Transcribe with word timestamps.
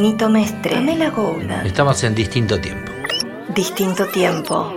Nito 0.00 0.28
Mestre, 0.28 0.70
Pamela 0.76 1.10
Goula, 1.10 1.62
Estamos 1.64 2.02
en 2.04 2.14
distinto 2.14 2.58
tiempo. 2.60 2.90
Distinto 3.54 4.06
Tiempo. 4.08 4.72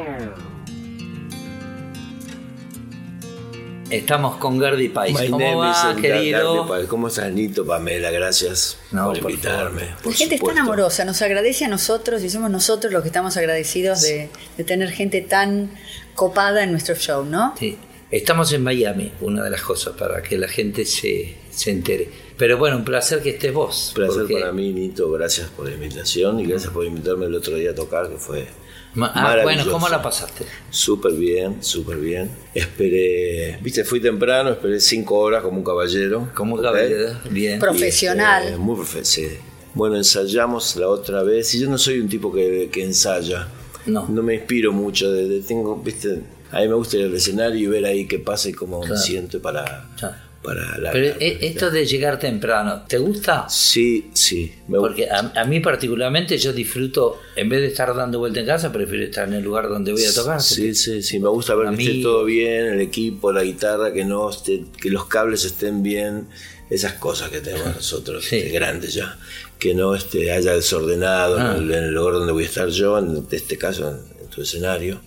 Estamos 3.90 4.38
con 4.38 4.58
Gardi 4.58 4.90
Pais. 4.90 5.14
My 5.20 5.30
¿Cómo 5.30 5.40
name 5.40 5.56
va, 5.56 5.72
is 5.96 6.02
querido? 6.02 6.56
Garde 6.56 6.70
Pal. 6.70 6.88
¿Cómo 6.88 7.08
estás, 7.08 7.32
Nito, 7.32 7.66
Pamela? 7.66 8.10
Gracias 8.10 8.78
No, 8.92 9.06
por 9.06 9.20
por 9.22 9.32
invitarme. 9.32 9.94
por 10.02 10.12
La 10.12 10.18
gente 10.18 10.36
es 10.36 10.42
tan 10.42 10.58
amorosa, 10.58 11.06
nos 11.06 11.22
agradece 11.22 11.66
a 11.66 11.68
nosotros 11.68 12.24
y 12.24 12.30
somos 12.30 12.50
nosotros 12.50 12.92
los 12.92 13.04
que 13.04 13.10
estamos 13.10 13.38
agradecidos 13.38 14.02
de, 14.02 14.30
de 14.58 14.64
tener 14.64 14.90
gente 14.92 15.22
tan 15.22 15.72
copada 16.16 16.64
en 16.64 16.72
nuestro 16.72 16.96
show, 16.96 17.24
¿no? 17.24 17.54
Sí. 17.58 17.78
Estamos 18.10 18.52
en 18.54 18.64
Miami, 18.64 19.12
una 19.22 19.44
de 19.44 19.50
las 19.50 19.62
cosas 19.62 19.96
para 19.96 20.22
que 20.22 20.38
la 20.38 20.48
gente 20.48 20.86
se, 20.86 21.36
se 21.52 21.72
entere. 21.72 22.10
Pero 22.38 22.58
bueno, 22.58 22.78
un 22.78 22.84
placer 22.86 23.22
que 23.22 23.32
estés 23.32 23.54
vos. 23.54 23.90
Un 23.90 23.94
placer 23.96 24.22
porque- 24.24 24.34
para 24.40 24.52
mí, 24.52 24.72
Nito. 24.74 25.12
Gracias 25.12 25.50
por 25.50 25.68
la 25.68 25.74
invitación 25.74 26.40
y 26.40 26.46
gracias 26.46 26.72
por 26.74 26.86
invitarme 26.86 27.26
el 27.28 27.36
otro 27.36 27.56
día 27.56 27.72
a 27.72 27.76
tocar, 27.76 28.10
que 28.10 28.18
fue 28.18 28.48
Ma- 28.96 29.12
Ah, 29.16 29.22
maravilloso. 29.24 29.44
bueno, 29.66 29.72
¿cómo 29.72 29.90
la 29.90 30.02
pasaste? 30.02 30.46
Súper 30.70 31.14
bien, 31.14 31.64
súper 31.64 31.98
bien. 31.98 32.30
Esperé, 32.54 33.58
viste, 33.62 33.84
fui 33.84 34.00
temprano, 34.00 34.50
esperé 34.52 34.80
cinco 34.80 35.18
horas 35.20 35.42
como 35.44 35.58
un 35.58 35.64
caballero. 35.64 36.30
Como 36.36 36.56
¿ok? 36.56 36.62
caballero, 36.64 37.20
bien. 37.30 37.60
Pro- 37.60 37.70
Profesional. 37.72 38.44
Este, 38.46 38.58
muy 38.58 38.76
profesional. 38.76 39.38
Bueno, 39.74 39.96
ensayamos 39.96 40.76
la 40.76 40.88
otra 40.90 41.24
vez 41.24 41.54
y 41.56 41.60
yo 41.60 41.70
no 41.70 41.78
soy 41.78 42.00
un 42.00 42.08
tipo 42.10 42.32
que, 42.32 42.70
que 42.72 42.84
ensaya. 42.84 43.48
No. 43.86 44.08
No 44.10 44.22
me 44.24 44.36
inspiro 44.36 44.72
mucho. 44.72 45.12
De, 45.12 45.28
de- 45.28 45.42
tengo, 45.42 45.76
viste, 45.78 46.22
a 46.52 46.60
mí 46.62 46.68
me 46.68 46.74
gusta 46.76 46.98
ir 46.98 47.06
al 47.06 47.14
escenario 47.16 47.60
y 47.60 47.68
ver 47.68 47.86
ahí 47.86 48.08
qué 48.08 48.20
pasa 48.20 48.50
y 48.50 48.54
cómo 48.54 48.80
Claro. 48.82 48.96
me 48.96 49.02
siento 49.02 49.42
para, 49.42 49.90
Claro. 49.98 50.16
Para 50.44 50.78
la... 50.78 50.92
Pero 50.92 51.08
la- 51.10 51.16
eh, 51.26 51.38
esto 51.42 51.72
de 51.72 51.86
llegar 51.86 52.20
temprano, 52.20 52.84
¿te 52.88 52.98
gusta? 52.98 53.48
Sí, 53.50 54.10
sí. 54.14 54.52
Me 54.68 54.78
Porque 54.78 55.10
a, 55.10 55.32
a 55.36 55.46
mí 55.46 55.60
particularmente 55.60 56.38
yo 56.38 56.52
disfruto, 56.54 57.20
en 57.36 57.50
vez 57.50 57.62
de 57.62 57.68
estar 57.68 57.96
dando 57.96 58.20
vuelta 58.20 58.40
en 58.42 58.46
casa, 58.46 58.72
prefiero 58.72 59.06
estar 59.06 59.28
en 59.28 59.36
el 59.36 59.44
lugar 59.44 59.70
donde 59.70 59.92
voy 59.94 60.04
a 60.06 60.14
tocar. 60.14 60.42
Sí, 60.42 60.76
sí, 60.76 61.02
sí, 61.02 61.20
me 61.20 61.30
gusta 61.30 61.56
ver 61.56 61.68
A 61.68 61.72
que 61.76 61.82
esté 61.84 61.94
mí- 61.96 62.02
todo 62.04 62.26
bien, 62.26 62.66
el 62.66 62.82
equipo, 62.82 63.32
la 63.32 63.44
guitarra, 63.44 63.94
que 63.94 64.04
no 64.06 64.30
esté, 64.30 64.66
que 64.82 64.90
los 64.90 65.06
cables 65.08 65.46
estén 65.46 65.82
bien, 65.84 66.28
esas 66.70 66.94
cosas 66.94 67.30
que 67.30 67.40
tenemos 67.40 67.76
nosotros, 67.76 68.26
Sí. 68.26 68.38
este, 68.38 68.50
grandes 68.52 68.94
ya, 68.94 69.18
que 69.60 69.74
no 69.76 69.96
este, 69.96 70.32
haya 70.32 70.54
desordenado 70.54 71.38
Ah. 71.40 71.56
en, 71.58 71.64
el, 71.64 71.72
en 71.72 71.84
el 71.86 71.94
lugar 71.94 72.16
donde 72.16 72.34
voy 72.34 72.44
a 72.44 72.48
estar 72.48 72.68
yo, 72.70 72.98
en 72.98 73.26
este 73.32 73.58
caso 73.58 73.90
en, 73.90 73.98
en 74.24 74.30
tu 74.30 74.42
escenario, 74.42 75.00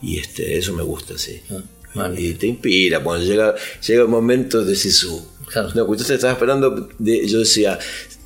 y 0.00 0.18
este, 0.18 0.56
eso 0.56 0.72
me 0.72 0.82
gusta, 0.82 1.16
sí. 1.18 1.40
Ah, 1.50 1.60
vale. 1.94 2.20
Y 2.20 2.34
te 2.34 2.46
inspira, 2.46 3.00
cuando 3.02 3.24
llega, 3.24 3.54
llega 3.86 4.02
el 4.02 4.08
momento 4.08 4.62
de 4.64 4.70
decir 4.70 4.92
su... 4.92 5.26
Claro. 5.46 5.68
No, 5.74 5.86
cuando 5.86 6.02
usted 6.02 6.14
estaba 6.14 6.32
esperando, 6.32 6.88
de- 6.98 7.26
yo 7.28 7.38
decía, 7.40 7.78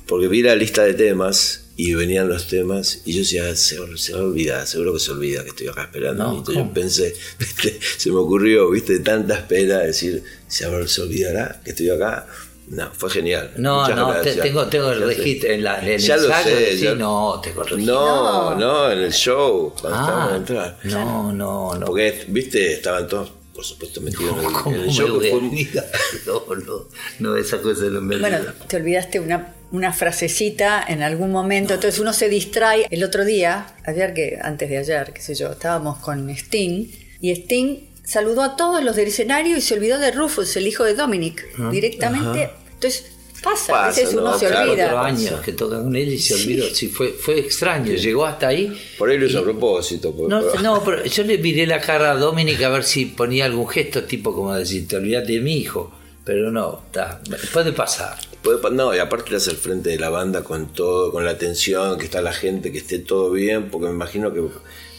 porque 0.05 0.27
vi 0.27 0.41
la 0.41 0.55
lista 0.55 0.83
de 0.83 0.93
temas 0.93 1.65
y 1.75 1.93
venían 1.93 2.27
los 2.29 2.47
temas 2.47 3.01
y 3.05 3.13
yo 3.13 3.19
decía, 3.19 3.55
se, 3.55 3.77
se 3.97 4.13
va 4.13 4.19
a 4.19 4.23
olvidar, 4.23 4.65
seguro 4.65 4.93
que 4.93 4.99
se 4.99 5.11
olvida 5.11 5.43
que 5.43 5.49
estoy 5.49 5.67
acá 5.67 5.83
esperando. 5.83 6.23
No, 6.23 6.33
Y 6.33 6.37
entonces 6.37 6.55
¿cómo? 6.63 6.69
yo 6.69 6.73
pensé, 6.73 7.15
viste, 7.39 7.79
se 7.97 8.09
me 8.11 8.15
ocurrió, 8.17 8.69
viste, 8.71 8.99
tanta 8.99 9.35
espera, 9.35 9.79
decir, 9.79 10.23
¿se, 10.47 10.87
se 10.87 11.01
olvidará 11.01 11.61
que 11.63 11.71
estoy 11.71 11.89
acá? 11.89 12.25
No, 12.69 12.89
fue 12.93 13.09
genial. 13.09 13.51
No, 13.57 13.81
Muchas 13.81 13.95
no, 13.95 14.13
te- 14.21 14.33
tengo, 14.35 14.65
tengo 14.67 14.91
el 14.91 15.01
registro 15.01 15.49
en 15.51 15.63
la 15.63 15.79
en 15.81 15.87
el 15.87 15.99
Ya 16.01 16.17
lo 16.17 16.29
sé, 16.43 16.77
sí, 16.77 16.83
ya- 16.83 16.95
no, 16.95 17.39
te 17.41 17.51
corregí. 17.51 17.83
No, 17.85 18.51
No. 18.51 18.55
no, 18.55 18.91
en 18.91 18.99
el 18.99 19.13
show, 19.13 19.73
cuando 19.79 19.99
estábamos 19.99 20.31
a 20.31 20.33
ah, 20.33 20.37
entrar. 20.37 20.77
no, 20.83 21.31
no, 21.31 21.75
no. 21.75 21.85
Porque, 21.85 22.25
viste, 22.27 22.73
estaban 22.73 23.07
todos, 23.07 23.31
por 23.57 23.65
supuesto, 23.65 24.01
el- 24.05 24.13
¿Cómo 24.15 24.69
en 24.75 24.81
el 24.81 24.85
me 24.85 24.93
show. 24.93 25.15
olvidar? 25.33 25.85
No, 26.27 26.43
no, 26.55 26.87
no, 27.17 27.35
esa 27.35 27.59
cosa 27.59 27.85
no 27.85 28.01
me 28.01 28.19
Bueno, 28.19 28.37
te 28.67 28.75
olvidaste 28.77 29.19
una, 29.19 29.55
una 29.71 29.91
frasecita 29.93 30.85
en 30.87 31.01
algún 31.01 31.31
momento, 31.31 31.73
entonces 31.73 31.99
uno 31.99 32.13
se 32.13 32.29
distrae. 32.29 32.85
El 32.91 33.03
otro 33.03 33.25
día, 33.25 33.75
ayer 33.83 34.13
que, 34.13 34.37
antes 34.39 34.69
de 34.69 34.77
ayer, 34.77 35.11
qué 35.11 35.21
sé 35.23 35.33
yo, 35.33 35.51
estábamos 35.53 35.97
con 35.97 36.29
Sting 36.29 36.85
y 37.19 37.31
Sting 37.31 37.79
saludó 38.03 38.43
a 38.43 38.55
todos 38.55 38.83
los 38.83 38.95
del 38.95 39.07
escenario 39.07 39.57
y 39.57 39.61
se 39.61 39.73
olvidó 39.73 39.97
de 39.97 40.11
Rufus, 40.11 40.55
el 40.55 40.67
hijo 40.67 40.83
de 40.83 40.93
Dominic, 40.93 41.43
directamente. 41.71 42.51
Entonces 42.75 43.05
pasa, 43.43 43.73
a 43.73 43.87
Pasa, 43.87 44.01
veces 44.01 44.13
uno 44.15 44.23
¿no? 44.31 44.39
se 44.39 44.47
Claro, 44.47 44.71
olvida. 44.71 44.83
Cuatro 44.91 44.99
años 45.01 45.41
que 45.41 45.51
toca 45.53 45.81
con 45.81 45.95
él 45.95 46.09
y 46.13 46.19
se 46.19 46.33
olvidó. 46.35 46.65
Sí, 46.73 46.87
fue, 46.87 47.09
fue 47.13 47.39
extraño. 47.39 47.93
Llegó 47.93 48.25
hasta 48.25 48.47
ahí. 48.47 48.75
Por 48.97 49.09
ahí 49.09 49.17
lo 49.17 49.25
hizo 49.25 49.39
a 49.39 49.43
propósito. 49.43 50.11
por- 50.15 50.29
No, 50.29 50.41
por- 50.41 50.61
no, 50.61 50.83
pero 50.83 51.05
yo 51.05 51.23
le 51.23 51.37
miré 51.37 51.65
la 51.67 51.79
cara 51.79 52.11
a 52.11 52.15
Dominic 52.15 52.61
a 52.63 52.69
ver 52.69 52.83
si 52.83 53.05
ponía 53.05 53.45
algún 53.45 53.67
gesto 53.67 54.03
tipo 54.03 54.33
como 54.33 54.53
decir, 54.53 54.87
te 54.87 54.95
olvidaste 54.97 55.33
de 55.33 55.39
mi 55.41 55.57
hijo. 55.57 55.91
Pero 56.25 56.51
no, 56.51 56.81
está, 56.87 57.21
puede 57.53 57.71
pasar. 57.71 58.17
Puede 58.41 58.59
no, 58.71 58.93
y 58.93 58.99
aparte 58.99 59.33
estás 59.35 59.47
al 59.47 59.55
frente 59.55 59.91
de 59.91 59.97
la 59.99 60.09
banda 60.09 60.43
con 60.43 60.73
todo, 60.73 61.09
con 61.11 61.23
la 61.23 61.31
atención, 61.31 61.97
que 61.97 62.03
está 62.05 62.21
la 62.21 62.33
gente, 62.33 62.69
que 62.71 62.79
esté 62.79 62.99
todo 62.99 63.31
bien, 63.31 63.69
porque 63.69 63.87
me 63.87 63.93
imagino 63.93 64.33
que 64.33 64.41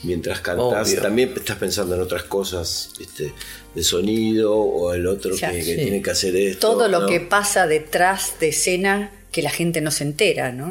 mientras 0.04 0.40
cantás 0.40 0.88
Obvio. 0.88 1.02
también 1.02 1.34
estás 1.36 1.56
pensando 1.58 1.94
en 1.96 2.00
otras 2.00 2.22
cosas, 2.22 2.92
¿viste? 2.98 3.34
De 3.78 3.84
sonido 3.84 4.54
o 4.56 4.92
el 4.92 5.06
otro 5.06 5.34
Ya, 5.36 5.50
que, 5.50 5.58
que 5.58 5.62
sí. 5.64 5.76
tiene 5.76 6.02
que 6.02 6.10
hacer 6.10 6.34
esto. 6.36 6.66
Todo 6.72 6.88
lo 6.88 7.00
¿no? 7.00 7.06
que 7.06 7.20
pasa 7.20 7.66
detrás 7.66 8.34
de 8.40 8.48
escena 8.48 9.10
que 9.32 9.42
la 9.42 9.50
gente 9.50 9.80
no 9.80 9.90
se 9.90 10.04
entera, 10.04 10.52
¿no? 10.52 10.70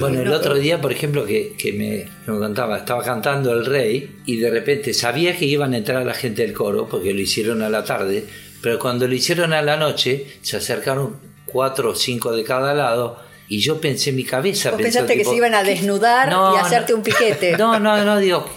Bueno, 0.00 0.20
el 0.22 0.32
otro 0.32 0.54
día, 0.56 0.80
por 0.80 0.90
ejemplo, 0.92 1.24
que, 1.26 1.54
que 1.58 1.72
me, 1.72 2.06
me 2.26 2.38
contaba, 2.38 2.78
estaba 2.78 3.02
cantando 3.02 3.52
El 3.52 3.66
Rey 3.66 4.16
y 4.26 4.36
de 4.38 4.50
repente 4.50 4.94
sabía 4.94 5.36
que 5.36 5.44
iban 5.44 5.74
a 5.74 5.76
entrar 5.76 6.04
la 6.04 6.14
gente 6.14 6.42
del 6.42 6.52
coro 6.52 6.88
porque 6.88 7.12
lo 7.14 7.20
hicieron 7.20 7.62
a 7.62 7.68
la 7.68 7.84
tarde, 7.84 8.24
pero 8.62 8.78
cuando 8.78 9.06
lo 9.06 9.14
hicieron 9.14 9.52
a 9.52 9.62
la 9.62 9.76
noche 9.76 10.26
se 10.42 10.56
acercaron 10.56 11.16
cuatro 11.46 11.90
o 11.90 11.94
cinco 11.94 12.32
de 12.34 12.42
cada 12.42 12.74
lado 12.74 13.18
y 13.48 13.58
yo 13.60 13.80
pensé 13.80 14.10
en 14.10 14.16
mi 14.16 14.24
cabeza. 14.24 14.70
Vos 14.70 14.78
pensó, 14.78 15.00
pensaste 15.00 15.12
que 15.14 15.20
tipo, 15.20 15.30
se 15.30 15.36
iban 15.36 15.54
a 15.54 15.62
desnudar 15.62 16.30
y 16.30 16.58
hacerte 16.58 16.94
un 16.94 17.02
piquete. 17.02 17.56
No, 17.56 17.78
no, 17.78 18.04
no, 18.04 18.18
digo, 18.18 18.48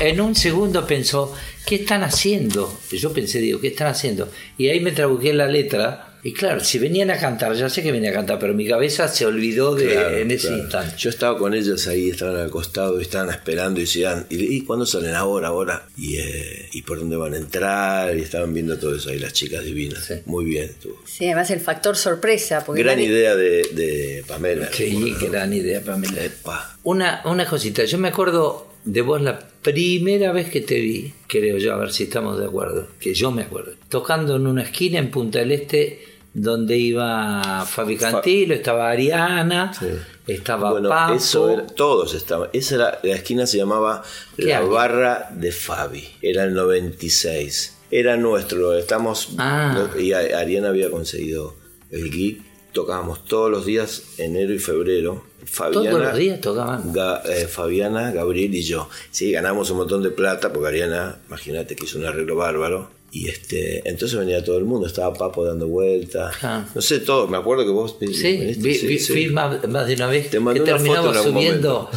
en 0.00 0.20
un 0.20 0.34
segundo 0.34 0.86
pensó, 0.86 1.34
¿qué 1.66 1.76
están 1.76 2.02
haciendo? 2.02 2.80
Yo 2.90 3.12
pensé, 3.12 3.38
digo, 3.40 3.60
¿qué 3.60 3.68
están 3.68 3.88
haciendo? 3.88 4.30
Y 4.58 4.68
ahí 4.68 4.80
me 4.80 4.92
trabuqué 4.92 5.32
la 5.32 5.46
letra. 5.46 6.13
Y 6.24 6.32
claro, 6.32 6.58
si 6.60 6.78
venían 6.78 7.10
a 7.10 7.18
cantar, 7.18 7.54
ya 7.54 7.68
sé 7.68 7.82
que 7.82 7.92
venían 7.92 8.12
a 8.14 8.16
cantar, 8.16 8.38
pero 8.38 8.54
mi 8.54 8.66
cabeza 8.66 9.06
se 9.08 9.26
olvidó 9.26 9.74
de 9.74 9.90
Claro, 9.92 10.16
en 10.16 10.30
ese 10.30 10.48
claro. 10.48 10.62
instante. 10.62 10.94
Yo 10.96 11.10
estaba 11.10 11.38
con 11.38 11.52
ellos 11.52 11.86
ahí, 11.86 12.08
estaban 12.08 12.36
al 12.36 12.50
costado 12.50 12.98
y 12.98 13.02
estaban 13.02 13.28
esperando 13.28 13.78
y 13.78 13.82
decían, 13.82 14.26
¿y, 14.30 14.56
y 14.56 14.60
cuándo 14.62 14.86
salen 14.86 15.14
ahora, 15.14 15.48
ahora? 15.48 15.86
Y, 15.98 16.16
eh, 16.16 16.70
¿Y 16.72 16.80
por 16.80 16.98
dónde 16.98 17.16
van 17.16 17.34
a 17.34 17.36
entrar? 17.36 18.16
Y 18.16 18.22
estaban 18.22 18.54
viendo 18.54 18.78
todo 18.78 18.96
eso 18.96 19.10
ahí, 19.10 19.18
las 19.18 19.34
chicas 19.34 19.64
divinas. 19.64 20.02
Sí. 20.02 20.14
Muy 20.24 20.46
bien, 20.46 20.64
estuvo. 20.64 20.98
Sí, 21.04 21.26
además 21.26 21.50
el 21.50 21.60
factor 21.60 21.94
sorpresa. 21.94 22.64
Porque 22.64 22.82
Gran 22.82 22.96
nadie- 22.98 23.06
idea 23.08 23.36
de, 23.36 23.62
de 23.74 24.24
Pamela. 24.26 24.70
Sí, 24.72 25.14
gran 25.20 25.52
idea, 25.52 25.82
Pamela. 25.82 26.24
Epa. 26.24 26.78
Una, 26.84 27.20
una 27.26 27.44
cosita, 27.46 27.84
yo 27.84 27.98
me 27.98 28.08
acuerdo 28.08 28.72
de 28.86 29.02
vos 29.02 29.20
la 29.20 29.38
primera 29.62 30.32
vez 30.32 30.48
que 30.50 30.62
te 30.62 30.80
vi, 30.80 31.12
creo 31.26 31.58
yo, 31.58 31.74
a 31.74 31.76
ver 31.76 31.92
si 31.92 32.04
estamos 32.04 32.38
de 32.38 32.46
acuerdo, 32.46 32.88
que 32.98 33.12
yo 33.14 33.30
me 33.30 33.42
acuerdo, 33.42 33.72
tocando 33.88 34.36
en 34.36 34.46
una 34.46 34.62
esquina 34.62 34.98
en 34.98 35.10
Punta 35.10 35.38
del 35.40 35.52
Este 35.52 36.13
donde 36.34 36.76
iba 36.76 37.64
Fabi 37.64 37.96
Cantilo, 37.96 38.54
estaba 38.54 38.90
Ariana, 38.90 39.72
Sí. 39.72 39.86
estaba 40.26 40.72
Bueno, 40.72 40.88
Papo. 40.88 41.14
eso 41.14 41.48
era, 41.50 41.66
todos 41.66 42.12
estaban. 42.14 42.50
Esa 42.52 42.74
era, 42.74 42.98
la 43.02 43.14
esquina 43.14 43.46
se 43.46 43.56
llamaba 43.58 44.02
¿Qué 44.36 44.46
La? 44.46 44.60
Barra 44.60 45.28
de 45.32 45.52
Fabi. 45.52 46.06
Era 46.20 46.44
el 46.44 46.54
96. 46.54 47.76
Era 47.90 48.16
nuestro. 48.16 48.74
Estamos. 48.76 49.30
Ah. 49.38 49.86
Y 49.98 50.12
Ariana 50.12 50.68
había 50.70 50.90
conseguido 50.90 51.54
el 51.90 52.10
gig. 52.10 52.42
Tocábamos 52.72 53.24
todos 53.26 53.48
los 53.52 53.64
días, 53.66 54.02
enero 54.18 54.52
y 54.52 54.58
febrero. 54.58 55.22
Fabiana, 55.44 55.90
Todos 55.90 56.02
los 56.02 56.16
días 56.16 56.40
tocaban. 56.40 56.92
Ga- 56.92 57.22
eh, 57.26 57.46
Fabiana, 57.46 58.10
Gabriel 58.10 58.52
y 58.54 58.62
yo. 58.62 58.88
Sí, 59.12 59.30
ganamos 59.30 59.70
un 59.70 59.76
montón 59.76 60.02
de 60.02 60.10
plata 60.10 60.52
porque 60.52 60.68
Ariana, 60.70 61.18
imagínate 61.28 61.76
que 61.76 61.84
hizo 61.84 61.98
un 61.98 62.06
arreglo 62.06 62.34
bárbaro. 62.34 62.90
Y 63.16 63.28
este, 63.28 63.88
entonces 63.88 64.18
venía 64.18 64.42
todo 64.42 64.58
el 64.58 64.64
mundo, 64.64 64.88
estaba 64.88 65.14
Papo 65.14 65.44
dando 65.44 65.68
vueltas. 65.68 66.34
Ah. 66.42 66.66
No 66.74 66.80
sé 66.82 66.98
todo, 66.98 67.28
me 67.28 67.36
acuerdo 67.36 67.64
que 67.64 67.70
vos 67.70 67.94
Sí, 68.00 68.06
viniste, 68.08 68.60
vi, 68.60 68.74
sí, 68.74 68.86
vi- 68.88 68.98
sí. 68.98 69.12
fui 69.12 69.26
más, 69.28 69.68
más 69.68 69.86
de 69.86 69.94
una 69.94 70.08
vez 70.08 70.30
Te 70.30 70.40
mandé 70.40 70.58
que 70.60 70.66
terminamos 70.66 71.16
subiendo, 71.22 71.74
momento. 71.84 71.90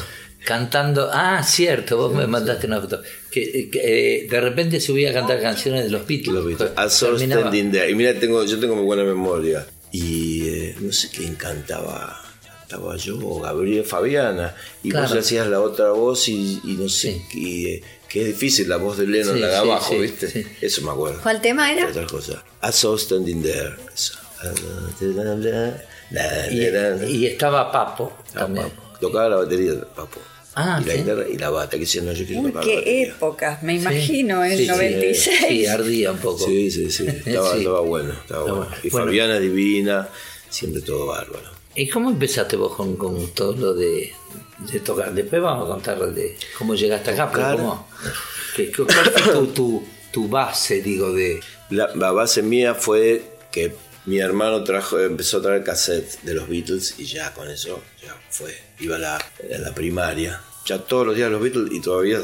cantando. 0.46 1.10
Ah, 1.12 1.42
cierto, 1.44 1.98
vos 1.98 2.14
me 2.14 2.28
mandaste 2.28 2.68
una 2.68 2.80
foto. 2.80 3.02
Que, 3.32 3.68
que, 3.72 3.80
eh, 4.24 4.28
de 4.30 4.42
repente 4.42 4.80
subí 4.80 5.06
a 5.08 5.14
cantar 5.14 5.42
canciones 5.42 5.86
de 5.86 5.90
los 5.90 6.06
Beatles. 6.06 6.34
Los 6.36 6.46
Beatles. 6.46 6.72
Terminaba- 7.00 7.42
standing 7.42 7.72
there. 7.72 7.90
Y 7.90 7.96
mira, 7.96 8.14
tengo, 8.20 8.44
yo 8.46 8.60
tengo 8.60 8.76
muy 8.76 8.86
buena 8.86 9.04
memoria. 9.04 9.66
Y 9.92 10.48
eh, 10.48 10.76
no 10.80 10.92
sé 10.94 11.10
quién 11.10 11.34
cantaba. 11.34 12.22
Cantaba 12.70 12.96
yo 12.98 13.40
Gabriel 13.40 13.84
Fabiana. 13.86 14.54
Y 14.84 14.90
Claro. 14.92 15.08
vos 15.08 15.18
hacías 15.18 15.48
la 15.48 15.62
otra 15.62 15.92
voz 15.92 16.28
y, 16.30 16.60
y 16.64 16.74
no 16.74 16.88
sé. 16.90 17.22
Y, 17.34 17.66
eh, 17.68 17.84
que 18.10 18.22
es 18.22 18.28
difícil 18.28 18.70
la 18.70 18.78
voz 18.78 18.98
de 18.98 19.08
Lennon, 19.08 19.36
Sí, 19.36 19.40
la 19.42 19.48
de 19.48 19.54
sí, 19.54 19.60
abajo, 19.60 19.94
sí, 19.94 20.00
¿viste? 20.00 20.28
sí. 20.30 20.46
Eso 20.62 20.82
me 20.84 20.92
acuerdo. 20.92 21.20
¿Cuál 21.22 21.42
tema 21.42 21.72
era? 21.72 21.88
Otra 21.88 22.08
cosa. 22.08 22.44
I 22.64 22.72
saw 22.72 22.98
standing 22.98 23.42
there. 23.44 23.76
Eso. 23.94 24.14
Y, 26.52 27.06
y 27.18 27.26
estaba 27.28 27.72
Papo 27.72 28.14
también. 28.34 28.68
Tocaba 29.00 29.30
la 29.30 29.36
batería 29.38 29.74
de 29.74 29.86
Papo. 29.86 30.20
Ah, 30.56 30.80
y 30.84 30.88
la 30.88 30.94
¿sí? 30.94 31.00
guitarra 31.00 31.28
y 31.30 31.38
la 31.38 31.50
bata. 31.52 31.72
Que 31.72 31.80
decía, 31.80 32.02
no, 32.02 32.14
yo 32.14 32.26
quiero 32.26 32.42
tocar 32.48 32.64
qué 32.64 32.76
batería. 32.76 33.08
épocas, 33.10 33.64
me 33.64 33.76
imagino, 33.76 34.44
Sí, 34.44 34.52
el 34.54 34.58
sí, 34.58 34.68
96. 34.68 35.40
Sí, 35.48 35.66
ardía 35.68 36.12
un 36.12 36.18
poco. 36.18 36.46
Sí, 36.46 36.72
sí, 36.72 36.90
sí. 36.90 37.06
Estaba, 37.26 37.52
Sí. 37.54 37.58
estaba 37.60 37.82
bueno. 37.82 38.14
Estaba 38.14 38.42
bueno. 38.44 38.56
bueno. 38.58 38.72
Y 38.84 38.90
Bueno. 38.90 39.06
Fabiana 39.08 39.40
divina, 39.40 40.10
siempre 40.50 40.82
todo 40.82 41.06
bárbaro. 41.06 41.52
¿Y 41.78 41.88
cómo 41.90 42.10
empezaste 42.10 42.56
vos 42.56 42.76
con, 42.76 42.96
con 42.98 43.28
todo 43.34 43.54
lo 43.56 43.74
de, 43.74 44.12
de 44.72 44.80
tocar? 44.80 45.14
Después 45.14 45.42
vamos 45.42 45.70
a 45.70 45.74
contar 45.74 46.12
de 46.14 46.36
cómo 46.58 46.74
llegaste 46.76 47.12
acá, 47.12 47.32
pero 47.32 47.58
cómo, 47.58 47.88
que- 48.56 48.72
que- 48.72 48.84
¿cuál 48.84 49.06
fue 49.12 49.32
tu, 49.34 49.48
tu, 49.48 49.84
tu 50.12 50.28
base, 50.28 50.82
digo, 50.82 51.14
de... 51.14 51.40
La, 51.70 51.94
la 51.96 52.12
base 52.12 52.42
mía 52.42 52.74
fue 52.74 53.24
que 53.52 53.76
mi 54.06 54.20
hermano 54.20 54.64
trajo, 54.64 55.00
empezó 55.00 55.38
a 55.38 55.42
traer 55.42 55.64
cassette 55.64 56.22
de 56.24 56.34
los 56.34 56.48
Beatles 56.50 56.96
y 56.98 57.06
ya 57.06 57.34
con 57.34 57.50
eso 57.50 57.82
ya 58.02 58.16
fue. 58.30 58.56
Iba 58.80 58.96
a 58.96 59.00
la, 59.00 59.16
a 59.18 59.58
la 59.60 59.74
primaria, 59.76 60.42
ya 60.66 60.80
todos 60.80 61.06
los 61.06 61.16
días 61.16 61.30
los 61.30 61.42
Beatles 61.42 61.72
y 61.74 61.82
todavía 61.82 62.22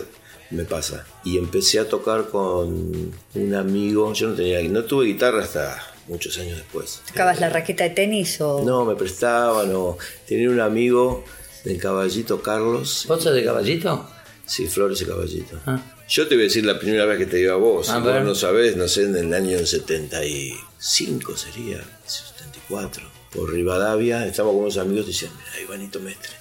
me 0.49 0.63
pasa. 0.63 1.05
Y 1.23 1.37
empecé 1.37 1.79
a 1.79 1.87
tocar 1.89 2.29
con 2.29 3.13
un 3.35 3.53
amigo, 3.55 4.13
yo 4.13 4.29
no 4.29 4.33
tenía, 4.35 4.61
no 4.63 4.83
tuve 4.85 5.05
guitarra 5.07 5.43
hasta 5.43 5.92
muchos 6.07 6.37
años 6.37 6.57
después. 6.57 7.01
¿Tocabas 7.07 7.39
la 7.39 7.49
raqueta 7.49 7.83
de 7.83 7.91
tenis 7.91 8.39
o...? 8.41 8.63
No, 8.63 8.85
me 8.85 8.95
prestaban 8.95 9.73
o 9.75 9.97
tenía 10.27 10.49
un 10.49 10.59
amigo 10.59 11.23
del 11.63 11.79
caballito 11.79 12.41
Carlos, 12.41 13.05
¿Vos 13.07 13.23
sos 13.23 13.33
de 13.33 13.43
caballito? 13.43 14.07
sí, 14.45 14.67
Flores 14.67 15.01
y 15.01 15.05
Caballito. 15.05 15.59
Ah. 15.65 15.79
Yo 16.07 16.27
te 16.27 16.35
voy 16.35 16.43
a 16.43 16.47
decir 16.47 16.65
la 16.65 16.77
primera 16.77 17.05
vez 17.05 17.17
que 17.17 17.25
te 17.25 17.39
iba 17.39 17.53
a 17.53 17.57
vos. 17.57 17.89
A 17.89 17.99
vos 17.99 18.23
no 18.23 18.35
sabés, 18.35 18.75
no 18.75 18.87
sé, 18.87 19.03
en 19.03 19.15
el 19.15 19.33
año 19.33 19.65
75 19.65 21.37
sería, 21.37 21.81
74. 22.05 23.09
Por 23.33 23.51
Rivadavia, 23.51 24.25
estamos 24.27 24.51
con 24.51 24.61
unos 24.63 24.77
amigos 24.77 25.05
y 25.05 25.07
decían, 25.07 25.31
mira, 25.37 25.61
Ivanito 25.61 25.99
Mestre. 25.99 26.33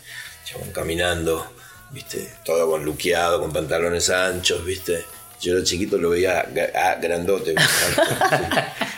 Chabón 0.45 0.73
caminando, 0.73 1.47
viste, 1.93 2.35
todo 2.45 2.69
con 2.69 2.85
luqueado, 2.85 3.41
con 3.41 3.53
pantalones 3.53 4.11
anchos, 4.11 4.65
viste. 4.65 5.05
Yo 5.41 5.55
era 5.55 5.65
chiquito, 5.65 5.97
lo 5.97 6.11
veía 6.11 6.47
ah, 6.75 6.99
grandote. 7.01 7.55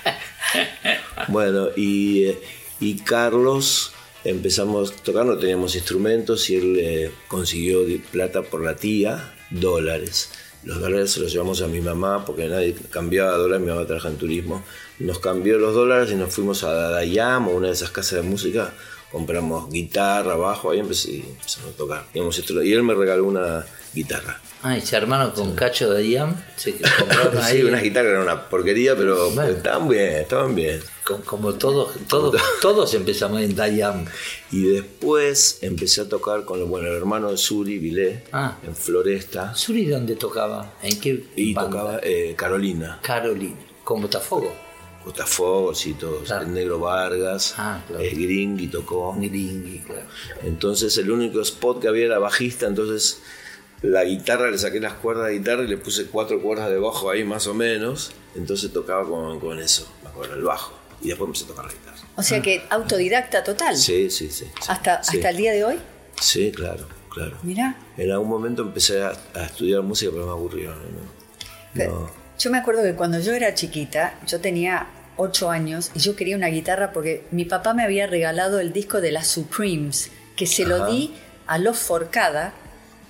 bueno, 1.29 1.69
y, 1.77 2.33
y 2.81 2.97
Carlos 3.01 3.93
empezamos 4.25 4.93
a 4.93 4.97
tocar, 4.97 5.27
no 5.27 5.39
teníamos 5.39 5.75
instrumentos 5.75 6.49
y 6.51 6.57
él 6.57 6.77
eh, 6.79 7.11
consiguió 7.29 7.81
plata 8.11 8.43
por 8.43 8.63
la 8.63 8.77
tía, 8.77 9.35
dólares. 9.51 10.31
Los 10.65 10.81
dólares 10.81 11.11
se 11.11 11.21
los 11.21 11.31
llevamos 11.31 11.61
a 11.61 11.69
mi 11.69 11.83
mamá 11.83 12.25
porque 12.25 12.49
nadie 12.49 12.75
cambiaba 12.91 13.37
dólares, 13.37 13.67
mi 13.67 13.71
mamá 13.71 13.87
trabaja 13.87 14.09
en 14.09 14.17
turismo. 14.17 14.65
Nos 14.99 15.19
cambió 15.19 15.59
los 15.59 15.75
dólares 15.75 16.11
y 16.11 16.15
nos 16.15 16.33
fuimos 16.33 16.65
a 16.65 16.73
Dadayam 16.73 17.49
o 17.49 17.51
una 17.53 17.67
de 17.67 17.75
esas 17.75 17.91
casas 17.91 18.23
de 18.23 18.29
música. 18.29 18.73
Compramos 19.15 19.71
guitarra, 19.71 20.35
bajo, 20.35 20.73
ahí 20.73 20.81
empecé, 20.81 21.13
y 21.13 21.25
a 21.69 21.77
tocar. 21.77 22.05
Instru- 22.15 22.67
Y 22.67 22.73
él 22.73 22.83
me 22.83 22.95
regaló 22.95 23.25
una 23.27 23.65
guitarra. 23.95 24.41
Ah, 24.65 24.77
ese 24.77 24.97
hermano 24.97 25.33
con 25.33 25.55
Cacho 25.55 25.89
de 25.93 26.05
Iam 26.05 26.35
se 26.57 26.75
compraron 26.99 27.39
ahí. 27.43 27.59
Sí, 27.59 27.63
unas 27.63 27.81
guitarras 27.81 28.11
eran 28.11 28.23
una 28.23 28.49
porquería, 28.49 28.97
pero 28.97 29.31
Bueno. 29.31 29.53
estaban 29.53 29.89
bien, 29.89 30.15
estaban 30.17 30.55
bien. 30.57 30.81
co- 31.05 31.21
Como 31.21 31.55
todos, 31.55 31.95
todos, 32.09 32.35
todos 32.61 32.93
empezamos 32.95 33.41
en 33.41 33.55
Dayam. 33.55 34.05
Y 34.51 34.65
después 34.65 35.59
empecé 35.63 36.01
a 36.01 36.09
tocar 36.09 36.45
con 36.45 36.69
bueno, 36.69 36.89
el 36.89 36.95
hermano 36.97 37.31
de 37.31 37.37
Suri, 37.37 37.79
Vilé, 37.79 38.25
Ah. 38.33 38.57
en 38.67 38.75
Floresta. 38.75 39.55
¿Suri 39.55 39.85
dónde 39.87 40.17
tocaba? 40.17 40.73
¿En 40.83 40.99
qué 40.99 41.27
Y 41.37 41.55
banda? 41.55 41.71
tocaba 41.71 42.01
eh, 42.03 42.35
Carolina, 42.37 42.99
Carolina, 43.01 43.55
con 43.85 44.03
Botafogo. 44.03 44.53
Gustafos 45.05 45.87
y 45.87 45.95
todos, 45.95 46.25
Claro. 46.29 46.47
el 46.47 46.55
Negro 46.55 46.79
Vargas, 46.79 47.55
Ah, 47.59 47.83
claro. 47.87 48.03
eh, 48.03 48.11
Gringui 48.11 48.69
tocó. 48.69 49.13
Miringui, 49.13 49.81
claro. 49.81 50.07
Entonces 50.43 50.97
el 50.99 51.11
único 51.11 51.41
spot 51.41 51.81
que 51.83 51.89
había 51.89 52.07
era 52.07 52.19
bajista, 52.19 52.67
entonces 52.67 53.21
la 53.83 54.03
guitarra, 54.05 54.51
le 54.51 54.57
saqué 54.59 54.81
las 54.81 54.95
cuerdas 54.95 55.27
de 55.29 55.35
guitarra 55.39 55.63
y 55.65 55.69
le 55.69 55.77
puse 55.77 56.07
cuatro 56.07 56.41
cuerdas 56.41 56.71
de 56.71 56.79
bajo 56.79 57.11
ahí 57.11 57.23
más 57.25 57.47
o 57.47 57.55
menos. 57.55 58.13
Entonces 58.35 58.73
tocaba 58.73 59.05
con, 59.07 59.39
con 59.41 59.59
eso, 59.61 59.87
me 60.03 60.09
acuerdo, 60.09 60.35
el 60.37 60.43
bajo. 60.43 60.73
Y 61.03 61.09
después 61.09 61.27
empecé 61.29 61.45
a 61.45 61.49
tocar 61.49 61.65
la 61.67 61.73
guitarra. 61.73 61.97
O 62.17 62.23
sea 62.23 62.41
que 62.41 62.65
autodidacta 62.71 63.45
total. 63.45 63.77
Sí, 63.77 64.09
sí, 64.11 64.31
sí. 64.31 64.45
sí. 64.47 64.51
Hasta, 64.69 65.03
sí. 65.05 65.17
hasta 65.19 65.29
el 65.31 65.37
día 65.37 65.53
de 65.53 65.65
hoy. 65.65 65.77
Sí, 66.21 66.51
claro, 66.51 66.87
claro. 67.13 67.37
Mira. 67.43 67.77
En 67.99 68.11
algún 68.11 68.29
momento 68.29 68.63
empecé 68.63 69.03
a, 69.03 69.13
a 69.35 69.45
estudiar 69.45 69.83
música, 69.83 70.11
pero 70.13 70.25
me 70.27 70.33
aburrió. 70.33 70.71
¿no? 70.75 71.85
No. 71.85 72.24
Yo 72.39 72.51
me 72.51 72.59
acuerdo 72.59 72.83
que 72.83 72.95
cuando 72.95 73.21
yo 73.21 73.33
era 73.33 73.55
chiquita, 73.55 74.15
yo 74.27 74.41
tenía 74.41 74.87
8 75.17 75.51
años 75.51 75.91
y 75.95 76.01
yo 76.01 76.17
quería 76.17 76.37
una 76.37 76.49
guitarra 76.49 76.93
porque 76.93 77.25
mi 77.31 77.45
papá 77.45 77.75
me 77.75 77.85
había 77.85 78.07
regalado 78.07 78.59
el 78.61 78.73
disco 78.73 79.01
de 79.01 79.13
las 79.13 79.29
Supremes, 79.29 80.11
que 80.37 80.47
se 80.47 80.67
lo 80.67 80.77
Ajá. 80.77 80.87
di 80.87 81.15
a 81.47 81.59
los 81.59 81.79
Forcada 81.79 82.53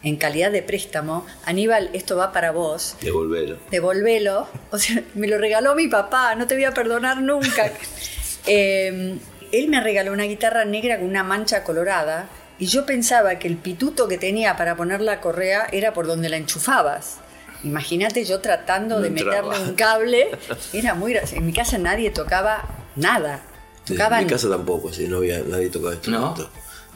en 0.03 0.17
calidad 0.17 0.51
de 0.53 0.63
préstamo. 0.63 1.25
Aníbal, 1.47 1.89
esto 1.95 2.17
va 2.17 2.33
para 2.33 2.51
vos. 2.53 2.97
Devolverlo. 3.01 3.59
devolvelo. 3.71 4.47
O 4.71 4.79
sea, 4.79 5.03
me 5.15 5.27
lo 5.27 5.39
regaló 5.39 5.75
mi 5.75 5.89
papá, 5.89 6.35
no 6.35 6.47
te 6.47 6.55
voy 6.55 6.65
a 6.65 6.73
perdonar 6.75 7.21
nunca. 7.21 7.71
Eh, 8.47 9.19
él 9.53 9.69
me 9.69 9.81
regaló 9.81 10.13
una 10.13 10.25
guitarra 10.25 10.67
negra 10.67 10.99
con 10.99 11.09
una 11.09 11.23
mancha 11.23 11.65
colorada 11.65 12.29
y 12.59 12.67
yo 12.67 12.85
pensaba 12.85 13.39
que 13.39 13.49
el 13.49 13.57
pituto 13.57 14.07
que 14.07 14.19
tenía 14.19 14.55
para 14.59 14.77
poner 14.77 15.01
la 15.01 15.23
correa 15.23 15.67
era 15.73 15.95
por 15.95 16.07
donde 16.07 16.29
la 16.29 16.37
enchufabas. 16.37 17.17
Imagínate 17.65 18.25
yo 18.25 18.41
tratando 18.41 18.97
No 18.97 19.01
de 19.03 19.09
entraba. 19.09 19.49
meterle 19.51 19.69
un 19.71 19.75
cable. 19.77 20.27
Era 20.73 20.95
muy 20.95 21.13
gracioso. 21.13 21.37
En 21.37 21.47
mi 21.47 21.53
casa 21.53 21.79
nadie 21.79 22.11
tocaba 22.11 22.69
nada. 22.97 23.43
En 23.89 23.97
mi 24.25 24.27
casa 24.27 24.49
tampoco, 24.49 24.93
sí, 24.93 25.09
no 25.09 25.19
había, 25.19 25.41
nadie 25.41 25.69
tocaba 25.71 25.93
instrumento. 25.95 26.49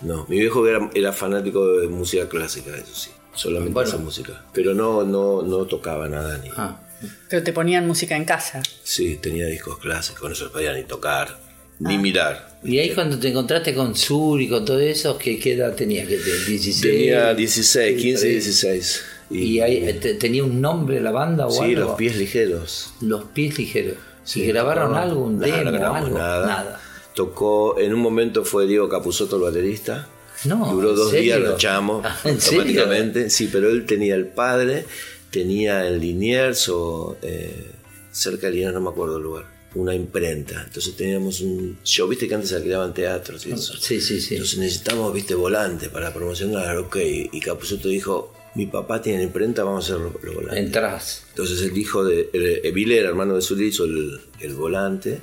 No, 0.02 0.24
mi 0.28 0.38
viejo 0.38 0.66
era, 0.66 0.88
era 0.94 1.12
fanático 1.12 1.78
de 1.80 1.88
música 1.88 2.28
clásica, 2.28 2.70
eso 2.76 2.94
sí. 2.94 3.10
Solamente 3.34 3.72
Bueno. 3.74 3.88
esa 3.88 3.98
música. 3.98 4.44
Pero 4.52 4.74
no, 4.74 5.02
no, 5.04 5.42
no 5.42 5.64
tocaba 5.66 6.08
nada 6.08 6.38
ni. 6.38 6.50
Ah. 6.56 6.80
Pero 7.28 7.42
te 7.42 7.52
ponían 7.52 7.86
música 7.86 8.16
en 8.16 8.24
casa. 8.24 8.62
Sí, 8.82 9.18
tenía 9.22 9.46
discos 9.46 9.78
clásicos, 9.78 10.28
no 10.28 10.34
se 10.34 10.44
los 10.44 10.52
podía 10.52 10.72
ni 10.72 10.84
tocar, 10.84 11.38
ni 11.78 11.94
Ah. 11.94 11.98
mirar. 11.98 12.58
Y 12.64 12.78
ahí 12.78 12.92
cuando 12.94 13.18
te 13.18 13.28
encontraste 13.28 13.74
con 13.74 13.94
Sur 13.94 14.40
y 14.40 14.48
con 14.48 14.64
todo 14.64 14.80
eso, 14.80 15.16
¿qué, 15.18 15.38
qué 15.38 15.54
edad 15.54 15.74
tenías? 15.74 16.08
¿Qué 16.08 16.16
te- 16.16 16.44
16? 16.50 16.80
Tenía 16.80 17.34
16, 17.34 17.96
Sí, 17.96 18.02
15, 18.02 18.22
sí. 18.22 18.28
16. 18.30 19.02
¿Y 19.30 19.60
eh, 19.60 19.98
te- 20.00 20.14
tenía 20.14 20.42
un 20.44 20.60
nombre 20.60 21.00
la 21.00 21.10
banda 21.10 21.46
o 21.46 21.50
Sí, 21.50 21.64
algo? 21.74 21.80
los 21.80 21.94
pies 21.96 22.16
ligeros. 22.16 22.92
Los 23.00 23.24
pies 23.24 23.58
ligeros. 23.58 23.96
Sí, 24.24 24.42
¿Y 24.42 24.46
grabaron 24.46 24.94
algo, 24.94 25.24
un 25.24 25.38
Nada, 25.38 25.56
demo, 25.64 25.70
no 25.78 25.94
algo? 25.94 26.18
Nada. 26.18 26.80
Tocó, 27.14 27.78
en 27.78 27.92
un 27.94 28.00
momento 28.00 28.44
fue 28.44 28.66
Diego 28.66 28.88
Capusotto 28.88 29.36
el 29.36 29.42
baterista. 29.42 30.08
No, 30.44 30.70
Duró 30.72 30.90
¿en 30.90 30.96
dos 30.96 31.10
serio? 31.10 31.36
días, 31.36 31.40
lo 31.48 31.54
echamos 31.56 32.04
automáticamente. 32.24 33.28
Sí, 33.30 33.48
pero 33.50 33.68
él 33.70 33.86
tenía 33.86 34.14
el 34.14 34.26
padre, 34.26 34.84
tenía 35.30 35.86
en 35.88 35.98
Liniers 35.98 36.68
o 36.68 37.16
eh, 37.22 37.72
cerca 38.12 38.46
de 38.46 38.52
Liniers, 38.54 38.74
no 38.74 38.80
me 38.80 38.90
acuerdo 38.90 39.16
el 39.16 39.22
lugar, 39.24 39.46
una 39.74 39.94
imprenta. 39.94 40.62
Entonces 40.64 40.94
teníamos 40.96 41.40
un 41.40 41.78
show, 41.82 42.06
viste 42.08 42.28
que 42.28 42.34
antes 42.34 42.52
alquilaban 42.52 42.94
teatros 42.94 43.46
y 43.46 43.52
eso. 43.52 43.74
Sí, 43.78 44.00
sí, 44.00 44.20
sí. 44.20 44.34
Entonces 44.34 44.58
necesitamos, 44.58 45.12
viste, 45.12 45.34
volantes 45.34 45.88
para 45.88 46.14
promocionar, 46.14 46.76
ok. 46.78 46.96
Y 47.32 47.40
Capusotto 47.40 47.88
dijo, 47.88 48.32
mi 48.58 48.66
papá 48.66 49.00
tiene 49.00 49.22
imprenta, 49.22 49.62
vamos 49.64 49.88
a 49.88 49.94
hacer 49.94 50.04
los, 50.04 50.22
los 50.22 50.34
volantes. 50.34 50.58
Entrás. 50.66 51.22
Entonces 51.30 51.62
el 51.62 51.78
hijo 51.78 52.04
de 52.04 52.28
el, 52.32 52.60
el 52.64 52.72
Vile, 52.72 52.98
el 52.98 53.06
hermano 53.06 53.36
de 53.36 53.40
Zully, 53.42 53.68
hizo 53.68 53.84
el, 53.84 54.20
el 54.40 54.54
volante 54.54 55.20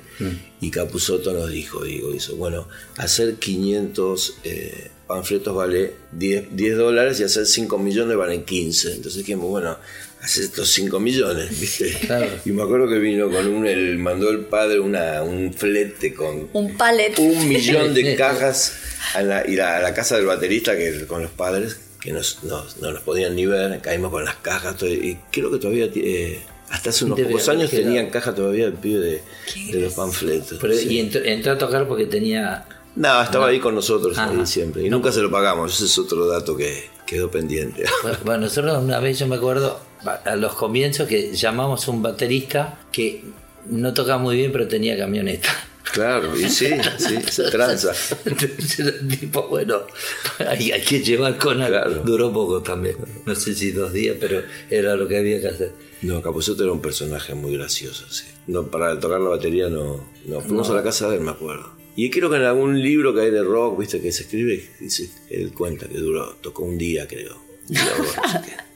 y 0.60 0.70
Capusotto 0.70 1.32
nos 1.32 1.50
dijo, 1.50 1.84
digo, 1.84 2.14
hizo, 2.14 2.34
bueno, 2.36 2.66
hacer 2.96 3.34
500 3.36 4.38
eh, 4.44 4.90
panfletos 5.06 5.54
vale 5.54 5.92
10, 6.12 6.56
10 6.56 6.76
dólares 6.78 7.20
y 7.20 7.24
hacer 7.24 7.46
5 7.46 7.78
millones 7.78 8.16
valen 8.16 8.44
15. 8.44 8.94
Entonces 8.94 9.18
dijimos, 9.18 9.48
bueno, 9.50 9.76
hacer 10.22 10.44
estos 10.44 10.68
5 10.70 10.98
millones, 10.98 11.50
¿viste? 11.60 11.92
Claro. 12.06 12.26
Y 12.44 12.50
me 12.52 12.62
acuerdo 12.62 12.88
que 12.88 12.98
vino 12.98 13.30
con 13.30 13.46
un, 13.46 13.66
el, 13.66 13.98
mandó 13.98 14.30
el 14.30 14.46
padre 14.46 14.80
una, 14.80 15.22
un 15.22 15.52
flete 15.52 16.14
con 16.14 16.48
Un 16.54 16.76
pallet. 16.76 17.12
un 17.18 17.48
millón 17.48 17.92
de 17.92 18.16
cajas 18.16 18.72
a 19.14 19.20
la, 19.22 19.46
y 19.46 19.56
la- 19.56 19.76
a 19.76 19.80
la 19.82 19.92
casa 19.94 20.16
del 20.16 20.24
baterista 20.26 20.76
que 20.76 21.06
con 21.06 21.20
los 21.22 21.30
padres 21.30 21.80
que 22.06 22.12
nos, 22.12 22.42
nos- 22.44 22.76
no 22.78 22.92
nos 22.92 23.02
podían 23.02 23.34
ni 23.34 23.44
ver, 23.46 23.80
caímos 23.80 24.10
con 24.12 24.24
las 24.24 24.36
cajas 24.36 24.76
todo, 24.76 24.88
y 24.88 25.18
creo 25.32 25.50
que 25.50 25.58
todavía 25.58 25.88
eh, 25.94 26.40
hasta 26.70 26.90
hace 26.90 27.04
unos 27.04 27.16
Debe 27.18 27.30
pocos 27.30 27.48
años 27.48 27.68
quedado. 27.70 27.86
tenían 27.86 28.10
caja 28.10 28.34
todavía 28.34 28.66
el 28.66 28.74
pibe 28.74 29.00
de, 29.00 29.22
de 29.72 29.80
los 29.80 29.92
panfletos. 29.94 30.58
Pero, 30.60 30.74
sí. 30.74 30.88
Y 30.88 31.00
entró, 31.00 31.20
entró 31.24 31.52
a 31.52 31.58
tocar 31.58 31.86
porque 31.88 32.06
tenía... 32.06 32.64
No, 32.94 33.20
estaba 33.22 33.48
ahí 33.48 33.58
con 33.60 33.74
nosotros 33.74 34.16
ahí 34.16 34.46
siempre 34.46 34.86
y 34.86 34.88
nunca 34.88 35.12
se 35.12 35.20
lo 35.20 35.30
pagamos, 35.30 35.74
ese 35.74 35.84
es 35.84 35.98
otro 35.98 36.26
dato 36.26 36.56
que 36.56 36.88
quedó 37.06 37.30
pendiente. 37.30 37.84
Bueno, 38.02 38.18
bueno, 38.24 38.40
nosotros 38.44 38.82
una 38.82 39.00
vez 39.00 39.18
yo 39.18 39.26
me 39.26 39.36
acuerdo 39.36 39.78
a 40.04 40.12
a 40.32 40.36
los 40.36 40.54
comienzos 40.54 41.06
que 41.08 41.34
llamamos 41.34 41.86
a 41.86 41.90
un 41.90 42.00
baterista 42.02 42.78
que 42.92 43.22
no 43.68 43.92
tocaba 43.92 44.18
muy 44.18 44.36
bien 44.36 44.50
pero 44.52 44.66
tenía 44.68 44.96
camioneta. 44.96 45.48
Claro, 45.92 46.36
y 46.36 46.48
sí, 46.48 46.68
sí, 46.98 47.16
se 47.30 47.50
tranza. 47.50 47.92
Entonces 48.24 48.78
el 49.00 49.08
tipo, 49.08 49.48
bueno, 49.48 49.82
hay, 50.38 50.72
hay 50.72 50.82
que 50.82 51.00
llevar 51.00 51.38
con 51.38 51.60
algo. 51.60 51.76
Claro. 51.78 52.02
Duró 52.04 52.32
poco 52.32 52.62
también, 52.62 52.96
no 53.24 53.34
sé 53.34 53.54
si 53.54 53.72
dos 53.72 53.92
días, 53.92 54.16
pero 54.20 54.42
era 54.70 54.96
lo 54.96 55.08
que 55.08 55.18
había 55.18 55.40
que 55.40 55.48
hacer. 55.48 55.72
No, 56.02 56.20
Capusotto 56.22 56.62
era 56.62 56.72
un 56.72 56.82
personaje 56.82 57.34
muy 57.34 57.56
gracioso, 57.56 58.08
sí. 58.10 58.24
No, 58.46 58.70
para 58.70 58.98
tocar 59.00 59.20
la 59.20 59.30
batería 59.30 59.68
no. 59.68 60.08
No, 60.26 60.40
fuimos 60.40 60.68
a 60.70 60.74
la 60.74 60.82
casa 60.82 61.08
de 61.08 61.16
él, 61.16 61.22
me 61.22 61.30
acuerdo. 61.30 61.74
Y 61.96 62.10
creo 62.10 62.28
que 62.28 62.36
en 62.36 62.42
algún 62.42 62.80
libro 62.82 63.14
que 63.14 63.22
hay 63.22 63.30
de 63.30 63.42
rock, 63.42 63.78
viste, 63.78 64.00
que 64.00 64.12
se 64.12 64.24
escribe, 64.24 64.68
dice, 64.78 65.10
él 65.30 65.52
cuenta 65.52 65.88
que 65.88 65.96
duró, 65.96 66.36
tocó 66.42 66.62
un 66.64 66.76
día, 66.76 67.08
creo. 67.08 67.40
Un 67.68 67.74
día. 67.74 68.66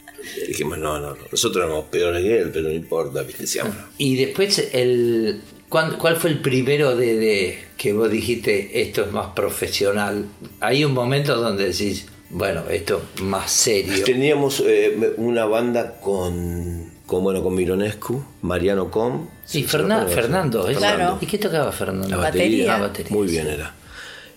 Dijimos, 0.47 0.79
no, 0.79 0.99
no, 0.99 1.15
no, 1.15 1.23
nosotros 1.31 1.65
éramos 1.65 1.87
peores 1.87 2.23
que 2.23 2.39
él, 2.39 2.51
pero 2.53 2.69
no 2.69 2.75
importa, 2.75 3.23
viste, 3.23 3.43
decíamos. 3.43 3.75
Y 3.99 4.17
después 4.17 4.71
el, 4.73 5.41
¿Cuál, 5.71 5.97
cuál 5.99 6.17
fue 6.17 6.31
el 6.31 6.41
primero 6.41 6.97
de, 6.97 7.17
de 7.17 7.65
que 7.79 7.93
vos 7.93 8.11
dijiste 8.11 8.83
esto 8.83 9.03
es 9.03 9.13
más 9.13 9.29
profesional? 9.29 10.27
Hay 10.59 10.85
un 10.85 10.93
momento 10.93 11.37
donde 11.37 11.69
decís, 11.69 12.07
bueno, 12.29 12.65
esto 12.69 13.01
es 13.15 13.23
más 13.23 13.51
serio. 13.51 14.05
Teníamos 14.05 14.63
eh, 14.67 15.15
una 15.17 15.47
banda 15.47 16.01
con, 16.01 16.93
con, 17.07 17.23
bueno, 17.23 17.43
con 17.43 17.55
Mironescu, 17.55 18.23
Mariano 18.43 18.91
Com. 18.91 19.29
Y. 19.53 19.63
Fernando, 19.63 20.69
¿eh? 20.69 20.75
Claro. 20.75 21.19
¿Y 21.21 21.27
qué 21.27 21.39
tocaba 21.39 21.71
Fernando? 21.73 22.09
La 22.09 22.17
batería. 22.17 22.75
Ah, 22.75 22.81
batería. 22.81 23.13
Muy 23.17 23.29
bien 23.29 23.47
era. 23.47 23.75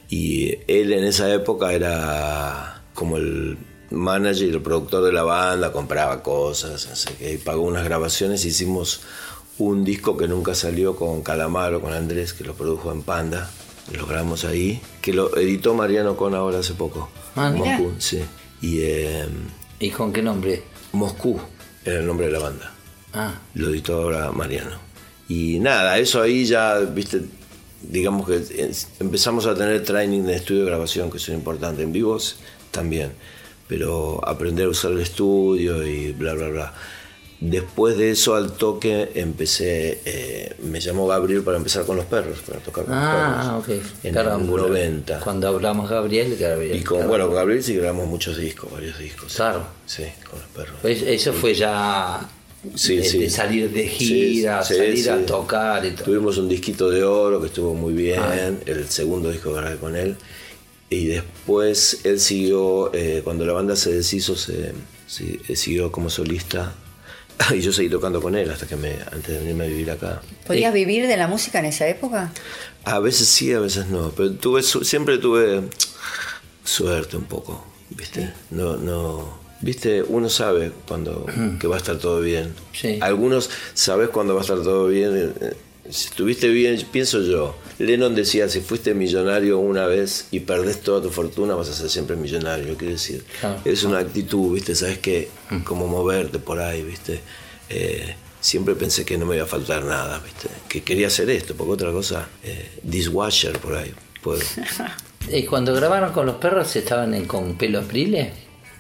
Y 0.09 0.55
él 0.67 0.93
en 0.93 1.03
esa 1.03 1.33
época 1.33 1.73
era 1.73 2.83
como 2.93 3.17
el 3.17 3.57
manager 3.89 4.47
y 4.47 4.51
el 4.51 4.61
productor 4.61 5.03
de 5.03 5.11
la 5.11 5.23
banda, 5.23 5.71
compraba 5.71 6.21
cosas, 6.21 7.07
qué, 7.17 7.33
y 7.33 7.37
pagó 7.37 7.63
unas 7.63 7.83
grabaciones. 7.85 8.45
Hicimos 8.45 9.01
un 9.60 9.83
disco 9.83 10.17
que 10.17 10.27
nunca 10.27 10.55
salió 10.55 10.95
con 10.95 11.22
Calamaro, 11.22 11.81
con 11.81 11.93
Andrés, 11.93 12.33
que 12.33 12.43
lo 12.43 12.53
produjo 12.53 12.91
en 12.91 13.03
Panda. 13.03 13.50
Lo 13.91 14.05
grabamos 14.07 14.45
ahí, 14.45 14.81
que 15.01 15.13
lo 15.13 15.36
editó 15.38 15.74
Mariano 15.74 16.15
Con 16.15 16.33
ahora 16.36 16.60
hace 16.60 16.74
poco. 16.74 17.10
Ah, 17.36 17.50
mirá. 17.50 17.77
Moscú, 17.77 17.93
sí. 18.00 18.22
Y 18.62 18.79
eh, 18.81 19.25
¿Y 19.79 19.89
con 19.89 20.13
qué 20.13 20.22
nombre? 20.22 20.63
Moscú 20.93 21.39
era 21.83 22.00
el 22.00 22.07
nombre 22.07 22.27
de 22.27 22.31
la 22.31 22.39
banda. 22.39 22.72
Ah, 23.13 23.33
Lo 23.55 23.69
editó 23.69 24.01
ahora 24.01 24.31
Mariano. 24.31 24.77
Y 25.27 25.60
nada, 25.60 25.98
eso 25.98 26.22
ahí 26.22 26.45
ya, 26.45 26.79
viste, 26.79 27.22
digamos 27.81 28.27
que 28.27 28.38
es- 28.38 28.88
empezamos 29.00 29.45
a 29.45 29.53
tener 29.55 29.83
training 29.83 30.22
de 30.24 30.36
estudio 30.36 30.62
de 30.62 30.67
grabación, 30.69 31.12
que 31.12 31.19
son 31.19 31.36
importantes, 31.36 31.83
en 31.83 31.91
vivos 31.91 32.38
también, 32.72 33.12
pero 33.67 34.19
aprender 34.27 34.65
a 34.67 34.69
usar 34.69 34.91
el 34.93 35.01
estudio 35.01 35.86
y 35.86 36.13
bla, 36.13 36.33
bla, 36.33 36.48
bla. 36.50 36.74
Después 37.45 37.97
de 37.97 38.12
eso, 38.12 38.35
al 38.35 38.53
toque, 38.53 39.12
empecé, 39.15 40.00
eh, 40.05 40.55
me 40.63 40.79
llamó 40.79 41.07
Gabriel 41.07 41.41
para 41.41 41.57
empezar 41.57 41.85
con 41.85 41.97
los 41.97 42.05
perros, 42.05 42.39
para 42.39 42.59
tocar 42.59 42.85
con 42.85 42.93
ah 42.93 43.55
los 43.57 43.59
ok. 43.63 43.67
perros. 43.67 43.91
En 44.03 44.12
Claro, 44.13 44.35
el 44.38 44.47
90. 44.47 45.19
Cuando 45.19 45.47
hablamos 45.50 45.89
Gabriel, 45.89 46.38
Gabriel. 46.39 46.77
Y 46.77 46.83
con, 46.83 47.05
bueno, 47.05 47.25
con 47.27 47.35
Gabriel 47.35 47.62
sí 47.62 47.75
grabamos 47.75 48.07
muchos 48.07 48.38
discos, 48.38 48.71
varios 48.71 48.97
discos. 48.97 49.33
Claro. 49.35 49.65
Sí, 49.85 50.03
con 50.29 50.39
los 50.39 50.47
perros. 50.50 50.75
Pues 50.81 51.01
eso 51.01 51.33
fue 51.33 51.53
ya 51.53 52.29
Sí, 52.75 52.95
de, 52.95 53.03
sí. 53.03 53.17
de 53.17 53.29
salir 53.29 53.69
de 53.71 53.88
gira, 53.89 54.63
sí, 54.63 54.75
salir 54.75 55.12
a 55.12 55.25
tocar 55.25 55.85
y 55.85 55.91
todo. 55.91 56.05
Tuvimos 56.05 56.38
un 56.38 56.47
disquito 56.47 56.89
de 56.89 57.03
oro 57.03 57.41
que 57.41 57.47
estuvo 57.47 57.73
muy 57.73 57.91
bien, 57.93 58.21
Ah. 58.21 58.51
el 58.65 58.88
segundo 58.88 59.29
disco 59.29 59.50
que 59.53 59.59
grabé 59.59 59.75
con 59.75 59.97
él. 59.97 60.15
Y 60.89 61.07
después 61.07 62.00
él 62.05 62.21
siguió, 62.21 62.93
eh, 62.93 63.19
cuando 63.21 63.45
la 63.45 63.51
banda 63.51 63.75
se 63.75 63.91
deshizo, 63.93 64.38
se, 64.38 64.69
eh, 64.69 65.55
siguió 65.57 65.91
como 65.91 66.09
solista. 66.09 66.73
Y 67.53 67.61
yo 67.61 67.73
seguí 67.73 67.89
tocando 67.89 68.21
con 68.21 68.35
él 68.35 68.49
hasta 68.51 68.65
que 68.67 68.75
me, 68.75 68.91
antes 69.11 69.27
de 69.27 69.39
venirme 69.39 69.65
a 69.65 69.67
vivir 69.67 69.91
acá. 69.91 70.21
¿Podías 70.47 70.73
vivir 70.73 71.07
de 71.07 71.17
la 71.17 71.27
música 71.27 71.59
en 71.59 71.65
esa 71.65 71.87
época? 71.87 72.31
A 72.85 72.99
veces 72.99 73.27
sí, 73.27 73.53
a 73.53 73.59
veces 73.59 73.87
no. 73.87 74.11
Pero 74.11 74.33
tuve, 74.33 74.61
siempre 74.63 75.17
tuve 75.17 75.61
suerte 76.63 77.17
un 77.17 77.25
poco, 77.25 77.65
¿viste? 77.89 78.31
No, 78.51 78.77
no. 78.77 79.41
¿Viste? 79.61 80.03
Uno 80.03 80.29
sabe 80.29 80.71
cuando 80.87 81.25
que 81.59 81.67
va 81.67 81.75
a 81.75 81.77
estar 81.77 81.97
todo 81.97 82.21
bien. 82.21 82.53
Sí. 82.73 82.99
Algunos 83.01 83.49
sabes 83.73 84.09
cuando 84.09 84.33
va 84.33 84.41
a 84.41 84.43
estar 84.43 84.61
todo 84.61 84.87
bien. 84.87 85.33
eh, 85.41 85.53
Si 85.89 86.07
estuviste 86.07 86.49
bien, 86.49 86.81
pienso 86.91 87.21
yo. 87.21 87.55
Lennon 87.79 88.15
decía, 88.15 88.47
si 88.49 88.61
fuiste 88.61 88.93
millonario 88.93 89.59
una 89.59 89.85
vez 89.87 90.27
y 90.31 90.41
perdés 90.41 90.81
toda 90.81 91.01
tu 91.01 91.09
fortuna, 91.09 91.55
vas 91.55 91.69
a 91.69 91.73
ser 91.73 91.89
siempre 91.89 92.15
millonario. 92.15 92.75
Quiere 92.77 92.93
decir, 92.93 93.23
Claro. 93.39 93.59
es 93.65 93.83
una 93.83 93.99
actitud, 93.99 94.53
¿viste? 94.53 94.75
Sabes 94.75 94.99
que 94.99 95.29
cómo 95.63 95.87
moverte 95.87 96.39
por 96.39 96.59
ahí, 96.59 96.83
¿viste? 96.83 97.19
Eh, 97.69 98.15
siempre 98.39 98.75
pensé 98.75 99.05
que 99.05 99.17
no 99.17 99.25
me 99.25 99.35
iba 99.35 99.45
a 99.45 99.47
faltar 99.47 99.83
nada, 99.83 100.19
¿viste? 100.19 100.49
Que 100.67 100.83
quería 100.83 101.07
hacer 101.07 101.29
esto, 101.29 101.55
porque 101.55 101.71
otra 101.73 101.91
cosa, 101.91 102.27
eh, 102.43 102.69
dishwasher 102.83 103.57
por 103.59 103.75
ahí. 103.75 103.93
Puedo. 104.21 104.41
¿Y 105.31 105.43
cuando 105.45 105.73
grabaron 105.73 106.11
con 106.13 106.25
los 106.25 106.35
perros 106.35 106.75
estaban 106.75 107.13
en, 107.13 107.25
con 107.25 107.55
pelo 107.57 107.79
aprile? 107.79 108.33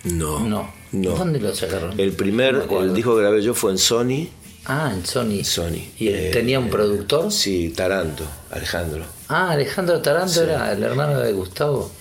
No. 0.03 0.39
No. 0.41 0.73
No. 0.91 1.11
¿Dónde 1.15 1.39
lo 1.39 1.55
sacaron? 1.55 1.99
El 1.99 2.11
primer, 2.11 2.67
No 2.69 2.83
el 2.83 2.93
disco 2.93 3.15
que 3.15 3.21
grabé 3.21 3.41
yo 3.41 3.53
fue 3.53 3.71
en 3.71 3.77
Sony. 3.77 4.27
Ah, 4.65 4.91
en 4.93 5.05
Sony. 5.05 5.43
Sony. 5.43 5.91
¿Y 5.99 6.07
Eh, 6.07 6.29
tenía 6.31 6.59
un 6.59 6.69
productor? 6.69 7.31
Sí, 7.31 7.69
Taranto, 7.75 8.23
Alejandro. 8.51 9.03
Ah, 9.27 9.51
Alejandro 9.51 10.01
Taranto 10.01 10.41
era 10.43 10.71
el 10.71 10.83
hermano 10.83 11.19
de 11.19 11.33
Gustavo. 11.33 11.91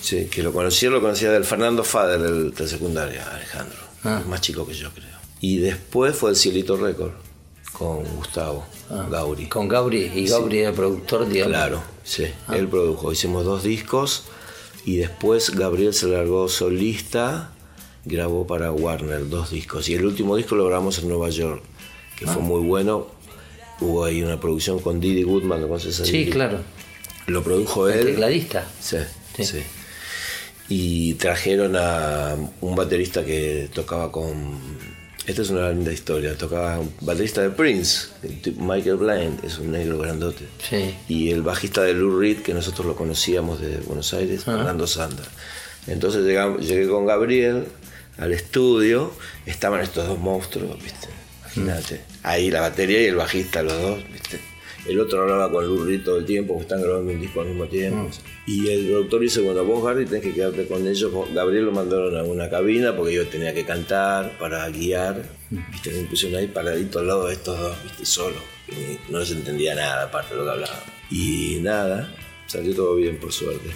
Sí, 0.00 0.26
que 0.26 0.42
lo 0.42 0.52
conocía, 0.52 0.88
lo 0.90 1.00
conocía 1.00 1.32
del 1.32 1.44
Fernando 1.44 1.82
Fader 1.82 2.20
del, 2.20 2.54
de 2.54 2.68
secundaria, 2.68 3.28
Alejandro. 3.34 3.78
Ah. 4.04 4.22
Más 4.28 4.40
chico 4.40 4.64
que 4.66 4.74
yo, 4.74 4.90
creo. 4.90 5.16
Y 5.40 5.58
después 5.58 6.14
fue 6.14 6.30
el 6.30 6.36
Cielito 6.36 6.76
Record 6.76 7.12
con 7.72 8.04
Gustavo 8.16 8.64
Gauri. 9.10 9.44
Ah, 9.46 9.48
Con 9.50 9.66
Gabri. 9.68 10.04
Y 10.14 10.28
Gabri 10.28 10.60
era 10.60 10.72
productor, 10.72 11.28
digamos. 11.28 11.52
Claro, 11.56 11.82
sí, 12.04 12.24
Ah. 12.46 12.56
él 12.56 12.68
produjo. 12.68 13.10
Hicimos 13.12 13.44
dos 13.44 13.64
discos 13.64 14.24
y 14.84 14.96
después 14.98 15.50
Gabriel 15.50 15.92
se 15.92 16.06
largó 16.06 16.48
solista, 16.48 17.50
grabó 18.04 18.46
para 18.46 18.70
Warner 18.70 19.28
dos 19.28 19.50
discos. 19.50 19.88
Y 19.88 19.94
el 19.94 20.06
último 20.06 20.36
disco 20.36 20.54
lo 20.54 20.66
grabamos 20.66 20.98
en 21.00 21.08
Nueva 21.08 21.28
York, 21.30 21.62
que 22.18 22.24
Ah. 22.26 22.32
fue 22.32 22.42
muy 22.42 22.60
bueno. 22.66 23.06
Hubo 23.80 24.04
ahí 24.04 24.22
una 24.22 24.40
producción 24.40 24.78
con 24.80 25.00
Didi 25.00 25.22
Goodman, 25.22 25.60
¿lo 25.60 25.68
conoces 25.68 25.96
Sí, 25.96 26.26
claro. 26.30 26.58
Lo 27.26 27.42
produjo 27.42 27.88
El 27.88 27.98
él. 28.00 28.06
tecladista. 28.06 28.64
Sí, 28.80 28.96
Sí. 29.36 29.44
sí. 29.44 29.58
Y 30.68 31.14
trajeron 31.14 31.76
a 31.76 32.34
un 32.60 32.74
baterista 32.74 33.24
que 33.24 33.68
tocaba 33.72 34.10
con. 34.10 34.58
Esta 35.26 35.42
es 35.42 35.50
una 35.50 35.70
linda 35.70 35.92
historia. 35.92 36.36
Tocaba 36.38 36.78
un 36.78 36.92
baterista 37.00 37.42
de 37.42 37.50
Prince, 37.50 38.08
Michael 38.58 38.96
Blind, 38.96 39.44
es 39.44 39.58
un 39.58 39.72
negro 39.72 39.98
grandote. 39.98 40.44
Sí. 40.68 40.94
Y 41.08 41.30
el 41.30 41.42
bajista 41.42 41.82
de 41.82 41.94
Lou 41.94 42.18
Reed, 42.18 42.38
que 42.38 42.54
nosotros 42.54 42.86
lo 42.86 42.96
conocíamos 42.96 43.60
de 43.60 43.76
Buenos 43.78 44.12
Aires, 44.14 44.44
Fernando 44.44 44.86
Sander. 44.86 45.26
Entonces 45.88 46.24
llegamos, 46.24 46.66
llegué 46.66 46.88
con 46.88 47.06
Gabriel 47.06 47.64
al 48.18 48.32
estudio, 48.32 49.12
estaban 49.46 49.80
estos 49.82 50.06
dos 50.08 50.18
monstruos, 50.18 50.80
¿viste? 50.82 51.08
Imagínate. 51.56 52.00
Ahí 52.22 52.50
la 52.50 52.60
batería 52.60 53.02
y 53.02 53.06
el 53.06 53.16
bajista, 53.16 53.62
los 53.62 53.80
dos, 53.80 54.04
¿viste? 54.12 54.38
El 54.86 55.00
otro 55.00 55.22
hablaba 55.22 55.50
con 55.50 55.86
Reed 55.86 56.04
todo 56.04 56.18
el 56.18 56.24
tiempo, 56.24 56.54
porque 56.54 56.62
están 56.62 56.82
grabando 56.82 57.12
un 57.12 57.20
disco 57.20 57.40
al 57.40 57.48
mismo 57.48 57.66
tiempo. 57.66 58.08
Y 58.46 58.68
el 58.68 58.86
productor 58.86 59.20
dice, 59.20 59.40
bueno, 59.40 59.64
vos, 59.64 59.84
Harry, 59.90 60.04
tenés 60.04 60.22
que 60.22 60.32
quedarte 60.32 60.68
con 60.68 60.86
ellos. 60.86 61.12
Gabriel 61.34 61.64
lo 61.64 61.72
mandaron 61.72 62.16
a 62.16 62.22
una 62.22 62.48
cabina 62.48 62.94
porque 62.94 63.14
yo 63.14 63.26
tenía 63.26 63.52
que 63.52 63.64
cantar 63.64 64.38
para 64.38 64.68
guiar. 64.68 65.24
¿Viste? 65.50 65.90
Me 65.90 66.02
pusieron 66.08 66.38
ahí 66.38 66.46
paradito 66.46 67.00
al 67.00 67.08
lado 67.08 67.26
de 67.26 67.32
estos 67.32 67.58
dos, 67.58 67.82
¿viste? 67.82 68.06
Solo. 68.06 68.36
Y 68.68 69.10
no 69.10 69.18
les 69.18 69.32
entendía 69.32 69.74
nada, 69.74 70.04
aparte 70.04 70.34
de 70.34 70.40
lo 70.40 70.44
que 70.44 70.52
hablaban. 70.52 70.78
Y 71.10 71.58
nada, 71.62 72.14
salió 72.46 72.72
todo 72.72 72.94
bien, 72.94 73.18
por 73.18 73.32
suerte. 73.32 73.70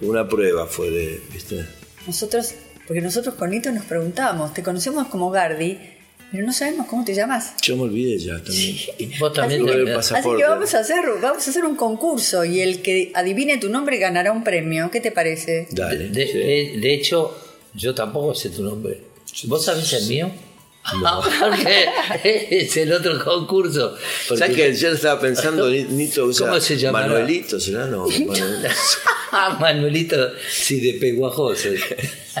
Una 0.00 0.28
prueba 0.28 0.66
fue 0.66 0.90
de, 0.90 1.20
¿viste? 1.32 1.64
Nosotros, 2.08 2.54
porque 2.88 3.00
nosotros 3.00 3.36
con 3.36 3.50
Nito 3.50 3.70
nos 3.70 3.84
preguntábamos, 3.84 4.52
te 4.52 4.64
conocemos 4.64 5.06
como 5.06 5.30
Gardi, 5.30 5.78
pero 6.30 6.44
no 6.46 6.52
sabemos 6.52 6.86
cómo 6.86 7.04
te 7.04 7.14
llamas. 7.14 7.54
Yo 7.62 7.76
me 7.76 7.82
olvidé 7.84 8.18
ya 8.18 8.34
también. 8.42 8.76
Vos 9.18 9.32
también 9.32 9.62
Así 9.62 9.84
que- 9.84 9.92
Así 10.18 10.28
que 10.36 10.44
vamos 10.44 10.74
a 10.74 10.78
hacer, 10.80 10.98
vamos 11.22 11.46
a 11.46 11.50
hacer 11.50 11.64
un 11.64 11.76
concurso 11.76 12.44
y 12.44 12.60
el 12.60 12.82
que 12.82 13.12
adivine 13.14 13.58
tu 13.58 13.68
nombre 13.70 13.98
ganará 13.98 14.32
un 14.32 14.44
premio. 14.44 14.90
¿Qué 14.90 15.00
te 15.00 15.10
parece? 15.12 15.68
Dale. 15.70 16.08
De, 16.10 16.26
sí. 16.26 16.38
de- 16.38 16.78
de 16.80 16.94
hecho, 16.94 17.36
yo 17.74 17.94
tampoco 17.94 18.34
sé 18.34 18.50
tu 18.50 18.62
nombre. 18.62 19.00
¿Vos 19.44 19.64
sabés 19.64 19.92
el 19.94 20.06
mío? 20.06 20.30
Porque 21.40 21.86
es 22.50 22.76
el 22.78 22.92
otro 22.92 23.22
concurso. 23.22 23.94
Porque- 24.28 24.38
¿Sabes 24.44 24.56
que 24.56 24.74
Yo 24.74 24.88
estaba 24.92 25.20
pensando, 25.20 25.68
Ni- 25.68 25.82
Nito 25.84 26.24
usa 26.24 26.46
¿Cómo 26.48 26.60
se 26.60 26.76
llamará? 26.78 27.08
Manuelito, 27.08 27.60
¿será? 27.60 27.86
No, 27.86 28.06
Manuelito. 28.08 28.68
Ah, 29.32 29.56
Manuelito, 29.60 30.30
sí, 30.50 30.80
de 30.80 30.94
Peguajoso. 30.98 31.68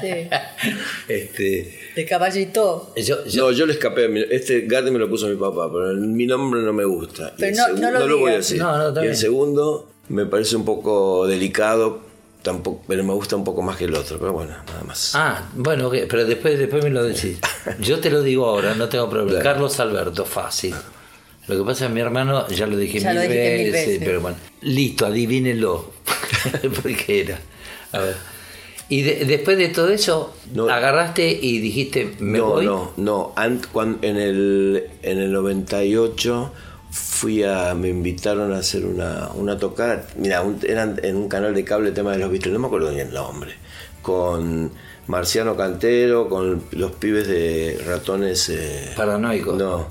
Este, 1.08 1.87
De 1.98 2.04
caballito. 2.06 2.92
yo, 2.96 3.24
yo- 3.26 3.42
No, 3.46 3.50
yo 3.50 3.66
le 3.66 3.72
escapé. 3.72 4.04
a 4.04 4.08
mi- 4.08 4.22
Este 4.30 4.60
Gardi 4.68 4.92
me 4.92 5.00
lo 5.00 5.08
puso 5.10 5.26
mi 5.26 5.34
papá, 5.34 5.68
pero 5.72 5.94
mi 5.94 6.26
nombre 6.26 6.60
no 6.62 6.72
me 6.72 6.84
gusta. 6.84 7.34
No- 7.36 8.06
lo 8.06 8.18
voy 8.18 8.32
a 8.32 8.36
decir. 8.36 8.58
No, 8.58 8.78
no, 8.78 8.88
está 8.90 9.04
y 9.04 9.08
el 9.08 9.16
segundo 9.16 9.90
me 10.08 10.24
parece 10.26 10.54
un 10.54 10.64
poco 10.64 11.26
delicado, 11.26 12.00
tampoco, 12.42 12.84
pero 12.86 13.02
me 13.02 13.12
gusta 13.14 13.34
un 13.34 13.42
poco 13.42 13.62
más 13.62 13.76
que 13.76 13.86
el 13.86 13.94
otro. 13.96 14.16
Pero 14.20 14.32
bueno, 14.32 14.52
nada 14.68 14.84
más. 14.84 15.10
Ah, 15.16 15.50
bueno, 15.56 15.88
ok, 15.88 15.96
pero 16.08 16.24
después, 16.24 16.56
después 16.56 16.84
me 16.84 16.90
lo 16.90 17.02
decís. 17.02 17.38
Yo 17.80 17.98
te 17.98 18.10
lo 18.10 18.22
digo 18.22 18.46
ahora, 18.46 18.74
no 18.76 18.88
tengo 18.88 19.10
problema. 19.10 19.40
Carlos 19.42 19.80
Alberto, 19.80 20.24
fácil. 20.24 20.76
Lo 21.48 21.56
que 21.58 21.64
pasa 21.64 21.86
es 21.86 21.88
que 21.88 21.94
mi 21.94 22.00
hermano, 22.00 22.46
ya 22.48 22.68
lo 22.68 22.76
dije 22.76 23.00
Ya 23.00 23.08
mil, 23.10 23.16
lo 23.16 23.22
dijiste 23.22 23.56
mil 23.58 23.72
veces, 23.72 23.98
pero 24.04 24.20
bueno. 24.20 24.36
Listo, 24.60 25.04
adivínenlo. 25.06 25.90
Porque 26.82 27.22
era. 27.22 27.40
A 27.90 27.98
ver. 27.98 28.37
Y 28.90 29.02
de- 29.02 29.24
después 29.26 29.58
de 29.58 29.68
todo 29.68 29.90
eso, 29.90 30.34
No. 30.54 30.68
agarraste 30.68 31.28
y 31.30 31.58
dijiste, 31.58 32.14
me 32.20 32.38
no, 32.38 32.46
voy. 32.46 32.64
no, 32.64 32.92
no. 32.96 33.34
Ant- 33.36 33.66
cuan- 33.70 33.98
en, 34.02 34.16
el, 34.16 34.84
en 35.02 35.18
el 35.18 35.30
98 35.32 36.52
fui 36.90 37.42
a. 37.42 37.74
Me 37.74 37.88
invitaron 37.88 38.52
a 38.52 38.58
hacer 38.58 38.86
una, 38.86 39.28
una 39.34 39.58
tocada. 39.58 40.06
Mira, 40.16 40.40
un- 40.42 40.58
eran 40.66 40.98
en 41.02 41.16
un 41.16 41.28
canal 41.28 41.54
de 41.54 41.64
cable 41.64 41.90
tema 41.92 42.12
de 42.12 42.18
los 42.18 42.30
Beatles, 42.30 42.52
no 42.54 42.60
me 42.60 42.66
acuerdo 42.66 42.90
ni 42.90 43.00
el 43.00 43.12
nombre. 43.12 43.52
Con 44.00 44.72
Marciano 45.06 45.54
Cantero, 45.56 46.28
con 46.30 46.62
los 46.72 46.92
pibes 46.92 47.28
de 47.28 47.78
ratones. 47.86 48.48
eh, 48.48 48.92
Paranoicos. 48.96 49.56
No. 49.58 49.86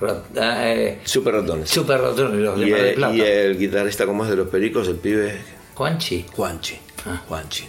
Rat- 0.00 0.24
eh, 0.36 1.00
Super 1.04 1.34
ratones. 1.34 1.68
Super 1.68 2.00
Ratones, 2.00 2.38
los 2.40 2.58
de 2.58 2.66
y, 2.66 2.70
Mar 2.70 2.80
del 2.80 2.88
el, 2.90 2.94
Plata. 2.94 3.14
y 3.16 3.20
el 3.20 3.58
guitarrista 3.58 4.06
como 4.06 4.22
es 4.24 4.30
de 4.30 4.36
los 4.36 4.48
pericos, 4.48 4.86
el 4.88 4.94
pibe 4.96 5.34
Juanchi. 5.74 6.24
Juanchi. 6.34 6.78
Ah. 7.06 7.22
Juanchi. 7.28 7.64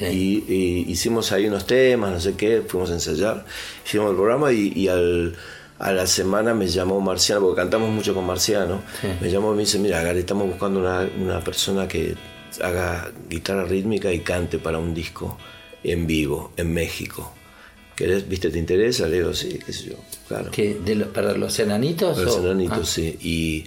Sí. 0.00 0.44
Y, 0.48 0.52
y 0.52 0.90
hicimos 0.90 1.30
ahí 1.30 1.46
unos 1.46 1.66
temas, 1.66 2.10
no 2.10 2.18
sé 2.20 2.34
qué, 2.34 2.62
fuimos 2.66 2.90
a 2.90 2.94
ensayar, 2.94 3.44
hicimos 3.86 4.10
el 4.10 4.16
programa 4.16 4.50
y, 4.52 4.72
y 4.74 4.88
al, 4.88 5.36
a 5.78 5.92
la 5.92 6.06
semana 6.08 6.54
me 6.54 6.66
llamó 6.66 7.00
Marciano, 7.00 7.42
porque 7.42 7.60
cantamos 7.60 7.90
mucho 7.90 8.12
con 8.14 8.26
Marciano, 8.26 8.82
Sí. 9.00 9.06
me 9.20 9.30
llamó 9.30 9.52
y 9.52 9.56
me 9.56 9.60
dice, 9.62 9.78
mira, 9.78 10.02
Gary, 10.02 10.20
estamos 10.20 10.48
buscando 10.48 10.80
una, 10.80 11.08
una 11.22 11.40
persona 11.44 11.86
que 11.86 12.16
haga 12.62 13.12
guitarra 13.28 13.64
rítmica 13.64 14.12
y 14.12 14.20
cante 14.20 14.58
para 14.58 14.78
un 14.78 14.92
disco 14.94 15.38
en 15.84 16.06
vivo, 16.06 16.52
en 16.56 16.72
México. 16.74 17.32
¿Querés, 17.94 18.26
viste, 18.26 18.48
te 18.50 18.58
interesa? 18.58 19.06
Le 19.06 19.18
digo, 19.18 19.34
sí, 19.34 19.58
qué 19.64 19.72
sé 19.74 19.90
yo, 19.90 19.96
claro. 20.26 20.50
¿Qué, 20.50 20.80
de 20.82 20.94
lo- 20.94 21.12
¿Para 21.12 21.32
los 21.34 21.58
enanitos? 21.58 22.16
Los 22.18 22.36
o- 22.36 22.40
enanitos, 22.46 22.78
Ah, 22.80 22.84
sí. 22.86 23.18
Y 23.20 23.64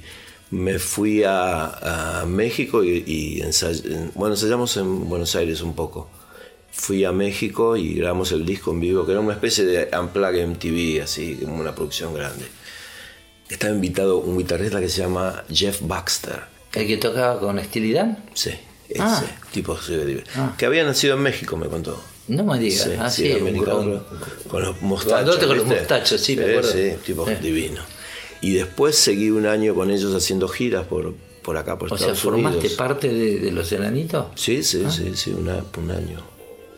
me 0.56 0.80
fui 0.80 1.24
a, 1.24 2.22
a 2.22 2.26
México 2.26 2.84
y, 2.84 3.04
y 3.06 3.42
ensay- 3.42 3.86
en- 3.86 4.12
bueno, 4.16 4.34
ensayamos 4.34 4.76
en 4.78 5.08
Buenos 5.08 5.36
Aires 5.36 5.62
un 5.62 5.74
poco. 5.76 6.10
Fui 6.76 7.06
a 7.06 7.12
México 7.12 7.78
y 7.78 7.94
grabamos 7.94 8.32
el 8.32 8.46
disco 8.46 8.72
en 8.72 8.80
vivo, 8.80 9.06
que 9.06 9.12
era 9.12 9.22
una 9.22 9.34
especie 9.34 9.64
de 9.64 9.90
Unplugged 9.98 10.48
MTV, 10.48 11.04
así, 11.04 11.36
como 11.42 11.62
una 11.62 11.74
producción 11.76 12.14
grande. 12.16 12.46
Estaba 13.48 13.74
invitado 13.74 14.18
un 14.18 14.38
guitarrista 14.40 14.80
que 14.80 14.90
se 14.90 15.02
llama 15.02 15.44
Jeff 15.52 15.82
Baxter. 15.82 16.42
¿El 16.74 16.88
que 16.88 16.98
tocaba 16.98 17.40
con 17.40 17.64
Steely 17.64 17.94
Dan? 17.94 18.26
Sí, 18.34 18.50
ese 18.90 19.02
Ah. 19.02 19.24
tipo 19.52 19.78
Ah. 20.36 20.56
que 20.58 20.66
había 20.66 20.84
nacido 20.84 21.16
en 21.16 21.22
México, 21.22 21.56
me 21.58 21.68
contó. 21.68 22.02
No 22.28 22.44
me 22.44 22.58
digas. 22.58 22.84
Sí, 22.86 22.92
ah, 23.00 23.10
sí, 23.10 23.32
americano, 23.34 23.82
gran- 23.84 24.04
con 24.50 24.64
los 24.64 24.82
mostachos. 24.82 25.14
Grandote 25.14 25.46
con 25.46 25.58
los 25.58 25.68
mostachos, 25.68 26.20
sí, 26.22 26.36
me 26.36 26.46
acuerdo. 26.46 26.72
Sí, 26.72 26.92
tipo 27.06 27.30
Eh. 27.30 27.38
divino. 27.42 27.82
Y 28.42 28.54
después 28.54 28.96
seguí 28.96 29.30
un 29.30 29.46
año 29.46 29.76
con 29.76 29.92
ellos 29.92 30.14
haciendo 30.16 30.48
giras 30.48 30.86
por, 30.88 31.14
por 31.44 31.56
acá, 31.58 31.78
por 31.78 31.94
O 31.94 31.98
sea, 31.98 32.08
Estados 32.08 32.20
¿formaste 32.22 32.58
Unidos. 32.60 32.78
parte 32.78 33.10
de, 33.10 33.40
de 33.40 33.52
los 33.52 33.72
enanitos? 33.72 34.28
Sí, 34.36 34.58
Ah. 34.62 34.64
sí, 34.64 34.84
sí, 34.90 35.12
sí, 35.16 35.30
una- 35.32 35.64
un 35.78 35.92
año. 35.92 36.33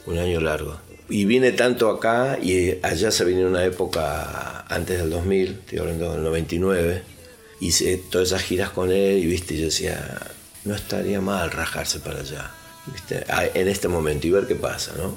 Un 0.06 0.18
año 0.18 0.40
largo. 0.40 0.78
Y 1.10 1.26
vine 1.26 1.52
tanto 1.52 1.90
acá 1.90 2.40
y 2.42 2.78
allá 2.82 3.12
se 3.12 3.26
vino 3.26 3.48
una 3.48 3.64
época 3.64 4.62
antes 4.68 4.98
del 5.00 5.10
2000, 5.12 5.48
estoy 5.62 5.80
hablando 5.80 6.14
del 6.14 6.24
99. 6.24 7.04
Hice 7.60 7.98
todas 8.10 8.30
esas 8.30 8.42
giras 8.44 8.70
con 8.72 8.92
él 8.92 9.20
y 9.20 9.26
viste, 9.28 9.56
yo 9.58 9.66
decía, 9.66 10.20
no 10.66 10.76
estaría 10.76 11.22
mal 11.22 11.52
rajarse 11.52 12.00
para 12.00 12.20
allá, 12.20 12.52
viste, 12.92 13.24
en 13.54 13.68
este 13.68 13.88
momento 13.88 14.28
y 14.28 14.32
ver 14.32 14.46
qué 14.48 14.56
pasa, 14.56 14.94
¿no? 14.98 15.16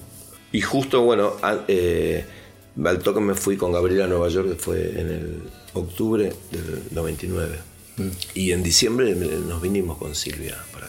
Y 0.52 0.60
justo, 0.60 1.02
bueno, 1.02 1.34
a- 1.42 1.64
eh, 1.68 2.24
al 2.84 2.98
toque 3.00 3.20
me 3.20 3.34
fui 3.34 3.56
con 3.56 3.72
Gabriela 3.72 4.04
a 4.04 4.08
Nueva 4.08 4.28
York, 4.28 4.50
que 4.50 4.54
fue 4.56 5.00
en 5.00 5.10
el 5.10 5.42
octubre 5.74 6.32
del 6.52 6.82
99. 6.92 7.56
Y 8.34 8.52
en 8.52 8.62
diciembre 8.62 9.14
nos 9.14 9.60
vinimos 9.60 9.98
con 9.98 10.14
Silvia 10.14 10.56
para. 10.72 10.87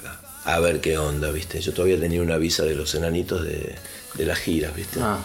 A 0.56 0.60
ver 0.60 0.82
qué 0.82 0.98
onda, 0.98 1.32
¿viste? 1.32 1.62
Yo 1.62 1.74
todavía 1.74 2.00
tenía 2.00 2.22
una 2.22 2.38
visa 2.38 2.64
de 2.64 2.76
los 2.76 2.96
enanitos 2.96 3.44
de, 3.44 3.76
de 4.16 4.26
las 4.26 4.38
giras, 4.40 4.76
¿viste? 4.76 5.00
Ah. 5.02 5.20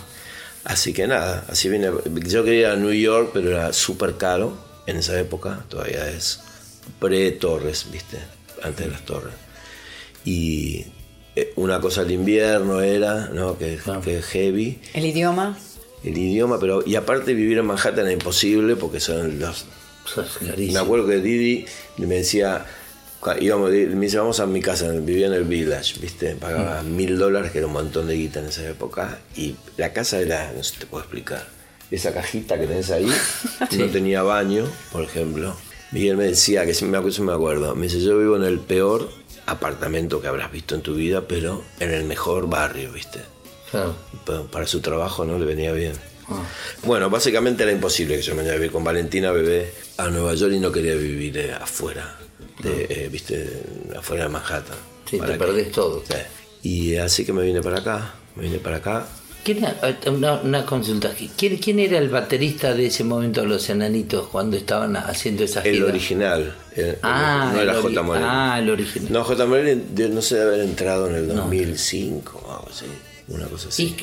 Así 0.65 0.93
que 0.93 1.07
nada, 1.07 1.45
así 1.49 1.69
vine. 1.69 1.91
Yo 2.27 2.45
quería 2.45 2.61
ir 2.61 2.67
a 2.67 2.77
New 2.77 2.93
York, 2.93 3.31
pero 3.33 3.51
era 3.51 3.73
súper 3.73 4.17
caro 4.17 4.57
en 4.87 4.97
esa 4.97 5.19
época, 5.19 5.65
todavía 5.69 6.09
es 6.11 6.41
pre-torres, 7.01 7.87
¿viste? 7.91 8.19
Antes 8.63 8.87
de 8.87 8.93
las 8.93 9.05
torres. 9.05 9.35
Y 10.25 10.87
eh, 11.37 11.53
una 11.57 11.81
cosa 11.81 12.03
al 12.03 12.11
invierno 12.11 12.81
era, 12.81 13.29
¿no? 13.29 13.59
Que, 13.59 13.79
Ah. 13.87 14.01
que 14.03 14.19
es 14.19 14.25
heavy. 14.27 14.79
El 14.95 15.05
idioma. 15.07 15.59
El 16.03 16.17
idioma, 16.19 16.59
pero. 16.61 16.83
Y 16.87 16.97
aparte 16.97 17.35
vivir 17.35 17.59
en 17.59 17.67
Manhattan 17.67 18.07
es 18.07 18.13
imposible 18.13 18.77
porque 18.77 19.01
son 19.01 19.39
los 19.39 19.65
me 20.59 20.79
acuerdo 20.79 21.07
que 21.09 21.17
Didi 21.17 21.65
me 21.97 22.17
decía, 22.17 22.67
íbamos, 23.41 23.71
me 23.71 24.07
dice, 24.07 24.19
vamos 24.19 24.41
a 24.41 24.47
mi 24.47 24.61
casa, 24.61 24.91
vivía 24.91 25.27
en 25.29 25.33
el 25.35 25.45
Village, 25.45 25.99
¿viste? 26.01 26.35
Pagaba 26.37 26.83
Mm. 26.83 26.97
mil 26.97 27.19
dólares, 27.19 27.51
que 27.53 27.59
era 27.59 27.67
un 27.67 27.73
montón 27.73 28.07
de 28.09 28.15
guita 28.17 28.41
en 28.41 28.47
esa 28.47 28.69
época, 28.69 29.19
y 29.37 29.55
la 29.77 29.93
casa 29.93 30.21
era, 30.21 30.53
no 30.57 30.63
sé, 30.63 30.75
te 30.79 30.87
puedo 30.87 31.03
explicar, 31.03 31.47
esa 31.91 32.13
cajita 32.13 32.59
que 32.59 32.67
tenés 32.67 32.91
ahí, 32.91 33.07
no 33.79 33.87
tenía 33.87 34.23
baño, 34.23 34.67
por 34.93 35.05
ejemplo. 35.05 35.57
Miguel 35.93 36.17
me 36.17 36.25
decía, 36.25 36.67
que 36.67 36.75
siempre 36.75 36.99
me 37.01 37.07
acuerdo, 37.07 37.23
me 37.25 37.33
acuerdo, 37.33 37.75
me 37.75 37.87
dice, 37.87 38.01
yo 38.01 38.19
vivo 38.19 38.37
en 38.37 38.43
el 38.45 38.59
peor 38.59 39.09
apartamento 39.47 40.21
que 40.21 40.29
habrás 40.29 40.51
visto 40.51 40.75
en 40.75 40.81
tu 40.83 40.95
vida, 40.95 41.23
pero 41.29 41.63
en 41.81 41.91
el 41.91 42.05
mejor 42.05 42.49
barrio, 42.49 42.93
¿viste? 42.93 43.21
Claro. 43.71 43.95
Pa- 44.25 44.43
Para 44.51 44.67
su 44.67 44.81
trabajo 44.81 45.25
no 45.25 45.39
le 45.39 45.45
venía 45.45 45.73
bien. 45.73 45.93
Ah. 46.29 46.43
Bueno, 46.85 47.11
básicamente 47.11 47.63
era 47.65 47.73
imposible 47.73 48.17
que 48.17 48.23
yo 48.23 48.35
me 48.35 48.41
vaya 48.43 48.55
a 48.55 48.57
vivir 48.57 48.71
con 48.73 48.83
Valentina 48.83 49.31
Bebé 49.31 49.71
a 49.99 50.09
Nueva 50.09 50.35
York 50.35 50.55
y 50.55 50.59
no 50.59 50.73
quería 50.73 50.95
vivir 50.95 51.37
eh, 51.37 51.53
afuera, 51.53 52.17
de, 52.65 52.87
eh, 52.89 53.09
viste, 53.11 53.63
afuera 53.97 54.25
de 54.25 54.29
Manhattan. 54.31 54.77
Sí, 55.09 55.17
¿Para 55.19 55.33
te 55.33 55.39
perdés 55.39 55.71
todo. 55.73 56.03
Sí. 56.09 56.15
Y 56.69 56.97
así 56.97 57.25
que 57.25 57.33
me 57.33 57.43
vine 57.43 57.61
para 57.63 57.79
acá, 57.81 58.15
me 58.37 58.45
vine 58.45 58.59
para 58.59 58.77
acá. 58.77 59.07
¿Quién 59.45 59.59
era- 59.59 59.77
eh, 59.83 60.09
una, 60.09 60.41
una 60.41 60.65
consulta. 60.65 61.13
¿Quién, 61.37 61.59
¿Quién 61.59 61.79
era 61.79 61.99
el 61.99 62.09
baterista 62.09 62.73
de 62.73 62.87
ese 62.87 63.05
momento 63.05 63.43
de 63.43 63.47
los 63.49 63.69
enanitos 63.69 64.29
cuando 64.29 64.57
estaban 64.57 64.97
haciendo 64.97 65.45
esa 65.45 65.61
El 65.61 65.75
gira? 65.75 65.87
original, 65.89 66.57
el- 66.75 66.97
Ah, 67.03 67.51
no 67.53 67.61
el 67.61 67.69
era 67.69 67.79
ori- 67.79 67.83
J. 67.83 68.03
Morelli. 68.03 68.27
Ah, 68.27 68.59
el 68.59 68.71
original. 68.71 69.13
No, 69.13 69.23
J. 69.25 69.45
De- 69.47 70.09
no 70.09 70.23
sé 70.23 70.37
de 70.37 70.43
haber 70.43 70.61
entrado 70.61 71.09
en 71.11 71.17
el 71.17 71.29
2005 71.29 72.41
o 72.47 72.51
algo 72.53 72.69
así, 72.71 72.87
una 73.29 73.47
cosa 73.47 73.69
así. 73.69 73.83
¿Y 73.85 73.97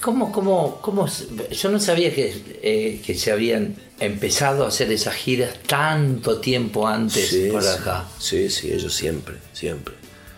cómo, 0.00 0.32
cómo, 0.32 0.78
cómo? 0.80 1.06
Yo 1.50 1.68
no 1.70 1.80
sabía 1.80 2.14
que, 2.14 2.42
eh, 2.62 3.00
que 3.04 3.14
se 3.14 3.32
habían 3.32 3.74
empezado 4.00 4.64
a 4.64 4.68
hacer 4.68 4.90
esas 4.92 5.14
giras 5.14 5.54
tanto 5.66 6.38
tiempo 6.40 6.86
antes 6.86 7.28
Sí, 7.28 7.48
por 7.50 7.66
acá. 7.66 8.04
Sí, 8.18 8.48
sí, 8.50 8.72
ellos 8.72 8.94
siempre, 8.94 9.36
siempre. 9.52 9.94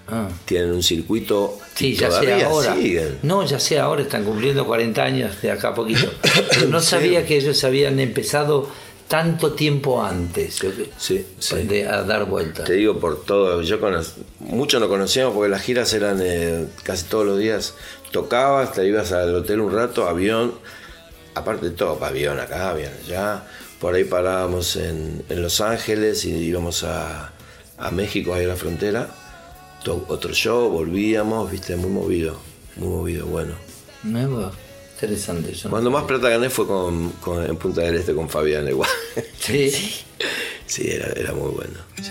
Ah. 0.08 0.28
Tienen 0.44 0.72
un 0.72 0.82
circuito 0.82 1.58
Sí, 1.74 1.94
ya 1.94 2.08
todavía 2.08 2.46
ahora. 2.46 2.74
siguen. 2.74 3.18
No, 3.22 3.44
ya 3.46 3.60
sé 3.60 3.78
ahora, 3.78 4.02
están 4.02 4.24
cumpliendo 4.24 4.66
40 4.66 5.02
años 5.02 5.40
de 5.40 5.50
acá 5.52 5.68
a 5.68 5.74
poquito. 5.74 6.10
Pero 6.50 6.66
no 6.68 6.80
Sí. 6.80 6.86
sabía 6.88 7.24
que 7.24 7.36
ellos 7.36 7.62
habían 7.62 8.00
empezado 8.00 8.68
tanto 9.06 9.52
tiempo 9.54 10.02
antes 10.02 10.60
Sí, 10.98 11.24
sí. 11.38 11.56
de, 11.64 11.86
a 11.86 12.02
dar 12.02 12.26
vueltas. 12.26 12.64
Te 12.64 12.74
digo 12.74 12.98
por 13.00 13.24
todo, 13.24 13.60
yo 13.62 13.80
cono- 13.80 14.02
mucho 14.40 14.78
no 14.80 14.88
conocíamos 14.88 15.34
porque 15.34 15.48
las 15.50 15.62
giras 15.62 15.92
eran 15.94 16.20
eh, 16.22 16.66
casi 16.84 17.04
todos 17.06 17.26
los 17.26 17.38
días. 17.38 17.74
Tocabas, 18.10 18.72
te 18.72 18.86
ibas 18.86 19.12
al 19.12 19.34
hotel 19.34 19.60
un 19.60 19.72
rato, 19.74 20.08
avión, 20.08 20.54
aparte 21.34 21.66
de 21.70 21.76
todo, 21.76 22.02
avión 22.04 22.38
acá, 22.40 22.70
avión 22.70 22.92
allá. 23.04 23.44
Por 23.80 23.94
ahí 23.94 24.04
parábamos 24.04 24.76
en, 24.76 25.24
en 25.28 25.42
Los 25.42 25.60
Ángeles 25.60 26.24
y 26.24 26.30
íbamos 26.34 26.84
a, 26.84 27.32
a 27.78 27.90
México, 27.90 28.34
ahí 28.34 28.44
a 28.44 28.48
la 28.48 28.56
frontera. 28.56 29.08
To- 29.84 30.04
otro 30.08 30.32
show, 30.34 30.68
volvíamos, 30.70 31.50
viste, 31.50 31.76
muy 31.76 31.88
movido, 31.90 32.36
muy 32.76 32.88
movido, 32.88 33.26
bueno. 33.26 33.54
Nuevo, 34.02 34.50
interesante. 34.94 35.52
yo 35.52 35.64
no 35.64 35.70
Cuando 35.70 35.90
más 35.90 36.04
plata 36.04 36.28
gané 36.28 36.50
fue 36.50 36.66
con, 36.66 37.10
con- 37.12 37.44
en 37.46 37.56
Punta 37.56 37.80
del 37.82 37.94
Este 37.96 38.14
con 38.14 38.28
Fabián 38.28 38.68
igual. 38.68 38.90
Sí. 39.38 39.70
sí, 40.66 40.90
era, 40.90 41.06
era 41.12 41.32
muy 41.32 41.50
bueno. 41.52 41.78
sí. 42.02 42.10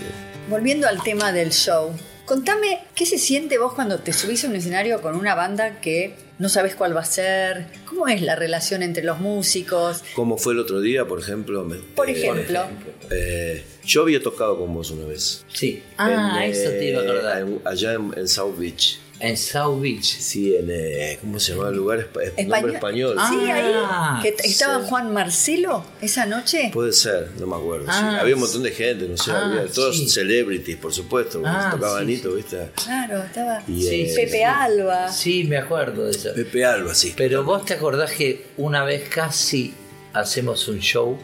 Volviendo 0.49 0.87
al 0.87 1.03
tema 1.03 1.31
del 1.31 1.51
show, 1.51 1.91
contame 2.29 2.77
qué 2.93 3.07
se 3.07 3.17
siente 3.17 3.57
vos 3.57 3.73
cuando 3.73 3.97
te 3.97 4.13
subís 4.13 4.43
a 4.45 4.47
un 4.49 4.55
escenario 4.55 5.01
con 5.01 5.15
una 5.15 5.33
banda 5.33 5.81
que 5.81 6.13
no 6.37 6.47
sabes 6.47 6.75
cuál 6.75 6.95
va 6.95 7.01
a 7.01 7.05
ser. 7.05 7.65
¿Cómo 7.85 8.07
es 8.07 8.21
la 8.21 8.35
relación 8.35 8.83
entre 8.83 9.03
los 9.03 9.19
músicos? 9.19 10.03
Como 10.13 10.37
fue 10.37 10.53
el 10.53 10.59
otro 10.59 10.79
día, 10.79 11.05
por 11.05 11.19
ejemplo. 11.19 11.65
me- 11.65 11.77
Por 11.77 12.07
eh, 12.07 12.11
ejemplo, 12.13 12.65
Eh, 13.09 13.63
yo 13.83 14.03
había 14.03 14.21
tocado 14.21 14.59
con 14.59 14.71
vos 14.75 14.91
una 14.91 15.07
vez. 15.07 15.43
Sí. 15.51 15.81
Ah, 15.97 16.39
En, 16.45 16.51
eso 16.51 16.69
te 16.69 16.85
iba 16.91 17.01
a 17.01 17.03
eh, 17.03 17.09
acordar. 17.09 17.41
en- 17.41 17.61
allá 17.65 17.93
en, 17.93 18.13
en 18.15 18.27
South 18.27 18.55
Beach. 18.59 18.99
En 19.19 19.35
South 19.37 19.81
Beach. 19.81 20.03
Sí, 20.05 20.55
en. 20.55 20.69
eh, 20.71 21.17
¿Cómo 21.19 21.39
se 21.39 21.53
llama 21.53 21.69
el 21.69 21.75
lugar? 21.75 22.07
Es- 22.37 22.47
nombre 22.47 22.73
español. 22.73 23.15
Ah, 23.19 23.29
Sí, 23.29 23.51
ahí. 23.51 24.21
Que 24.21 24.47
estaba 24.47 24.81
sí. 24.81 24.85
Juan 24.89 25.13
Marcelo 25.13 25.83
esa 26.01 26.25
noche. 26.25 26.69
Puede 26.73 26.93
ser, 26.93 27.29
no 27.39 27.47
me 27.47 27.55
acuerdo. 27.57 27.85
sí. 27.85 27.91
Ah, 27.93 28.19
Había 28.21 28.35
un 28.35 28.41
montón 28.41 28.63
de 28.63 28.71
gente, 28.71 29.07
no 29.07 29.17
sé, 29.17 29.31
Ah, 29.31 29.45
había 29.45 29.67
todos 29.71 29.97
sí. 29.97 30.07
celebrities, 30.09 30.77
por 30.77 30.93
supuesto. 30.93 31.41
Ah, 31.45 31.69
tocaba 31.71 31.97
sí, 31.97 32.03
Anito, 32.03 32.33
¿viste? 32.33 32.69
Claro, 32.83 33.23
estaba 33.23 33.61
Y, 33.67 33.81
Sí, 33.83 34.01
eh, 34.03 34.13
Pepe 34.15 34.45
Alba. 34.45 35.11
Sí, 35.11 35.43
me 35.43 35.57
acuerdo 35.57 36.05
de 36.05 36.11
eso. 36.11 36.33
Pepe 36.33 36.63
Alba, 36.65 36.93
sí. 36.95 37.13
Pero 37.17 37.43
vos 37.43 37.65
te 37.65 37.73
acordás 37.73 38.11
que 38.11 38.47
una 38.57 38.83
vez 38.85 39.09
casi 39.09 39.73
hacemos 40.13 40.67
un 40.69 40.79
show 40.79 41.17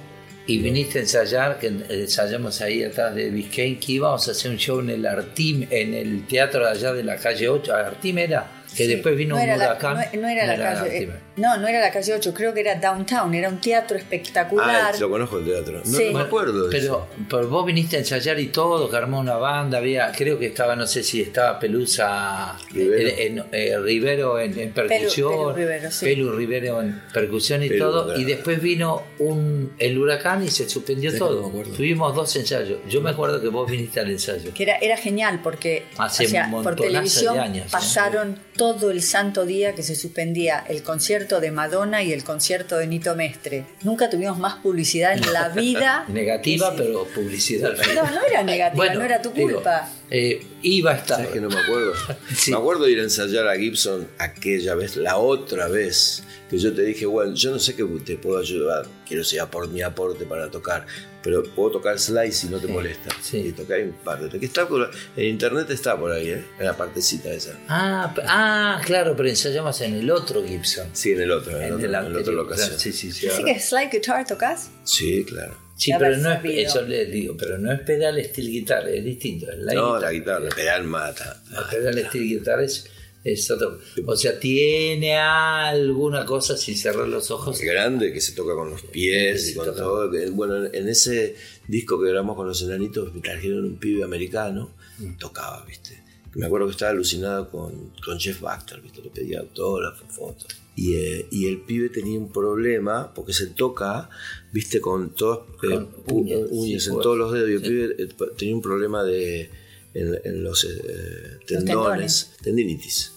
y 0.48 0.60
viniste 0.60 1.00
a 1.00 1.02
ensayar, 1.02 1.58
que 1.60 1.68
ensayamos 1.68 2.62
ahí 2.62 2.84
atrás 2.84 3.16
de 3.16 3.30
Biscayne, 3.30 3.80
que 3.80 3.94
íbamos 3.94 4.28
a 4.28 4.32
hacer 4.32 4.52
un 4.52 4.58
show 4.58 4.80
en 4.80 4.90
el 4.92 5.06
Artim, 5.06 5.66
en 5.70 5.94
el 5.94 6.28
teatro 6.28 6.64
de 6.66 6.72
allá 6.72 6.94
de 6.94 7.04
la 7.04 7.16
calle 7.18 7.50
8, 7.50 7.74
Artim 7.74 8.18
era, 8.20 8.46
que 8.76 8.88
después 8.88 9.16
vino 9.18 9.36
No 9.36 9.42
un 9.42 9.48
la- 9.48 9.56
huracán. 9.56 9.98
no- 10.14 10.22
no 10.22 10.28
era 10.28 10.46
la 10.58 10.88
eh, 10.88 11.10
No, 11.38 11.58
no 11.58 11.68
era 11.68 11.82
la 11.82 11.92
calle 11.92 12.14
8, 12.14 12.34
creo 12.34 12.54
que 12.54 12.62
era 12.62 12.76
Downtown, 12.76 13.34
era 13.36 13.50
un 13.50 13.60
teatro 13.60 13.98
espectacular. 13.98 14.92
Ah, 14.96 14.98
lo 15.00 15.10
conozco 15.10 15.40
el 15.40 15.46
teatro. 15.46 15.82
No, 15.86 15.98
Sí. 15.98 16.06
no 16.12 16.20
me 16.20 16.22
acuerdo 16.26 16.68
de 16.68 16.72
Pero, 16.80 17.08
pero 17.30 17.48
vos 17.50 17.66
viniste 17.66 17.98
a 17.98 18.00
ensayar 18.00 18.40
y 18.40 18.48
todo, 18.48 18.90
que 18.90 18.96
armó 18.96 19.20
una 19.20 19.36
banda, 19.36 19.80
había, 19.80 20.12
creo 20.12 20.40
que 20.40 20.46
estaba, 20.48 20.76
no 20.76 20.88
sé 20.88 21.04
si 21.04 21.22
estaba 21.22 21.60
Pelusa 21.60 22.58
Rivero. 22.72 23.08
eh, 23.10 23.26
en- 23.28 23.44
eh, 23.52 23.78
Rivero 23.80 24.40
en, 24.40 24.58
en 24.58 24.72
percusión, 24.72 25.32
Pelu 25.32 25.52
Rivero, 25.54 25.92
sí. 25.92 26.06
Pelu 26.06 26.32
Rivero 26.32 26.82
en 26.82 27.02
percusión 27.14 27.64
y 27.64 27.70
Pelu, 27.70 27.80
todo, 27.86 28.06
claro. 28.06 28.20
y 28.20 28.24
después 28.24 28.62
vino 28.62 29.04
un 29.20 29.74
el 29.78 29.98
huracán 29.98 30.44
y 30.44 30.50
se 30.50 30.70
suspendió 30.70 31.12
Sí, 31.12 31.18
todo. 31.20 31.50
Tuvimos 31.76 32.16
dos 32.16 32.36
ensayos. 32.36 32.80
Yo 32.88 33.02
me 33.02 33.10
acuerdo 33.10 33.42
que 33.42 33.48
vos 33.50 33.70
viniste 33.70 34.00
al 34.00 34.10
ensayo. 34.10 34.52
Que 34.54 34.64
era, 34.64 34.78
era 34.78 34.96
genial 34.98 35.40
porque 35.44 35.86
Hace 35.98 36.26
o 36.26 36.30
sea, 36.30 36.50
por 36.50 36.76
televisión 36.76 37.34
de 37.36 37.40
años, 37.42 37.66
¿eh? 37.68 37.70
pasaron 37.72 38.40
todo 38.56 38.92
el 38.92 39.02
santo 39.02 39.46
día 39.46 39.76
que 39.76 39.84
se 39.84 39.96
suspendía 39.96 40.64
el 40.70 40.82
concierto 40.84 41.25
de 41.26 41.52
Madonna 41.52 42.04
y 42.04 42.14
el 42.14 42.24
concierto 42.24 42.78
de 42.78 42.88
Nito 42.88 43.16
Mestre. 43.16 43.66
Nunca 43.84 44.10
tuvimos 44.10 44.38
más 44.38 44.56
publicidad 44.56 45.14
en 45.14 45.34
la 45.34 45.50
vida. 45.56 46.06
Negativa, 46.08 46.74
pero 46.78 47.06
publicidad. 47.06 47.74
No, 47.96 48.04
no 48.12 48.22
era 48.30 48.44
negativa, 48.44 48.76
Bueno, 48.76 49.00
no 49.00 49.06
era 49.06 49.22
tu 49.22 49.32
digo, 49.32 49.50
culpa. 49.54 49.90
Eh, 50.12 50.46
iba 50.62 50.92
a 50.92 50.96
estar. 50.96 51.18
¿Sabes 51.18 51.32
que 51.34 51.42
no 51.42 51.50
me 51.50 51.60
acuerdo? 51.60 51.94
Sí. 52.36 52.52
Me 52.52 52.58
acuerdo 52.58 52.86
de 52.86 52.92
ir 52.92 53.00
a 53.00 53.04
ensayar 53.04 53.48
a 53.48 53.56
Gibson 53.58 54.08
aquella 54.20 54.76
vez, 54.76 54.96
la 54.98 55.18
otra 55.18 55.68
vez, 55.68 56.24
que 56.50 56.58
yo 56.58 56.74
te 56.74 56.82
dije, 56.84 57.06
bueno, 57.06 57.34
yo 57.34 57.52
no 57.52 57.60
sé 57.60 57.76
qué 57.76 57.84
te 58.06 58.18
puedo 58.18 58.38
ayudar, 58.40 58.86
quiero 59.08 59.24
ser 59.24 59.46
por 59.48 59.68
mi 59.70 59.82
aporte 59.82 60.26
para 60.26 60.50
tocar, 60.52 60.86
pero 61.24 61.44
puedo 61.44 61.72
tocar 61.72 61.98
slide 62.00 62.32
si 62.32 62.48
no 62.50 62.60
te 62.60 62.68
molesta. 62.68 63.10
sí. 63.22 63.38
Y 63.38 63.52
tocar 63.52 63.82
un 63.82 63.94
par 63.94 64.30
de 64.30 64.40
que 64.40 64.46
está 64.46 64.68
por- 64.68 64.92
En 65.18 65.26
internet 65.26 65.70
está 65.72 65.98
por 65.98 66.12
ahí, 66.12 66.30
¿eh? 66.30 66.46
en 66.60 66.66
la 66.66 66.78
partecita 66.78 67.32
esa. 67.34 67.58
Ah, 67.68 68.14
ah, 68.28 68.82
claro, 68.86 69.16
pero 69.16 69.30
ensayamos 69.30 69.82
en 69.82 69.96
el 69.96 70.12
otro 70.12 70.44
Gibson. 70.46 70.88
Sí, 70.94 71.14
en 71.14 71.22
el 71.22 71.32
otro, 71.32 71.52
en, 71.58 71.64
el 71.64 71.64
En 71.64 71.74
otro, 71.74 71.86
el 71.88 71.94
en 71.96 71.98
otra 72.02 72.08
anterior, 72.20 72.34
locación. 72.36 72.68
claro, 72.68 72.80
sí, 72.82 72.92
sí, 72.92 73.12
sí. 73.12 73.28
Así 73.28 73.44
que 73.44 73.60
slide 73.60 73.90
guitar 73.92 74.26
tocas. 74.28 74.70
Sí, 74.84 75.26
claro. 75.26 75.65
Sí, 75.78 75.92
pero 76.00 76.18
no 76.18 76.32
es, 76.32 76.40
eso 76.70 76.82
le 76.84 77.06
digo, 77.06 77.36
pero 77.38 77.58
no 77.58 77.72
es 77.72 77.82
pedal 77.82 78.24
steel 78.24 78.50
guitar, 78.50 78.88
es 78.88 79.04
distinto. 79.04 79.52
Es 79.52 79.58
la 79.60 79.74
no, 79.74 79.86
guitarra. 79.96 80.00
la 80.08 80.12
guitarra, 80.14 80.48
el 80.48 80.56
pedal 80.56 80.84
mata. 80.86 81.44
La 81.52 81.70
pedal 81.70 82.06
steel 82.08 82.24
guitar 82.24 82.62
es, 82.62 82.86
es 83.24 83.52
otro. 83.52 83.80
O 84.06 84.16
sea, 84.16 84.40
tiene 84.40 85.18
alguna 85.18 86.26
cosa 86.26 86.56
sin 86.56 86.78
cerrar 86.78 87.08
los 87.08 87.30
ojos. 87.32 87.60
Es 87.60 87.66
grande 87.66 88.14
que 88.14 88.22
se 88.22 88.32
toca 88.34 88.54
con 88.54 88.70
los 88.70 88.84
pies 88.84 89.50
y 89.50 89.54
con 89.56 89.66
toca. 89.66 89.78
todo. 89.82 90.12
que- 90.12 90.30
Bueno, 90.30 90.66
en 90.72 90.88
ese 90.88 91.36
disco 91.68 92.02
que 92.02 92.10
grabamos 92.10 92.36
con 92.38 92.48
los 92.48 92.62
enanitos, 92.62 93.14
me 93.14 93.22
trajeron 93.22 93.66
un 93.66 93.78
pibe 93.78 94.04
americano, 94.04 94.72
Mm. 94.98 95.18
tocaba, 95.18 95.66
¿viste? 95.66 96.02
Me 96.36 96.46
acuerdo 96.46 96.68
que 96.68 96.72
estaba 96.72 96.92
alucinado 96.92 97.50
con, 97.50 97.92
con 98.04 98.18
Jeff 98.20 98.40
Baxter, 98.42 98.80
¿viste? 98.82 99.02
Le 99.02 99.10
pedía 99.10 99.40
autógrafos, 99.40 100.08
fotos. 100.10 100.48
Y, 100.78 100.96
eh, 100.96 101.28
y 101.32 101.48
el 101.48 101.62
pibe 101.62 101.90
tenía 101.90 102.20
un 102.20 102.32
problema 102.32 103.14
porque 103.14 103.32
se 103.34 103.48
toca, 103.48 104.10
¿viste? 104.52 104.82
Con 104.82 105.16
todas 105.16 105.40
eh, 105.64 105.86
uñas, 106.12 106.40
uñas 106.52 106.84
sí, 106.84 106.90
en 106.90 106.96
pues, 106.96 107.04
todos 107.04 107.18
los 107.18 107.32
dedos. 107.32 107.50
Y 107.50 107.54
el 107.54 107.60
sí. 107.62 107.68
pibe 107.70 107.96
eh, 108.04 108.10
tenía 108.38 108.56
un 108.56 108.62
problema 108.62 109.04
de, 109.04 109.50
en, 109.94 110.20
en 110.24 110.44
los 110.44 110.66
eh, 110.66 111.38
tendones, 111.48 112.32
tendinitis. 112.42 113.14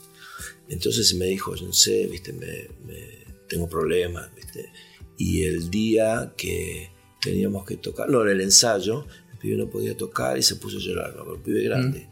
Entonces 0.69 1.15
me 1.15 1.27
dijo, 1.27 1.55
yo 1.57 1.67
no 1.67 1.73
sé, 1.73 2.07
viste, 2.07 2.33
me, 2.33 2.69
me- 2.87 3.19
tengo 3.49 3.69
problemas, 3.69 4.33
viste. 4.37 4.71
Y 5.17 5.43
el 5.45 5.71
día 5.71 6.33
que 6.37 6.91
teníamos 7.21 7.65
que 7.67 7.77
tocar, 7.79 8.09
no, 8.09 8.23
en 8.23 8.29
el 8.29 8.41
ensayo, 8.43 9.07
el 9.33 9.39
pibe 9.39 9.57
no 9.57 9.69
podía 9.69 9.97
tocar 9.97 10.39
y 10.39 10.43
se 10.43 10.57
puso 10.57 10.77
a 10.77 10.81
llorar, 10.81 11.17
¿no? 11.17 11.35
el 11.35 11.41
pibe 11.41 11.63
grande. 11.65 12.07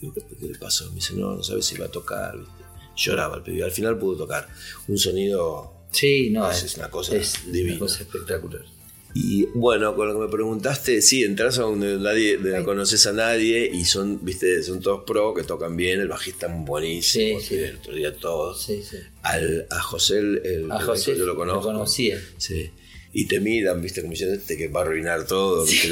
Digo, 0.00 0.12
¿qué, 0.14 0.22
qué 0.38 0.46
le 0.46 0.58
pasó? 0.58 0.88
Me 0.90 0.96
dice, 0.96 1.14
no, 1.14 1.34
no 1.34 1.42
sabe 1.42 1.62
si 1.62 1.76
va 1.78 1.86
a 1.86 1.90
tocar, 1.90 2.38
viste. 2.38 2.63
Lloraba 2.96 3.36
el 3.36 3.42
pibe. 3.42 3.64
Al 3.64 3.72
final 3.72 3.98
pudo 3.98 4.18
tocar. 4.18 4.48
Un 4.88 4.98
sonido 4.98 5.72
Sí, 5.90 6.30
no, 6.30 6.50
es, 6.50 6.62
es 6.64 6.76
una 6.76 6.90
cosa 6.90 7.16
es 7.16 7.34
divina. 7.52 7.72
una 7.74 7.78
cosa 7.80 8.02
espectacular. 8.02 8.62
y 9.14 9.44
bueno, 9.54 9.94
con 9.94 10.08
lo 10.08 10.14
que 10.14 10.26
me 10.26 10.28
preguntaste, 10.28 11.00
sí, 11.02 11.22
entras 11.22 11.58
a 11.58 11.62
donde 11.62 11.98
nadie, 11.98 12.36
de- 12.36 12.58
no 12.58 12.64
conoces 12.64 13.06
a 13.06 13.12
nadie 13.12 13.70
y 13.72 13.84
son, 13.84 14.24
viste, 14.24 14.60
son 14.64 14.80
todos 14.80 15.04
pro 15.06 15.32
que 15.34 15.44
tocan 15.44 15.76
bien, 15.76 16.00
el 16.00 16.08
bajista 16.08 16.48
es 16.48 16.52
buenísimo, 16.66 17.38
Sí, 17.38 17.46
sí. 17.46 17.54
el 17.62 17.76
otro 17.76 17.94
día 17.94 18.12
todos. 18.16 18.60
Sí, 18.64 18.82
sí. 18.82 18.96
Al, 19.22 19.66
a 19.70 19.80
José, 19.80 20.18
el, 20.18 20.66
A 20.72 20.80
José 20.80 21.16
yo 21.16 21.26
lo 21.26 21.36
conozco. 21.36 21.62
conocía. 21.62 22.20
Sí. 22.38 22.70
Y 23.12 23.26
te 23.28 23.38
miran, 23.38 23.80
viste, 23.80 24.00
como 24.00 24.10
diciendo 24.10 24.34
este 24.34 24.56
que 24.56 24.66
va 24.66 24.80
a 24.80 24.82
arruinar 24.82 25.24
todo, 25.28 25.64
¿viste? 25.64 25.90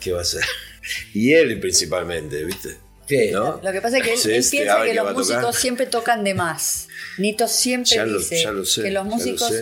¿qué 0.00 0.12
va 0.12 0.20
a 0.20 0.22
hacer? 0.22 0.42
Y 1.12 1.32
él 1.32 1.60
principalmente, 1.60 2.42
viste. 2.44 2.76
Lo 3.08 3.72
que 3.72 3.80
pasa 3.80 3.98
es 3.98 4.02
que 4.04 4.12
él, 4.14 4.18
Sí, 4.18 4.28
él 4.30 4.34
este 4.36 4.56
piensa 4.58 4.74
Abe 4.80 4.88
que 4.88 4.94
los 4.94 5.04
tocar. 5.04 5.16
músicos 5.16 5.56
siempre 5.56 5.86
tocan 5.86 6.24
de 6.24 6.34
más. 6.34 6.88
Nito 7.18 7.46
siempre 7.48 7.96
Ya 7.96 8.06
lo- 8.06 8.18
dice 8.18 8.42
ya 8.42 8.50
lo 8.52 8.64
sé, 8.64 8.82
que 8.82 8.90
los 8.90 9.04
ya 9.04 9.08
lo 9.10 9.16
músicos 9.16 9.52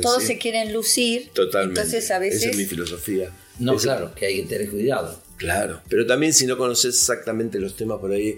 todos 0.00 0.22
se 0.22 0.38
quieren 0.38 0.72
lucir. 0.72 1.30
Totalmente. 1.34 1.80
Entonces 1.80 2.10
a 2.10 2.18
veces 2.18 2.42
Esa 2.42 2.50
es 2.50 2.56
mi 2.56 2.64
filosofía. 2.64 3.30
No, 3.58 3.74
Esa- 3.74 3.82
claro, 3.82 4.14
que 4.14 4.26
hay 4.26 4.42
que 4.42 4.48
tener 4.48 4.70
cuidado. 4.70 5.20
Claro, 5.36 5.82
pero 5.88 6.06
también 6.06 6.32
si 6.32 6.46
no 6.46 6.56
conoces 6.56 6.94
exactamente 6.94 7.58
los 7.58 7.76
temas 7.76 7.98
por 7.98 8.12
ahí, 8.12 8.36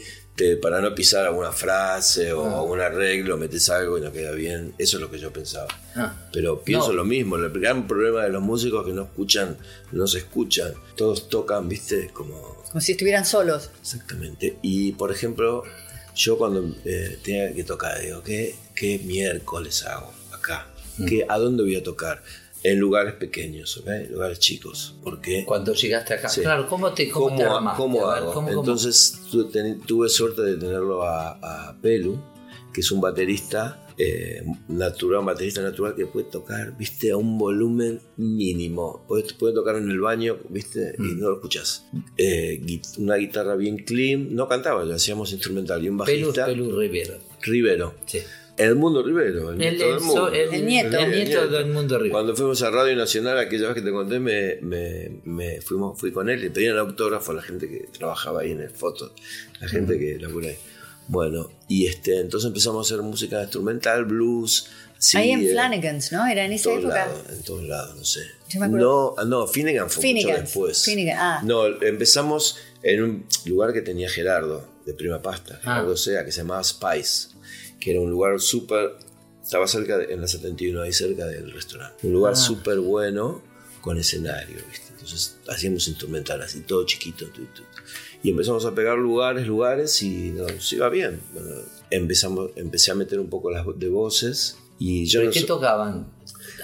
para 0.61 0.81
no 0.81 0.94
pisar 0.94 1.25
alguna 1.27 1.51
frase 1.53 2.33
o 2.33 2.44
Ah. 2.44 2.62
un 2.62 2.81
arreglo, 2.81 3.37
metes 3.38 3.70
algo 3.70 3.96
y 3.99 4.03
no 4.03 4.12
queda 4.12 4.33
bien. 4.33 4.75
Eso 4.79 4.96
es 4.99 5.01
lo 5.01 5.11
que 5.11 5.18
yo 5.18 5.33
pensaba. 5.33 5.68
Ah. 5.94 6.14
Pero 6.33 6.61
pienso 6.62 6.88
No. 6.88 6.94
lo 6.94 7.05
mismo. 7.05 7.37
El 7.37 7.51
gran 7.51 7.87
problema 7.87 8.22
de 8.25 8.31
los 8.31 8.42
músicos 8.42 8.81
es 8.83 8.87
que 8.88 8.92
no 8.92 9.05
escuchan, 9.05 9.57
no 9.92 10.07
se 10.07 10.18
escuchan. 10.18 10.75
Todos 10.94 11.29
tocan, 11.29 11.68
viste, 11.68 12.11
como 12.12 12.57
como 12.70 12.81
si 12.81 12.92
estuvieran 12.92 13.25
solos. 13.25 13.70
exactamente. 13.81 14.59
Y 14.61 14.92
por 14.92 15.11
ejemplo, 15.11 15.62
yo 16.14 16.37
cuando 16.37 16.75
eh, 16.85 17.18
tenía 17.22 17.55
que 17.55 17.64
tocar, 17.64 18.01
digo, 18.01 18.22
¿qué, 18.22 18.55
qué 18.75 18.99
miércoles 19.05 19.85
hago 19.85 20.12
acá? 20.33 20.66
Mm. 20.99 21.05
¿Qué, 21.07 21.27
¿A 21.29 21.38
dónde 21.38 21.62
voy 21.62 21.77
a 21.77 21.83
tocar? 21.83 22.22
En 22.70 22.79
lugares 22.79 23.14
pequeños. 23.14 23.83
En 23.87 24.12
lugares 24.12 24.38
chicos. 24.38 24.96
Porque 25.02 25.44
Cuando 25.44 25.72
llegaste 25.74 26.14
acá. 26.14 26.29
Sí. 26.29 26.40
Claro, 26.42 26.66
¿cómo 26.68 26.92
te, 26.92 27.09
cómo 27.09 27.26
¿Cómo, 27.26 27.37
te 27.38 27.44
armaste? 27.44 27.76
cómo 27.83 28.07
hago? 28.11 28.33
¿cómo-? 28.33 28.48
Entonces 28.50 29.20
tu- 29.31 29.48
ten- 29.48 29.81
tuve 29.81 30.09
suerte 30.09 30.42
de 30.42 30.57
tenerlo 30.57 31.02
a, 31.02 31.68
a 31.70 31.81
Pelu, 31.81 32.18
que 32.72 32.81
es 32.81 32.90
un 32.90 33.00
baterista 33.00 33.83
eh, 33.98 34.42
natural, 34.68 35.20
un 35.20 35.26
baterista 35.26 35.62
natural 35.62 35.94
que 35.94 36.05
puede 36.07 36.26
tocar, 36.31 36.76
viste, 36.76 37.11
a 37.12 37.16
un 37.16 37.38
volumen 37.38 37.98
mínimo. 38.18 39.05
Puede, 39.09 39.24
puede 39.38 39.55
tocar 39.55 39.76
en 39.76 39.90
el 39.90 40.00
baño, 40.00 40.37
viste, 40.50 40.94
y 40.98 41.02
Mm. 41.02 41.20
no 41.20 41.29
lo 41.31 41.35
escuchas. 41.37 41.87
Eh, 42.18 42.61
una 42.98 43.16
guitarra 43.16 43.57
bien 43.57 43.79
clean, 43.79 44.35
no 44.35 44.48
cantaba, 44.48 44.85
lo 44.85 44.94
hacíamos 44.94 45.33
instrumental. 45.33 45.83
Y 45.83 45.88
un 45.88 45.98
Pelu, 46.05 46.26
bajista, 46.26 46.44
Pelu 46.46 46.79
Rivero. 46.79 47.14
Rivero. 47.40 47.94
Sí. 48.05 48.18
El 48.57 48.75
mundo 48.77 49.03
Rivero, 49.03 49.51
el, 49.53 49.61
El, 49.62 49.77
nieto 49.79 50.33
el, 50.33 50.66
nieto. 50.66 50.99
el 50.99 51.11
nieto 51.11 51.49
del 51.49 51.66
mundo 51.66 51.97
Rivero. 51.99 52.12
Cuando 52.12 52.35
fuimos 52.35 52.62
a 52.62 52.71
Radio 52.71 52.97
Nacional, 52.97 53.38
aquella 53.38 53.66
vez 53.69 53.75
que 53.75 53.83
te 53.83 53.90
conté, 53.92 54.19
me, 54.19 54.57
me- 54.62 55.21
me 55.25 55.61
fuimos, 55.61 55.99
fui 56.01 56.11
con 56.12 56.29
él 56.31 56.42
y 56.45 56.49
pedían 56.49 56.79
autógrafo 56.79 57.33
a 57.33 57.35
la 57.35 57.42
gente 57.42 57.69
que 57.69 57.88
trabajaba 57.97 58.40
ahí 58.40 58.53
en 58.53 58.61
el 58.62 58.71
foto, 58.71 59.12
la 59.61 59.69
gente 59.69 59.99
que 59.99 60.19
labura 60.19 60.49
ahí. 60.49 60.57
Bueno, 61.09 61.51
y 61.69 61.87
este, 61.87 62.19
entonces 62.19 62.49
empezamos 62.49 62.90
a 62.90 62.95
hacer 62.95 63.03
música 63.05 63.40
instrumental, 63.42 64.07
blues. 64.07 64.69
así, 64.99 65.19
Ahí 65.19 65.31
en 65.31 65.40
eh, 65.47 65.51
Flanagan's, 65.53 66.11
¿no? 66.11 66.27
Era 66.27 66.45
en 66.47 66.53
esa 66.53 66.73
época. 66.73 66.95
lados, 67.07 67.21
en 67.31 67.42
todos 67.42 67.62
lados, 67.64 67.97
no 67.97 68.05
sé. 68.05 68.21
Yo 68.49 68.59
me 68.61 68.66
acuerdo- 68.66 69.14
No, 69.16 69.23
ah, 69.23 69.25
no, 69.25 69.47
Finnegan 69.47 69.88
fue 69.90 69.97
mucho 70.03 70.09
Finnegan's, 70.21 70.40
después. 70.45 70.83
Finnegan, 70.83 71.19
ah. 71.21 71.40
No, 71.45 71.66
empezamos 71.83 72.57
en 72.83 73.03
un 73.03 73.27
lugar 73.45 73.73
que 73.73 73.83
tenía 73.83 74.09
Gerardo, 74.09 74.66
de 74.85 74.95
Prima 74.95 75.21
Pasta, 75.23 75.57
Ah. 75.62 75.75
Gerardo 75.75 75.97
Sea, 75.97 76.25
que 76.25 76.33
se 76.33 76.38
llamaba 76.40 76.64
Spice, 76.64 77.29
que 77.81 77.93
era 77.93 78.01
un 78.01 78.11
lugar 78.11 78.41
súper, 78.41 78.97
estaba 79.43 79.67
cerca, 79.67 79.99
de- 79.99 80.12
en 80.12 80.21
la 80.21 80.27
71, 80.27 80.83
ahí 80.83 80.93
cerca 80.93 81.27
del 81.27 81.53
restaurante. 81.53 82.07
Un 82.07 82.12
lugar 82.15 82.33
Ah. 82.33 82.37
súper 82.37 82.81
bueno, 82.81 83.43
con 83.81 83.99
escenario, 83.99 84.57
¿viste? 84.69 84.87
Entonces 84.91 85.39
hacíamos 85.49 85.87
instrumental 85.87 86.43
así, 86.43 86.61
todo 86.62 86.85
chiquito. 86.85 87.27
tu, 87.27 87.43
tu, 87.47 87.62
tu. 87.62 87.62
Y 88.23 88.31
empezamos 88.31 88.65
a 88.65 88.75
pegar 88.75 88.99
lugares, 88.99 89.47
lugares 89.47 90.03
y 90.03 90.31
nos 90.33 90.73
iba 90.73 90.89
bien. 90.89 91.21
Bueno, 91.33 91.51
empezamos, 91.91 92.51
empecé 92.57 92.91
a 92.91 92.95
meter 92.97 93.21
un 93.21 93.29
poco 93.29 93.51
las 93.51 93.65
de 93.77 93.89
voces 93.89 94.57
y 94.79 95.05
yo 95.07 95.21
¿Pero 95.21 95.29
no 95.31 95.33
qué 95.35 95.41
so- 95.41 95.47
tocaban? 95.47 96.12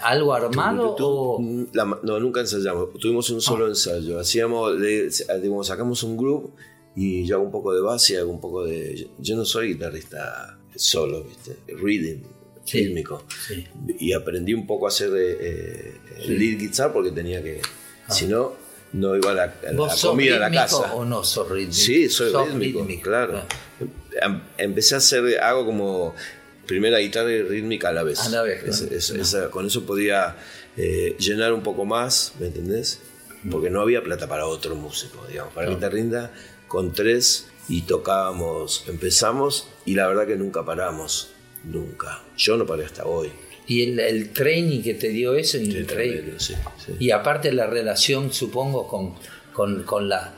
¿Algo 0.02 0.34
armado 0.34 0.96
o...? 0.98 1.38
Mm, 1.40 1.66
la 1.74 2.00
no, 2.02 2.18
nunca 2.18 2.40
ensayamos. 2.40 2.88
Tuvimos 2.98 3.30
un 3.30 3.38
Ah. 3.38 3.40
solo 3.42 3.68
ensayo. 3.68 4.18
Hacíamos, 4.18 4.74
le- 4.80 5.08
digamos, 5.40 5.68
sacamos 5.68 6.02
un 6.02 6.16
grupo 6.16 6.52
y 6.96 7.24
yo 7.24 7.36
hago 7.36 7.44
un 7.44 7.52
poco 7.52 7.72
de 7.72 7.80
base, 7.82 8.18
hago 8.18 8.32
un 8.32 8.40
poco 8.40 8.64
de. 8.64 9.08
Yo 9.20 9.36
no 9.36 9.44
soy 9.44 9.68
guitarrista 9.74 10.58
solo, 10.76 11.24
¿viste? 11.24 11.56
Rhythm, 11.68 12.22
Sí. 12.64 12.86
rítmico. 12.86 13.24
Sí. 13.48 13.66
Y 13.98 14.12
aprendí 14.12 14.54
un 14.54 14.66
poco 14.66 14.86
a 14.86 14.88
hacer 14.88 15.10
eh, 15.16 15.36
eh, 15.40 15.94
Sí. 16.24 16.28
lead 16.36 16.58
guitar 16.58 16.92
porque 16.92 17.10
tenía 17.10 17.42
que. 17.42 17.60
Ah. 18.06 18.12
Si 18.12 18.26
no, 18.26 18.54
no 18.92 19.16
iba 19.16 19.30
a 19.32 19.34
la, 19.34 19.42
a 19.44 19.72
la 19.72 19.72
¿Vos 19.72 19.98
sos 19.98 20.10
comida 20.10 20.36
a 20.36 20.38
la 20.38 20.50
casa. 20.50 20.94
o 20.94 21.04
no 21.04 21.24
sos 21.24 21.48
rítmico? 21.50 21.72
Sí, 21.74 22.08
soy 22.08 22.30
Sos 22.30 22.54
rítmico, 22.54 22.86
claro. 23.02 23.38
Ah. 23.38 24.26
Em- 24.26 24.40
Empecé 24.58 24.94
a 24.94 24.98
hacer, 24.98 25.38
hago 25.40 25.64
como 25.66 26.14
primera 26.66 26.98
guitarra 26.98 27.32
y 27.32 27.42
rítmica 27.42 27.88
a 27.88 27.92
la 27.92 28.02
vez. 28.04 28.20
A 28.20 28.28
la 28.28 28.42
vez, 28.42 28.62
Es- 28.64 29.06
claro. 29.08 29.22
esa- 29.22 29.50
con 29.50 29.66
eso 29.66 29.84
podía 29.84 30.36
eh, 30.76 31.16
llenar 31.18 31.52
un 31.52 31.62
poco 31.62 31.84
más, 31.84 32.32
¿me 32.40 32.46
entendés? 32.46 33.00
Porque 33.50 33.68
no 33.70 33.80
había 33.82 34.02
plata 34.02 34.28
para 34.28 34.46
otro 34.46 34.74
músico, 34.76 35.26
digamos. 35.28 35.52
Para 35.52 35.66
No. 35.68 35.74
que 35.74 35.80
te 35.80 35.90
rinda, 35.90 36.32
con 36.68 36.92
tres 36.92 37.46
y 37.68 37.82
tocábamos, 37.82 38.84
empezamos 38.88 39.68
y 39.84 39.94
la 39.94 40.08
verdad 40.08 40.26
que 40.26 40.36
nunca 40.36 40.64
paramos, 40.64 41.30
nunca. 41.64 42.22
Yo 42.36 42.56
no 42.56 42.66
paré 42.66 42.84
hasta 42.84 43.04
hoy. 43.04 43.30
Y 43.66 43.82
el, 43.84 44.00
el 44.00 44.32
training 44.32 44.82
que 44.82 44.94
te 44.94 45.08
dio 45.08 45.34
eso 45.34 45.56
es 45.56 45.64
increíble. 45.68 45.84
tremendo, 45.86 46.40
sí, 46.40 46.54
sí. 46.84 46.92
Y 46.98 47.10
aparte 47.12 47.52
la 47.52 47.66
relación, 47.66 48.32
supongo, 48.32 48.88
con, 48.88 49.14
con, 49.52 49.84
con 49.84 50.08
la, 50.08 50.34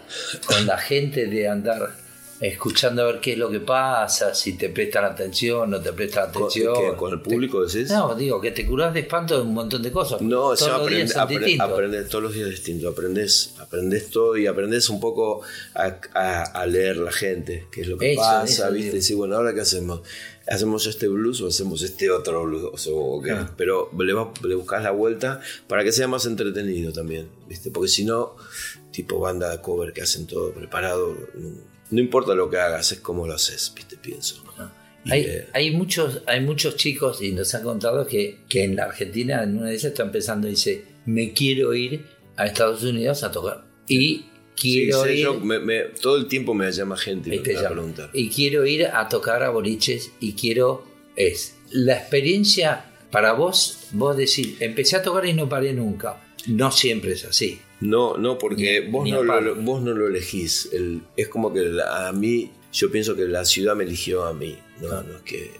con 0.46 0.66
la 0.66 0.78
gente 0.78 1.26
de 1.26 1.48
andar 1.48 2.03
escuchando 2.40 3.02
a 3.02 3.06
ver 3.06 3.20
qué 3.20 3.32
es 3.32 3.38
lo 3.38 3.50
que 3.50 3.60
pasa, 3.60 4.34
si 4.34 4.54
te 4.54 4.68
prestan 4.68 5.04
atención, 5.04 5.70
no 5.70 5.80
te 5.80 5.92
prestan 5.92 6.30
¿Con, 6.32 6.44
atención. 6.44 6.74
qué, 6.74 6.96
con 6.96 7.12
el 7.12 7.20
público 7.20 7.64
decís? 7.64 7.88
No, 7.90 8.14
digo, 8.14 8.40
que 8.40 8.50
te 8.50 8.66
curás 8.66 8.92
de 8.92 9.00
espanto 9.00 9.36
de 9.36 9.42
un 9.42 9.54
montón 9.54 9.82
de 9.82 9.90
cosas. 9.92 10.20
No, 10.20 10.36
todos 10.36 10.60
eso 10.60 10.70
los 10.70 10.80
aprende- 10.82 10.96
días 10.96 11.12
son 11.12 11.22
apre- 11.28 11.38
distintos. 11.38 11.70
aprendes 11.70 12.08
todos 12.08 12.24
los 12.24 12.34
días 12.34 12.50
distinto, 12.50 12.88
aprendes, 12.88 13.54
aprendes 13.60 14.10
todo 14.10 14.36
y 14.36 14.46
aprendes 14.46 14.88
un 14.90 15.00
poco 15.00 15.42
a, 15.74 15.96
a- 16.14 16.42
a 16.42 16.66
leer 16.66 16.96
la 16.98 17.12
gente, 17.12 17.66
qué 17.72 17.82
es 17.82 17.88
lo 17.88 17.96
que 17.98 18.12
Eso, 18.12 18.20
pasa, 18.20 18.44
eso 18.44 18.72
¿viste? 18.72 18.98
digo. 18.98 19.06
Y 19.10 19.14
bueno, 19.14 19.36
ahora 19.36 19.54
qué 19.54 19.60
hacemos, 19.60 20.00
hacemos 20.46 20.86
este 20.86 21.08
blues 21.08 21.40
o 21.40 21.46
hacemos 21.48 21.82
este 21.82 22.10
otro 22.10 22.44
blues, 22.44 22.68
o 22.72 22.76
sea, 22.76 22.92
o 22.94 23.22
qué. 23.22 23.30
Ah. 23.30 23.52
pero 23.56 23.90
le, 23.98 24.12
le 24.48 24.54
buscas 24.54 24.82
la 24.82 24.90
vuelta 24.90 25.40
para 25.68 25.84
que 25.84 25.92
sea 25.92 26.08
más 26.08 26.26
entretenido 26.26 26.92
también, 26.92 27.28
¿viste? 27.48 27.70
Porque 27.70 27.88
si 27.88 28.04
no, 28.04 28.36
tipo 28.90 29.18
banda 29.20 29.50
de 29.50 29.60
cover 29.60 29.92
que 29.92 30.02
hacen 30.02 30.26
todo 30.26 30.52
preparado, 30.52 31.16
no, 31.90 32.00
importa 32.00 32.34
lo 32.34 32.48
que 32.50 32.58
hagas, 32.58 32.92
es 32.92 33.00
como 33.00 33.26
lo 33.26 33.34
haces, 33.34 33.72
¿viste? 33.74 33.96
Pienso. 33.96 34.42
Y, 35.04 35.12
Hay, 35.12 35.20
eh, 35.22 35.46
hay 35.52 35.70
muchos, 35.70 36.22
hay 36.26 36.40
muchos 36.40 36.76
chicos, 36.76 37.20
y 37.22 37.32
nos 37.32 37.54
han 37.54 37.62
contado 37.62 38.06
que, 38.06 38.38
que 38.48 38.64
en 38.64 38.76
la 38.76 38.84
Argentina, 38.84 39.42
en 39.42 39.58
una 39.58 39.68
de 39.68 39.74
esas, 39.76 39.90
están 39.92 40.10
pensando, 40.10 40.48
dice, 40.48 40.84
me 41.04 41.32
quiero 41.32 41.74
ir 41.74 42.06
a 42.36 42.46
Estados 42.46 42.82
Unidos 42.84 43.22
a 43.22 43.30
tocar. 43.30 43.64
Y 43.86 43.98
sí, 44.16 44.24
quiero 44.56 45.02
sé, 45.04 45.14
ir... 45.14 45.22
yo 45.24 45.38
me- 45.40 45.58
me- 45.58 45.82
todo 46.00 46.16
el 46.16 46.26
tiempo 46.26 46.54
me 46.54 46.72
llama 46.72 46.96
gente 46.96 47.34
y 47.34 47.40
te 47.40 47.52
va 47.52 47.60
a 47.60 47.62
llamo. 47.64 47.74
preguntar. 47.74 48.10
Y 48.14 48.30
quiero 48.30 48.64
ir 48.64 48.86
a 48.86 49.06
tocar 49.08 49.42
a 49.42 49.50
boliches 49.50 50.10
y 50.20 50.32
quiero 50.32 50.86
es 51.16 51.56
la 51.70 51.98
experiencia 51.98 52.86
para 53.10 53.34
vos, 53.34 53.88
vos 53.92 54.16
decir, 54.16 54.56
empecé 54.60 54.96
a 54.96 55.02
tocar 55.02 55.26
y 55.26 55.34
no 55.34 55.48
paré 55.48 55.72
nunca. 55.74 56.23
No 56.46 56.70
siempre 56.70 57.12
es 57.12 57.24
así. 57.24 57.60
No, 57.80 58.16
no, 58.16 58.38
porque 58.38 58.82
Ni- 58.84 58.90
vos, 58.90 59.04
ni 59.04 59.10
no 59.12 59.22
lo, 59.22 59.54
vos 59.56 59.82
no 59.82 59.92
lo 59.94 60.08
elegís. 60.08 60.68
El- 60.72 61.02
es 61.16 61.28
como 61.28 61.52
que 61.52 61.60
la- 61.60 62.08
a 62.08 62.12
mí, 62.12 62.50
yo 62.72 62.90
pienso 62.90 63.14
que 63.16 63.24
la 63.26 63.44
ciudad 63.44 63.74
me 63.76 63.84
eligió 63.84 64.24
a 64.24 64.32
mí. 64.34 64.56
No, 64.80 64.88
Ah. 64.92 65.04
no 65.06 65.16
es 65.16 65.22
que, 65.22 65.44
eh, 65.44 65.50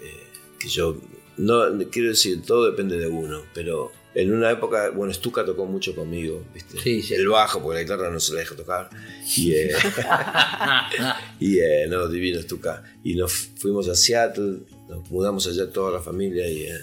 que 0.59 0.69
yo. 0.69 0.97
No, 1.37 1.63
quiero 1.91 2.09
decir, 2.11 2.43
todo 2.43 2.65
depende 2.71 2.97
de 2.99 3.07
uno, 3.09 3.43
pero 3.55 3.91
en 4.15 4.33
una 4.33 4.51
época, 4.53 4.91
bueno, 4.91 5.13
Stuka 5.13 5.45
tocó 5.45 5.67
mucho 5.67 5.95
conmigo, 5.97 6.45
¿viste? 6.55 6.79
Sí, 6.81 7.03
sí. 7.03 7.15
El 7.15 7.29
bajo, 7.29 7.61
porque 7.61 7.77
la 7.79 7.83
guitarra 7.83 8.11
no 8.11 8.21
se 8.21 8.35
la 8.35 8.41
deja 8.41 8.55
tocar. 8.55 8.89
Y, 9.37 9.53
eh, 9.53 9.71
y 11.41 11.59
eh, 11.59 11.87
no, 11.89 12.09
divino 12.09 12.41
Stuka. 12.41 12.85
Y 13.03 13.15
nos 13.17 13.33
fuimos 13.33 13.89
a 13.89 13.95
Seattle, 13.95 14.61
nos 14.89 15.11
mudamos 15.11 15.47
allá 15.47 15.69
toda 15.71 15.91
la 15.93 16.01
familia 16.01 16.49
y 16.49 16.63
eh, 16.65 16.79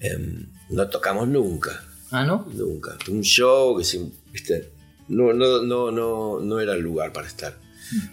em, 0.00 0.46
no 0.70 0.88
tocamos 0.88 1.28
nunca. 1.28 1.84
Ah, 2.14 2.24
¿no? 2.24 2.46
Nunca. 2.54 2.96
Un 3.10 3.22
show 3.22 3.76
que 3.76 3.84
sin, 3.84 4.12
viste, 4.32 4.70
no, 5.08 5.32
no, 5.32 5.62
no, 5.62 5.90
no, 5.90 6.40
no 6.40 6.60
era 6.60 6.74
el 6.74 6.80
lugar 6.80 7.12
para 7.12 7.26
estar. 7.26 7.58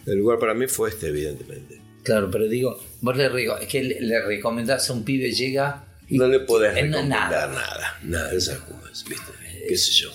El 0.05 0.17
lugar 0.17 0.37
para 0.39 0.53
mí 0.53 0.67
fue 0.67 0.89
este, 0.89 1.07
evidentemente. 1.07 1.79
Claro, 2.03 2.29
pero 2.31 2.47
digo, 2.47 2.77
vos 3.01 3.15
le, 3.15 3.27
es 3.61 3.67
que 3.67 3.83
le, 3.83 4.01
le 4.01 4.21
recomendás 4.25 4.89
a 4.89 4.93
un 4.93 5.03
pibe, 5.03 5.31
llega... 5.31 5.85
y- 6.09 6.17
No 6.17 6.27
le 6.27 6.39
podés 6.41 6.71
Eh, 6.75 6.81
recomendar 6.81 7.29
nada. 7.31 7.47
nada. 7.47 7.99
Nada, 8.03 8.33
esas 8.33 8.57
cosas, 8.59 9.05
viste. 9.07 9.31
Qué 9.67 9.77
sé 9.77 9.91
yo. 9.93 10.09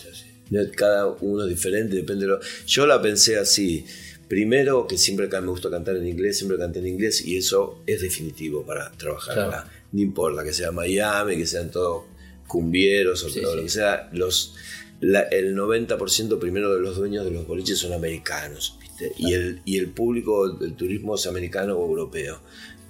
Cada 0.76 1.06
uno 1.06 1.44
es 1.44 1.48
diferente, 1.48 1.96
depende 1.96 2.26
de 2.26 2.32
lo... 2.32 2.40
Yo 2.66 2.86
la 2.86 3.00
pensé 3.00 3.38
así. 3.38 3.84
Primero, 4.28 4.86
que 4.88 4.98
siempre 4.98 5.28
me 5.28 5.46
gusta 5.46 5.70
cantar 5.70 5.96
en 5.96 6.06
inglés, 6.06 6.36
siempre 6.38 6.58
canté 6.58 6.80
en 6.80 6.88
inglés 6.88 7.24
y 7.24 7.36
eso 7.36 7.80
es 7.86 8.00
definitivo 8.00 8.64
para 8.66 8.90
trabajar 8.92 9.34
Claro. 9.34 9.48
acá. 9.50 9.70
No 9.92 10.00
importa 10.02 10.42
que 10.44 10.52
sea 10.52 10.72
Miami, 10.72 11.36
que 11.36 11.46
sean 11.46 11.70
todos 11.70 12.04
cumbieros 12.46 13.22
o 13.24 13.28
Sí, 13.30 13.40
todo 13.40 13.52
sí. 13.52 13.56
lo 13.58 13.62
que 13.64 13.68
sea, 13.68 14.08
los, 14.12 14.54
la- 15.00 15.22
el 15.22 15.54
90% 15.56 16.38
primero 16.38 16.74
de 16.74 16.80
los 16.80 16.96
dueños 16.96 17.24
de 17.24 17.30
los 17.30 17.46
boliches 17.46 17.78
son 17.78 17.92
americanos, 17.92 18.78
¿viste? 18.80 19.12
Y, 19.18 19.32
el, 19.34 19.60
y 19.64 19.78
el 19.78 19.88
público 19.90 20.48
del 20.50 20.74
turismo 20.74 21.14
es 21.16 21.26
americano 21.26 21.76
o 21.76 21.86
europeo. 21.86 22.40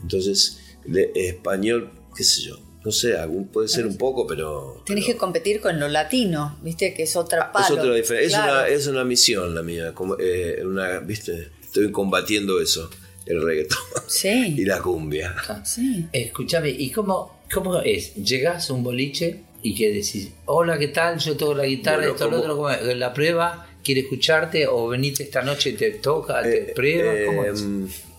Entonces, 0.03 0.59
de- 0.85 1.11
español, 1.15 1.91
qué 2.17 2.23
sé 2.25 2.43
yo, 2.43 2.61
no 2.85 2.93
sé, 2.93 3.17
algún, 3.17 3.49
puede 3.49 3.67
ser 3.67 3.87
un 3.87 3.97
poco, 3.97 4.27
pero... 4.29 4.83
Tenés 4.87 5.05
pero- 5.05 5.15
que 5.17 5.19
competir 5.19 5.61
con 5.61 5.81
lo 5.81 5.89
latino, 5.89 6.59
¿viste? 6.63 6.95
Que 6.95 7.03
es 7.03 7.17
otra 7.17 7.51
palo. 7.51 7.65
es 7.67 7.71
otra 7.73 7.93
diferencia. 7.95 8.43
Claro. 8.45 8.67
Es, 8.67 8.69
una, 8.69 8.77
es 8.77 8.87
una 8.87 9.05
misión 9.05 9.55
la 9.55 9.63
mía. 9.63 9.93
Como, 9.93 10.17
eh, 10.21 10.63
una, 10.65 11.01
¿viste? 11.01 11.51
Estoy 11.63 11.91
combatiendo 11.91 12.61
eso, 12.61 12.89
el 13.27 13.43
reggaetón 13.43 13.79
y 14.07 14.11
Sí, 14.11 14.65
la 14.65 14.81
cumbia. 14.81 15.35
sí. 15.65 16.07
Escúchame, 16.13 16.71
¿y 16.71 16.93
cómo, 16.93 17.41
cómo 17.53 17.81
es? 17.81 18.15
Llegás 18.15 18.71
a 18.71 18.75
un 18.75 18.85
boliche 18.85 19.43
y 19.63 19.75
que 19.75 19.89
decís, 19.93 20.33
hola, 20.47 20.79
¿qué 20.79 20.89
tal? 20.89 21.19
Yo 21.19 21.37
toco 21.37 21.55
la 21.55 21.65
guitarra, 21.67 21.99
Bueno, 21.99 22.13
esto, 22.13 22.31
lo 22.31 22.39
otro, 22.39 22.57
¿cómo 22.57 22.69
la 22.71 23.13
prueba, 23.13 23.67
quiere 23.83 24.03
escucharte 24.03 24.67
o 24.67 24.89
venite 24.89 25.23
esta 25.25 25.43
noche 25.43 25.71
y 25.71 25.73
te 25.75 25.91
toca, 25.93 26.43
te 26.43 26.71
Eh, 26.71 26.73
prueba, 26.75 27.13
¿cómo 27.27 27.45
eh, 27.45 27.51
es? 27.53 27.65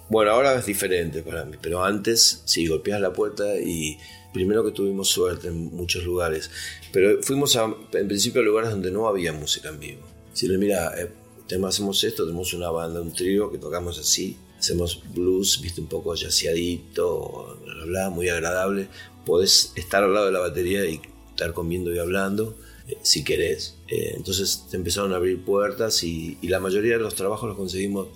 Bueno, 0.10 0.32
ahora 0.32 0.56
es 0.56 0.65
diferente 0.65 1.21
para 1.21 1.43
mí, 1.45 1.58
pero 1.62 1.84
antes 1.84 2.41
sí, 2.45 2.65
golpeas 2.67 3.02
la 3.02 3.12
puerta 3.12 3.60
y 3.60 3.97
primero 4.34 4.63
que 4.63 4.71
tuvimos 4.71 5.10
suerte 5.10 5.47
en 5.50 5.65
muchos 5.76 6.04
lugares, 6.04 6.50
pero 6.93 7.21
fuimos 7.23 7.56
a, 7.56 7.73
en 7.93 8.08
principio 8.08 8.41
a 8.41 8.43
lugares 8.43 8.69
donde 8.71 8.91
no 8.91 9.08
había 9.08 9.34
música 9.34 9.69
en 9.69 9.80
vivo. 9.80 10.02
Si 10.34 10.47
le 10.47 10.58
mira, 10.58 10.93
eh, 10.97 11.10
tenemos- 11.47 11.73
hacemos 11.76 12.04
esto, 12.04 12.23
tenemos 12.26 12.54
una 12.54 12.69
banda, 12.69 13.02
un 13.02 13.12
trío 13.13 13.52
que 13.52 13.58
tocamos 13.58 14.00
así, 14.00 14.38
hacemos 14.58 15.02
blues, 15.13 15.60
viste, 15.62 15.82
un 15.82 15.88
poco 15.88 16.13
yaceadito, 16.15 17.58
bla, 17.65 17.73
bla, 17.73 17.86
bla, 17.86 18.10
muy 18.10 18.30
agradable. 18.30 18.88
Podés 19.26 19.73
estar 19.76 20.04
al 20.04 20.13
lado 20.13 20.28
de 20.28 20.32
la 20.32 20.39
batería 20.39 20.86
y 20.86 21.02
estar 21.38 21.54
comiendo 21.54 21.93
y 21.93 22.00
hablando, 22.00 22.58
eh, 22.88 22.97
si 23.04 23.23
querés. 23.23 23.76
Eh, 23.88 24.13
entonces 24.15 24.65
te 24.69 24.78
empezaron 24.78 25.13
a 25.13 25.17
abrir 25.17 25.43
puertas 25.43 26.04
y, 26.04 26.38
y 26.41 26.47
la 26.47 26.60
mayoría 26.60 26.93
de 26.93 27.04
los 27.04 27.15
trabajos 27.15 27.47
los 27.47 27.58
conseguimos 27.58 28.08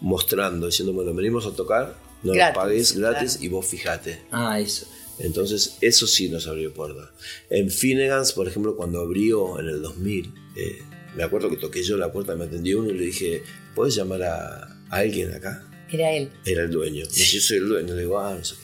mostrando, 0.00 0.66
diciendo, 0.66 0.92
bueno, 0.92 1.14
venimos 1.14 1.46
a 1.46 1.52
tocar, 1.52 1.96
no 2.22 2.32
Gratis, 2.32 2.54
nos 2.54 2.64
pagues 2.64 2.96
gratis 2.96 3.32
claro. 3.32 3.44
y 3.44 3.48
vos 3.48 3.66
fijate. 3.66 4.22
Ah, 4.30 4.58
eso. 4.58 4.86
Entonces, 5.18 5.76
eso 5.80 6.06
sí 6.06 6.28
nos 6.28 6.46
abrió 6.46 6.72
puertas. 6.72 7.10
En 7.50 7.70
Finnegans, 7.70 8.32
por 8.32 8.48
ejemplo, 8.48 8.74
cuando 8.74 9.00
abrió 9.00 9.60
en 9.60 9.68
el 9.68 9.82
2000, 9.82 10.32
eh, 10.56 10.82
me 11.14 11.22
acuerdo 11.22 11.50
que 11.50 11.56
toqué 11.58 11.82
yo 11.82 11.96
la 11.98 12.10
puerta, 12.10 12.34
me 12.34 12.44
atendió 12.44 12.80
uno 12.80 12.90
y 12.90 12.94
le 12.94 13.04
dije, 13.04 13.42
¿puedes 13.74 13.94
llamar 13.94 14.22
a, 14.22 14.62
a 14.88 14.96
alguien 14.96 15.32
acá? 15.34 15.68
Era 15.90 16.10
él. 16.12 16.30
Era 16.46 16.62
el 16.62 16.70
dueño. 16.70 17.04
Dice, 17.06 17.36
yo 17.36 17.40
soy 17.42 17.58
el 17.58 17.68
dueño. 17.68 17.94
Le 17.94 18.00
digo, 18.00 18.18
ah, 18.18 18.34
no 18.34 18.42
sé. 18.42 18.54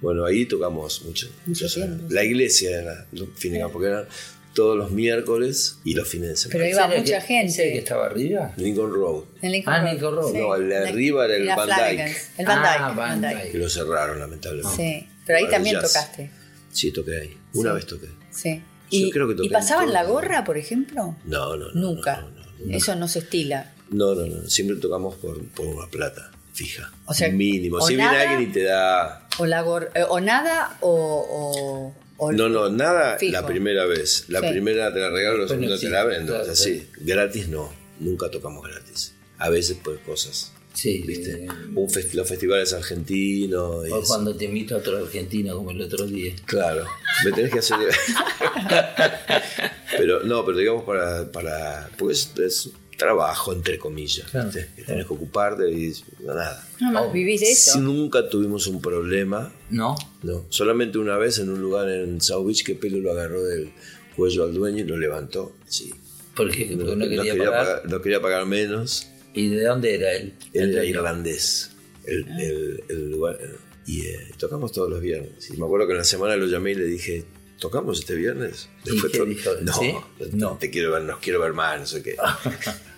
Bueno, 0.00 0.24
ahí 0.24 0.46
tocamos 0.46 1.02
mucho. 1.04 1.26
Mucho 1.26 1.38
muchas 1.46 1.76
horas. 1.76 1.88
tiempo, 1.90 2.06
La 2.14 2.24
iglesia 2.24 2.80
era 2.80 3.06
los 3.12 3.28
Finnegans, 3.36 3.72
porque 3.72 3.88
eran 3.88 4.06
todos 4.54 4.76
los 4.76 4.90
miércoles 4.90 5.78
y 5.84 5.94
los 5.94 6.08
fines 6.08 6.30
de 6.30 6.36
semana. 6.36 6.52
Pero 6.52 6.64
iba 6.70 6.80
¿Ese 6.84 6.92
era 6.92 7.00
mucha 7.02 7.20
que- 7.20 7.26
gente. 7.26 7.56
que 7.72 7.78
estaba 7.78 8.06
arriba? 8.06 8.52
Lincoln 8.56 8.92
Road, 8.92 9.24
En 9.42 9.52
Lincoln 9.52 9.74
Ah, 9.74 9.80
Road. 9.82 9.92
Lincoln 9.92 10.14
Road. 10.16 10.32
No, 10.34 10.54
el 10.56 10.68
de 10.68 10.76
arriba 10.78 11.24
era 11.26 11.36
el 11.36 11.46
Van 11.46 11.68
Dyke. 11.68 12.16
El 12.38 12.46
Van 12.46 12.58
Ah, 12.58 12.72
Dyke. 12.72 12.82
Van 12.82 12.96
Van 12.96 13.20
Dyke. 13.20 13.54
Lo 13.58 13.68
cerraron, 13.68 14.18
lamentablemente. 14.18 14.76
Sí, 14.76 15.08
pero 15.26 15.38
ahí 15.38 15.44
Para 15.44 15.56
también 15.56 15.76
jazz. 15.76 15.92
tocaste. 15.92 16.30
Sí, 16.72 16.92
toqué 16.92 17.20
ahí. 17.20 17.36
Una 17.54 17.70
Sí. 17.70 17.74
vez 17.76 17.86
toqué. 17.86 18.06
Sí. 18.30 18.62
Yo 18.92 19.06
¿Y, 19.06 19.10
creo 19.12 19.28
que 19.28 19.34
toqué 19.34 19.44
¿y 19.44 19.46
en 19.48 19.52
pasaban 19.52 19.84
todo. 19.86 19.94
la 19.94 20.04
gorra, 20.04 20.44
por 20.44 20.56
ejemplo? 20.58 21.16
No, 21.24 21.56
no, 21.56 21.68
no. 21.68 21.74
Nunca. 21.74 22.22
No, 22.22 22.30
no, 22.30 22.40
no, 22.66 22.76
Eso 22.76 22.96
no 22.96 23.06
se 23.06 23.20
estila. 23.20 23.72
no, 23.90 24.14
no, 24.16 24.26
no. 24.26 24.48
Siempre 24.50 24.76
tocamos 24.78 25.14
por, 25.16 25.44
por 25.50 25.66
una 25.66 25.86
plata 25.88 26.30
fija. 26.64 26.92
O 27.06 27.14
sea, 27.14 27.28
mínimo. 27.30 27.78
o 27.78 27.86
Si 27.86 27.96
viene 27.96 28.16
alguien 28.16 28.50
y 28.50 28.52
te 28.52 28.64
da. 28.64 29.26
O, 29.38 29.46
la 29.46 29.64
gor- 29.64 29.90
eh, 29.94 30.04
o 30.08 30.20
nada 30.20 30.76
o... 30.80 31.92
No, 32.32 32.48
no, 32.50 32.68
nada 32.68 33.16
Fijo. 33.18 33.32
la 33.32 33.46
primera 33.46 33.86
vez. 33.86 34.24
La 34.28 34.40
Sí. 34.40 34.48
primera 34.50 34.92
te 34.92 35.00
la 35.00 35.08
regalo, 35.10 35.38
la 35.38 35.48
segunda 35.48 35.78
te 35.78 35.88
la 35.88 36.04
vendo. 36.04 36.34
claro, 36.34 36.52
así. 36.52 36.86
Gratis 36.98 37.48
no. 37.48 37.72
Nunca 37.98 38.30
tocamos 38.30 38.66
gratis. 38.66 39.14
A 39.38 39.48
veces 39.48 39.78
por 39.82 39.98
cosas. 40.00 40.52
Sí, 40.74 41.02
¿Viste? 41.06 41.44
eh, 41.44 41.48
Un 41.74 41.88
fest- 41.88 42.12
los 42.12 42.28
festivales 42.28 42.72
argentinos. 42.74 43.88
y 43.88 43.90
o 43.90 43.98
eso. 43.98 44.06
cuando 44.08 44.36
te 44.36 44.44
invito 44.44 44.74
a 44.74 44.78
otro 44.78 44.98
argentino 44.98 45.56
como 45.56 45.70
el 45.72 45.80
otro 45.80 46.06
día. 46.06 46.34
Claro, 46.44 46.84
me 47.24 47.32
tenés 47.32 47.50
que 47.52 47.58
hacer. 47.60 47.78
pero 49.96 50.22
no, 50.24 50.44
pero 50.44 50.58
digamos 50.58 50.84
para. 50.84 51.30
para 51.32 51.88
porque 51.98 52.12
es, 52.14 52.30
es 52.38 52.70
trabajo, 53.00 53.52
entre 53.52 53.78
comillas. 53.78 54.30
Claro, 54.30 54.46
¿viste? 54.50 54.68
Que 54.76 54.82
tenés 54.84 55.06
que 55.06 55.12
ocuparte 55.14 55.68
y 55.70 55.92
nada. 56.24 56.66
Nada 56.80 56.92
más 57.04 57.12
vivís 57.12 57.40
de 57.40 57.50
eso. 57.50 57.80
Nunca 57.80 58.28
tuvimos 58.28 58.66
un 58.68 58.80
problema, 58.80 59.52
¿No? 59.70 59.96
no. 60.22 60.46
Solamente 60.50 60.98
una 60.98 61.16
vez 61.18 61.38
en 61.38 61.50
un 61.50 61.60
lugar 61.60 61.88
en 61.88 62.20
South 62.20 62.46
Beach 62.46 62.62
que 62.64 62.74
Pelo 62.74 62.98
lo 62.98 63.10
agarró 63.12 63.42
del 63.42 63.72
cuello 64.16 64.44
al 64.44 64.54
dueño 64.54 64.84
y 64.84 64.86
lo 64.86 64.96
levantó. 64.98 65.56
Sí. 65.66 65.92
Porque, 66.36 66.76
porque 66.76 66.76
no, 66.76 66.96
No 66.96 67.04
quería, 67.08 67.22
quería 67.22 67.44
pagar. 67.50 67.66
pagar- 67.66 67.82
no 67.90 68.00
quería 68.02 68.20
pagar 68.20 68.46
menos. 68.46 69.08
¿Y 69.34 69.48
de 69.48 69.64
dónde 69.64 69.94
era 69.94 70.12
él? 70.12 70.34
Él 70.52 70.62
El 70.62 70.72
era 70.74 70.84
irlandés. 70.84 71.70
El, 72.04 72.26
el- 72.40 72.84
el 72.88 73.10
lugar. 73.10 73.38
Y 73.86 74.02
eh, 74.06 74.18
tocamos 74.38 74.72
todos 74.72 74.88
los 74.90 75.00
viernes. 75.00 75.50
Y 75.50 75.56
me 75.56 75.64
acuerdo 75.64 75.86
que 75.86 75.92
en 75.92 75.98
la 75.98 76.04
semana 76.04 76.36
lo 76.36 76.46
llamé 76.46 76.72
y 76.72 76.74
le 76.76 76.84
dije, 76.84 77.24
¿tocamos 77.58 77.98
este 78.00 78.14
viernes? 78.14 78.68
¿Y 78.84 78.90
Después 78.92 79.12
qué 79.12 79.18
to- 79.18 79.24
dijo? 79.24 79.50
No, 79.62 79.72
¿Sí? 79.72 79.94
no, 80.32 80.56
te 80.58 80.70
quiero 80.70 80.92
ver, 80.92 81.02
nos 81.02 81.18
quiero 81.18 81.40
ver 81.40 81.52
más, 81.52 81.80
no 81.80 81.86
sé 81.86 82.02
qué. 82.02 82.16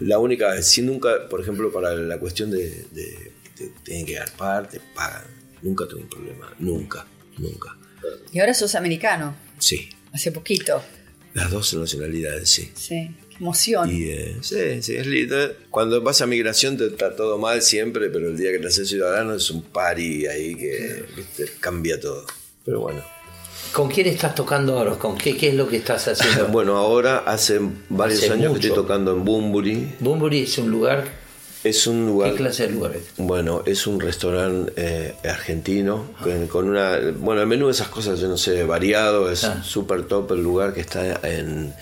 la 0.00 0.18
única 0.18 0.50
vez, 0.50 0.66
sí 0.66 0.82
nunca, 0.82 1.28
por 1.28 1.40
ejemplo, 1.40 1.70
para 1.72 1.94
la 1.94 2.18
cuestión 2.18 2.50
de, 2.50 2.84
de- 2.90 3.32
te 3.56 3.70
tienen 3.84 4.06
que 4.06 4.14
dar 4.14 4.32
parte, 4.32 4.80
pagan. 4.94 5.24
Nunca 5.62 5.86
tuve 5.86 6.00
un 6.02 6.08
problema, 6.08 6.52
nunca, 6.58 7.06
nunca. 7.38 7.76
Y 8.32 8.40
ahora 8.40 8.52
sos 8.54 8.74
americano, 8.74 9.36
Sí, 9.58 9.88
hace 10.12 10.32
poquito. 10.32 10.82
las 11.34 11.50
dos 11.50 11.72
nacionalidades, 11.74 12.48
sí. 12.50 12.72
Sí, 12.74 13.10
emoción. 13.38 13.88
Y 13.94 14.04
eh, 14.10 14.36
sí, 14.42 14.82
sí, 14.82 14.96
es 14.96 15.06
lindo. 15.06 15.36
Cuando 15.70 16.00
vas 16.02 16.20
a 16.20 16.26
migración 16.26 16.76
te 16.76 16.86
está 16.86 17.14
todo 17.14 17.38
mal 17.38 17.62
siempre, 17.62 18.10
pero 18.10 18.28
el 18.30 18.36
día 18.36 18.50
que 18.52 18.58
te 18.58 18.66
haces 18.66 18.88
ciudadano 18.88 19.34
es 19.34 19.50
un 19.50 19.62
party 19.62 20.26
ahí 20.26 20.54
que 20.56 21.04
viste, 21.16 21.46
cambia 21.60 22.00
todo. 22.00 22.26
Pero 22.64 22.80
bueno. 22.80 23.04
¿Con 23.72 23.88
quién 23.88 24.06
estás 24.06 24.34
tocando 24.34 24.78
ahora? 24.78 24.92
¿Con 24.96 25.16
qué, 25.16 25.36
qué 25.36 25.48
es 25.50 25.54
lo 25.54 25.66
que 25.68 25.76
estás 25.78 26.06
haciendo? 26.08 26.48
Bueno, 26.52 26.76
ahora 26.76 27.18
hace 27.26 27.60
varios 27.88 28.22
Hace 28.22 28.32
años 28.32 28.52
que 28.52 28.66
estoy 28.66 28.74
tocando 28.82 29.12
en 29.12 29.24
Bumburi. 29.24 29.94
Bumburi 30.00 30.42
es 30.42 30.58
un 30.58 30.70
lugar. 30.70 31.04
Es 31.64 31.86
un 31.86 32.00
¿Qué 32.00 32.06
lugar 32.12 32.34
clase 32.34 32.66
de 32.66 32.72
lugar 32.74 32.96
es? 32.96 33.04
Bueno, 33.18 33.62
es 33.64 33.86
un 33.86 34.00
restaurante 34.00 34.72
eh, 34.76 35.14
argentino 35.28 36.06
con, 36.22 36.46
con 36.48 36.68
una... 36.68 36.98
Bueno, 37.16 37.40
el 37.42 37.46
menú 37.46 37.66
de 37.66 37.72
esas 37.72 37.86
cosas, 37.88 38.18
yo 38.18 38.26
no 38.28 38.36
sé, 38.36 38.64
variado, 38.64 39.30
es 39.30 39.44
Ah. 39.44 39.62
súper 39.62 40.02
top 40.02 40.32
el 40.32 40.42
lugar 40.42 40.74
que 40.74 40.80
está 40.80 41.20
en, 41.22 41.72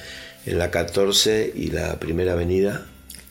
en 0.45 0.59
la 0.59 0.71
14 0.71 1.53
y 1.57 1.69
la 1.71 1.99
primera 1.99 2.33
avenida, 2.35 2.87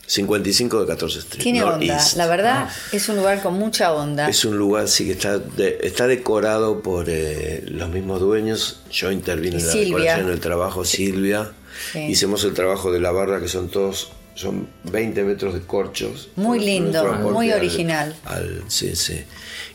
55 0.10 0.82
de 0.82 0.88
14 0.88 1.20
Street. 1.20 1.44
Tiene 1.44 1.62
onda, 1.64 1.78
Northeast. 1.78 2.18
la 2.18 2.26
verdad 2.26 2.70
es 2.92 3.08
un 3.10 3.18
lugar 3.18 3.44
con 3.44 3.54
mucha 3.54 3.94
onda. 3.94 4.28
Es 4.28 4.44
un 4.44 4.58
lugar, 4.58 4.88
sí, 4.88 5.06
que 5.06 5.12
está, 5.12 5.38
de- 5.38 5.78
está 5.84 6.08
decorado 6.08 6.82
por 6.82 7.06
eh, 7.10 7.64
los 7.68 7.90
mismos 7.90 8.20
dueños. 8.20 8.80
Yo 8.92 9.12
intervino 9.12 9.58
Y 9.58 9.62
en 9.62 9.68
la 9.68 9.72
Silvia. 9.72 9.98
decoración, 9.98 10.30
el 10.32 10.40
trabajo, 10.40 10.84
Silvia. 10.84 11.52
Sí. 11.94 12.00
Hicimos 12.00 12.44
el 12.44 12.54
trabajo 12.56 12.92
de 12.92 13.00
la 13.00 13.12
barra, 13.12 13.40
que 13.40 13.48
son 13.48 13.70
todos, 13.70 14.12
son 14.34 14.68
20 14.86 15.24
metros 15.24 15.54
de 15.54 15.62
corchos. 15.62 16.30
Muy 16.36 16.60
lindo, 16.60 17.06
muy 17.32 17.52
al- 17.52 17.60
original. 17.60 18.16
al- 18.26 18.64
sí, 18.68 18.96
sí. 18.96 19.24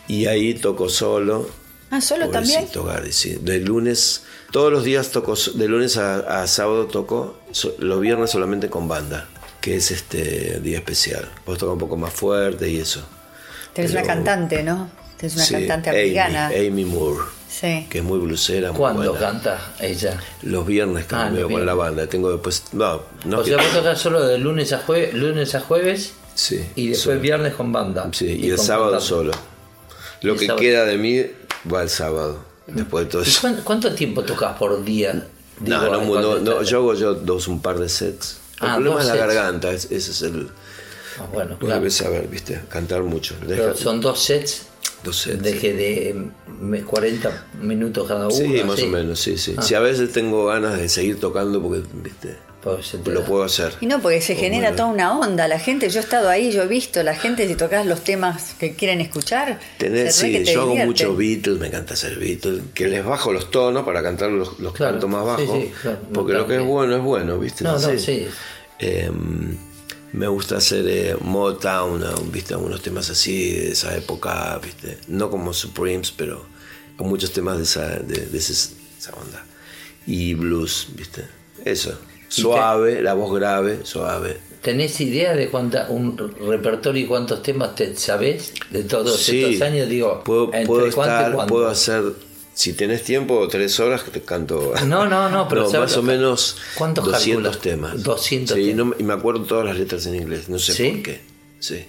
Y 0.09 0.27
ahí 0.27 0.55
toco 0.55 0.89
solo. 0.89 1.49
Ah, 1.91 2.01
¿solo 2.01 2.29
también? 2.29 2.67
Gary, 2.75 3.13
sí. 3.13 3.39
De 3.41 3.61
lunes, 3.61 4.25
todos 4.51 4.73
los 4.73 4.83
días 4.83 5.11
toco, 5.13 5.35
de 5.55 5.69
lunes 5.69 5.97
a, 5.97 6.43
a 6.43 6.47
sábado 6.49 6.87
toco, 6.87 7.39
so- 7.53 7.77
los 7.79 8.01
viernes 8.01 8.31
solamente 8.31 8.69
con 8.69 8.89
banda, 8.89 9.29
que 9.65 9.77
es 9.77 9.91
este 9.91 10.61
día 10.61 10.77
especial. 10.77 11.27
Vos 11.47 11.57
toca 11.57 11.73
un 11.73 11.79
poco 11.79 11.97
más 11.97 12.13
fuerte 12.13 12.69
y 12.69 12.79
eso. 12.81 13.03
Tenés 13.73 13.93
una 13.93 14.03
Pero- 14.03 14.13
cantante, 14.15 14.63
¿no? 14.63 14.91
Tenés 15.17 15.37
una 15.37 15.45
Sí, 15.47 15.55
cantante 15.55 15.89
Amy, 15.89 15.99
americana. 16.01 16.47
Amy 16.49 16.85
Moore, 16.85 17.21
Sí. 17.49 17.87
que 17.89 17.99
es 17.99 18.05
muy 18.05 18.19
blusera. 18.19 18.73
muy 18.73 18.79
¿Cuándo 18.79 19.11
buena. 19.13 19.19
canta 19.27 19.73
ella? 19.81 20.21
Los 20.43 20.67
viernes 20.67 21.05
Ah, 21.05 21.09
cambio 21.09 21.43
los 21.45 21.53
con 21.53 21.65
la 21.65 21.73
banda. 21.73 22.07
Tengo 22.07 22.31
después. 22.31 22.63
No, 22.73 23.01
no 23.25 23.39
o 23.39 23.45
sea, 23.45 23.57
vos 23.57 23.73
tocas 23.73 23.99
solo 23.99 24.21
de 24.27 24.37
lunes 24.37 24.71
a, 24.75 24.85
jue- 24.87 25.13
lunes 25.13 25.55
a 25.55 25.61
jueves 25.61 26.13
Sí, 26.35 26.57
y 26.75 26.89
después 26.89 27.01
solo. 27.15 27.21
viernes 27.21 27.55
con 27.55 27.73
banda. 27.73 28.11
Sí, 28.13 28.27
y, 28.27 28.51
el 28.51 28.57
con 28.57 28.67
sábado 28.67 28.91
cantante. 28.91 29.09
solo. 29.09 29.33
Lo 30.21 30.33
el 30.35 30.39
que 30.41 30.47
sábado. 30.47 30.61
queda 30.61 30.85
de 30.85 30.99
mí 30.99 31.23
va 31.73 31.83
el 31.83 31.89
sábado. 31.89 32.45
Después 32.67 33.07
de 33.07 33.11
todo 33.13 33.23
¿Y 33.25 33.29
eso. 33.29 33.41
cuán- 33.41 33.61
¿Cuánto 33.65 33.95
tiempo 33.95 34.23
tocas 34.25 34.59
por 34.59 34.85
día? 34.85 35.15
No, 35.61 35.81
Digo, 35.81 35.93
no, 35.97 36.21
no, 36.21 36.21
no, 36.41 36.53
estás- 36.53 36.69
yo 36.69 36.79
hago 36.79 36.95
yo 36.95 37.15
dos, 37.15 37.49
un 37.49 37.63
par 37.63 37.79
de 37.79 37.89
sets. 37.89 38.41
El 38.61 38.69
Ah, 38.69 38.75
problema 38.75 39.01
es 39.01 39.07
la 39.07 39.13
sets. 39.15 39.27
garganta, 39.27 39.73
es- 39.73 39.85
ese 39.91 40.11
es 40.13 40.23
el. 40.23 40.49
Ah, 41.19 41.27
bueno, 41.33 41.59
claro. 41.59 41.75
debes 41.77 41.95
saber, 41.95 42.27
viste, 42.29 42.61
cantar 42.69 43.03
mucho. 43.03 43.35
Deja- 43.47 43.63
Pero 43.63 43.77
son 43.77 44.01
dos 44.01 44.21
sets 44.23 44.67
dos 45.05 45.17
sets. 45.17 45.43
de 45.43 45.59
que 45.59 45.73
de 45.73 46.31
mm, 46.47 46.79
40 46.85 47.47
minutos 47.61 48.07
cada 48.09 48.27
uno. 48.27 48.35
sí, 48.37 48.63
más 48.65 48.75
así. 48.75 48.83
o 48.85 48.89
menos, 48.89 49.21
sí, 49.21 49.37
sí. 49.39 49.55
Ah. 49.57 49.63
Si 49.63 49.75
a 49.75 49.81
veces 49.81 50.13
tengo 50.13 50.47
ganas 50.47 50.79
de 50.79 50.89
seguir 50.89 51.21
tocando 51.21 51.61
porque, 51.63 51.83
viste, 52.03 52.37
lo 53.07 53.25
puedo 53.25 53.45
hacer. 53.45 53.75
Y 53.81 53.87
no, 53.87 54.01
porque 54.01 54.21
se 54.21 54.35
O 54.35 54.37
genera 54.37 54.71
bueno. 54.71 54.77
toda 54.77 54.89
una 54.89 55.19
onda. 55.19 55.49
La 55.49 55.59
gente, 55.59 55.89
yo 55.91 56.01
he 56.01 56.03
estado 56.03 56.29
ahí, 56.29 56.51
yo 56.53 56.63
he 56.63 56.67
visto, 56.67 57.03
la 57.03 57.15
gente, 57.15 57.47
si 57.47 57.55
tocas 57.55 57.87
los 57.87 58.03
temas 58.05 58.55
que 58.59 58.75
quieren 58.75 59.01
escuchar, 59.01 59.59
Tener, 59.79 60.11
sí, 60.13 60.33
que 60.33 60.41
te 60.41 60.53
yo 60.55 60.63
hago 60.63 60.77
mucho 60.77 61.15
Beatles, 61.17 61.59
me 61.59 61.67
encanta 61.69 61.95
hacer 61.95 62.19
Beatles, 62.19 62.63
que 62.75 62.89
les 62.89 63.05
bajo 63.05 63.33
los 63.33 63.51
tonos 63.51 63.85
para 63.85 64.03
cantar 64.03 64.31
los, 64.31 64.59
los 64.59 64.73
Claro, 64.73 64.93
cantos 64.95 65.11
más 65.11 65.25
bajos, 65.25 65.63
sí, 65.63 65.73
claro, 65.83 65.99
porque 66.13 66.33
lo 66.33 66.47
que 66.47 66.57
es 66.57 66.63
bueno 66.65 66.97
es 66.97 67.03
bueno, 67.03 67.39
¿viste? 67.39 67.65
No, 67.65 67.73
no, 67.73 67.79
Sí. 67.79 67.99
sí. 67.99 68.27
Eh, 68.79 69.11
me 70.13 70.29
gusta 70.29 70.57
hacer 70.59 70.85
eh, 70.89 71.17
Motown. 71.21 72.03
¿viste? 72.31 72.55
Algunos 72.55 72.83
temas 72.83 73.11
así 73.11 73.53
de 73.53 73.73
esa 73.73 73.97
época, 73.97 74.59
¿viste? 74.63 74.99
No 75.09 75.29
como 75.31 75.53
Supremes, 75.53 76.13
pero 76.13 76.47
con 76.97 77.09
muchos 77.09 77.33
temas 77.33 77.57
de 77.57 77.65
esa, 77.65 77.89
de, 77.99 78.27
de 78.27 78.39
esa 78.39 78.71
onda. 79.21 79.45
Y 80.07 80.35
blues, 80.35 80.89
¿viste? 80.95 81.25
Eso. 81.65 81.99
Suave, 82.43 83.03
la 83.03 83.15
voz 83.15 83.35
grave, 83.39 83.81
suave. 83.85 84.39
¿Tenés 84.63 84.99
idea 85.01 85.35
de 85.35 85.49
cuánta, 85.49 85.87
un 85.91 86.17
repertorio 86.49 87.05
y 87.05 87.07
cuántos 87.07 87.43
temas 87.43 87.75
te 87.75 87.95
sabés 87.97 88.53
de 88.71 88.83
todos 88.85 89.17
Sí, 89.21 89.43
estos 89.45 89.67
años? 89.69 89.89
Digo, 89.89 90.23
puedo, 90.25 90.45
¿entre 90.47 90.65
puedo 90.67 90.91
cuánto 90.93 91.13
y 91.15 91.17
estar, 91.19 91.33
cuánto? 91.35 91.53
puedo 91.55 91.69
hacer, 91.69 92.03
si 92.55 92.73
tenés 92.73 93.03
tiempo, 93.05 93.47
tres 93.49 93.79
horas 93.81 94.03
que 94.03 94.11
te 94.11 94.23
canto. 94.23 94.73
No, 94.87 95.07
no, 95.07 95.29
no, 95.29 95.49
pero 95.51 95.69
¿sabes 95.71 95.91
más 95.91 95.97
o 95.99 96.03
menos 96.03 96.57
cuántos 96.77 97.05
200 97.05 97.43
calculas? 97.57 97.61
temas. 97.63 98.03
200 98.03 98.57
sí, 98.57 98.65
temas. 98.73 98.87
no 98.87 98.95
y 98.99 99.03
me 99.03 99.13
acuerdo 99.13 99.43
todas 99.45 99.67
las 99.67 99.77
letras 99.79 100.07
en 100.07 100.15
inglés, 100.15 100.49
no 100.49 100.59
sé 100.59 100.73
¿Sí? 100.73 100.89
por 100.91 101.03
qué. 101.03 101.21
Sí, 101.59 101.85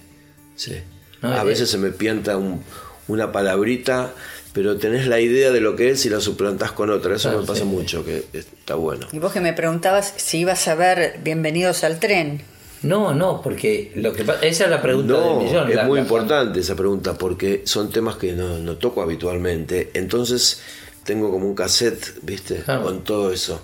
sí. 0.54 0.76
No, 1.22 1.32
a 1.32 1.42
eh, 1.42 1.44
veces 1.46 1.70
se 1.70 1.78
me 1.78 1.90
pianta 1.92 2.36
un- 2.36 2.62
una 3.08 3.32
palabrita, 3.32 4.12
pero 4.56 4.78
tenés 4.78 5.06
la 5.06 5.20
idea 5.20 5.50
de 5.52 5.60
lo 5.60 5.76
que 5.76 5.90
es 5.90 6.06
y 6.06 6.08
la 6.08 6.18
suplantás 6.18 6.72
con 6.72 6.88
otra. 6.88 7.14
Eso 7.16 7.28
Claro, 7.28 7.42
me 7.42 7.46
pasa 7.46 7.60
sí, 7.60 7.66
sí. 7.68 7.74
mucho, 7.76 8.02
que 8.06 8.24
está 8.32 8.74
bueno. 8.74 9.06
Y 9.12 9.18
vos 9.18 9.30
que 9.30 9.42
me 9.42 9.52
preguntabas 9.52 10.14
si 10.16 10.38
ibas 10.38 10.66
a 10.66 10.74
ver 10.74 11.20
Bienvenidos 11.22 11.84
al 11.84 12.00
tren. 12.00 12.40
No, 12.82 13.12
no, 13.12 13.42
porque 13.42 13.92
lo 13.96 14.14
que 14.14 14.22
esa 14.42 14.64
es 14.64 14.70
la 14.70 14.80
pregunta 14.80 15.12
No, 15.12 15.20
del 15.38 15.46
millón. 15.46 15.68
es 15.68 15.76
la- 15.76 15.84
muy 15.84 15.96
la- 15.98 16.02
importante 16.04 16.60
esa 16.60 16.74
pregunta 16.74 17.18
porque 17.18 17.62
son 17.66 17.90
temas 17.90 18.16
que 18.16 18.32
no, 18.32 18.58
no 18.58 18.76
toco 18.76 19.02
habitualmente. 19.02 19.90
Entonces 19.92 20.62
tengo 21.04 21.30
como 21.30 21.46
un 21.46 21.54
cassette, 21.54 22.14
¿viste? 22.22 22.62
Claro. 22.64 22.82
Con 22.84 23.04
todo 23.04 23.32
eso. 23.32 23.62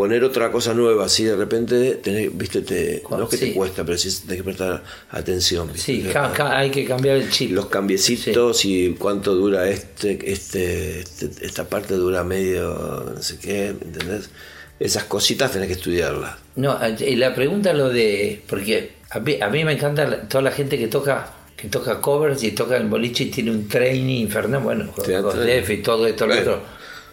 Poner 0.00 0.24
otra 0.24 0.50
cosa 0.50 0.72
nueva 0.72 1.04
así 1.04 1.24
de 1.24 1.36
repente, 1.36 1.96
tenés, 1.96 2.34
¿viste? 2.34 2.62
Te, 2.62 3.02
no 3.10 3.24
es 3.24 3.28
que 3.28 3.36
Sí. 3.36 3.46
te 3.48 3.52
cuesta, 3.54 3.84
pero 3.84 3.98
sí 3.98 4.08
tenés 4.22 4.38
que 4.38 4.44
prestar 4.44 4.82
atención. 5.10 5.66
¿viste? 5.70 5.82
Sí, 5.92 6.06
ca- 6.10 6.32
ca- 6.32 6.56
hay 6.56 6.70
que 6.70 6.86
cambiar 6.86 7.16
el 7.18 7.28
chip. 7.28 7.50
Los 7.52 7.66
cambiecitos 7.66 8.64
y 8.64 8.94
cuánto 8.98 9.34
dura 9.34 9.68
este, 9.68 10.18
este, 10.32 11.00
este- 11.00 11.44
esta 11.44 11.64
parte 11.68 11.94
dura 11.96 12.24
medio, 12.24 13.12
no 13.14 13.22
sé 13.22 13.38
qué, 13.38 13.66
¿entendés? 13.68 14.30
Esas 14.78 15.04
cositas 15.04 15.52
tenés 15.52 15.66
que 15.68 15.74
estudiarlas. 15.74 16.36
No, 16.56 16.78
y 16.98 17.16
la 17.16 17.34
pregunta 17.34 17.74
lo 17.74 17.90
de. 17.90 18.40
Porque 18.48 18.92
a 19.10 19.20
mí, 19.20 19.36
a 19.38 19.50
mí 19.50 19.64
me 19.66 19.72
encanta 19.74 20.22
toda 20.28 20.40
la 20.40 20.50
gente 20.52 20.78
que 20.78 20.88
toca 20.88 21.34
que 21.58 21.68
toca 21.68 22.00
covers 22.00 22.42
y 22.42 22.52
toca 22.52 22.78
el 22.78 22.86
boliche 22.88 23.24
y 23.24 23.30
tiene 23.30 23.50
un 23.50 23.68
training 23.68 24.22
infernal. 24.22 24.62
Bueno, 24.62 24.90
con. 24.92 25.04
Def 25.44 25.68
y 25.68 25.82
todo 25.82 26.06
esto, 26.06 26.26
lo 26.26 26.38
otro. 26.40 26.62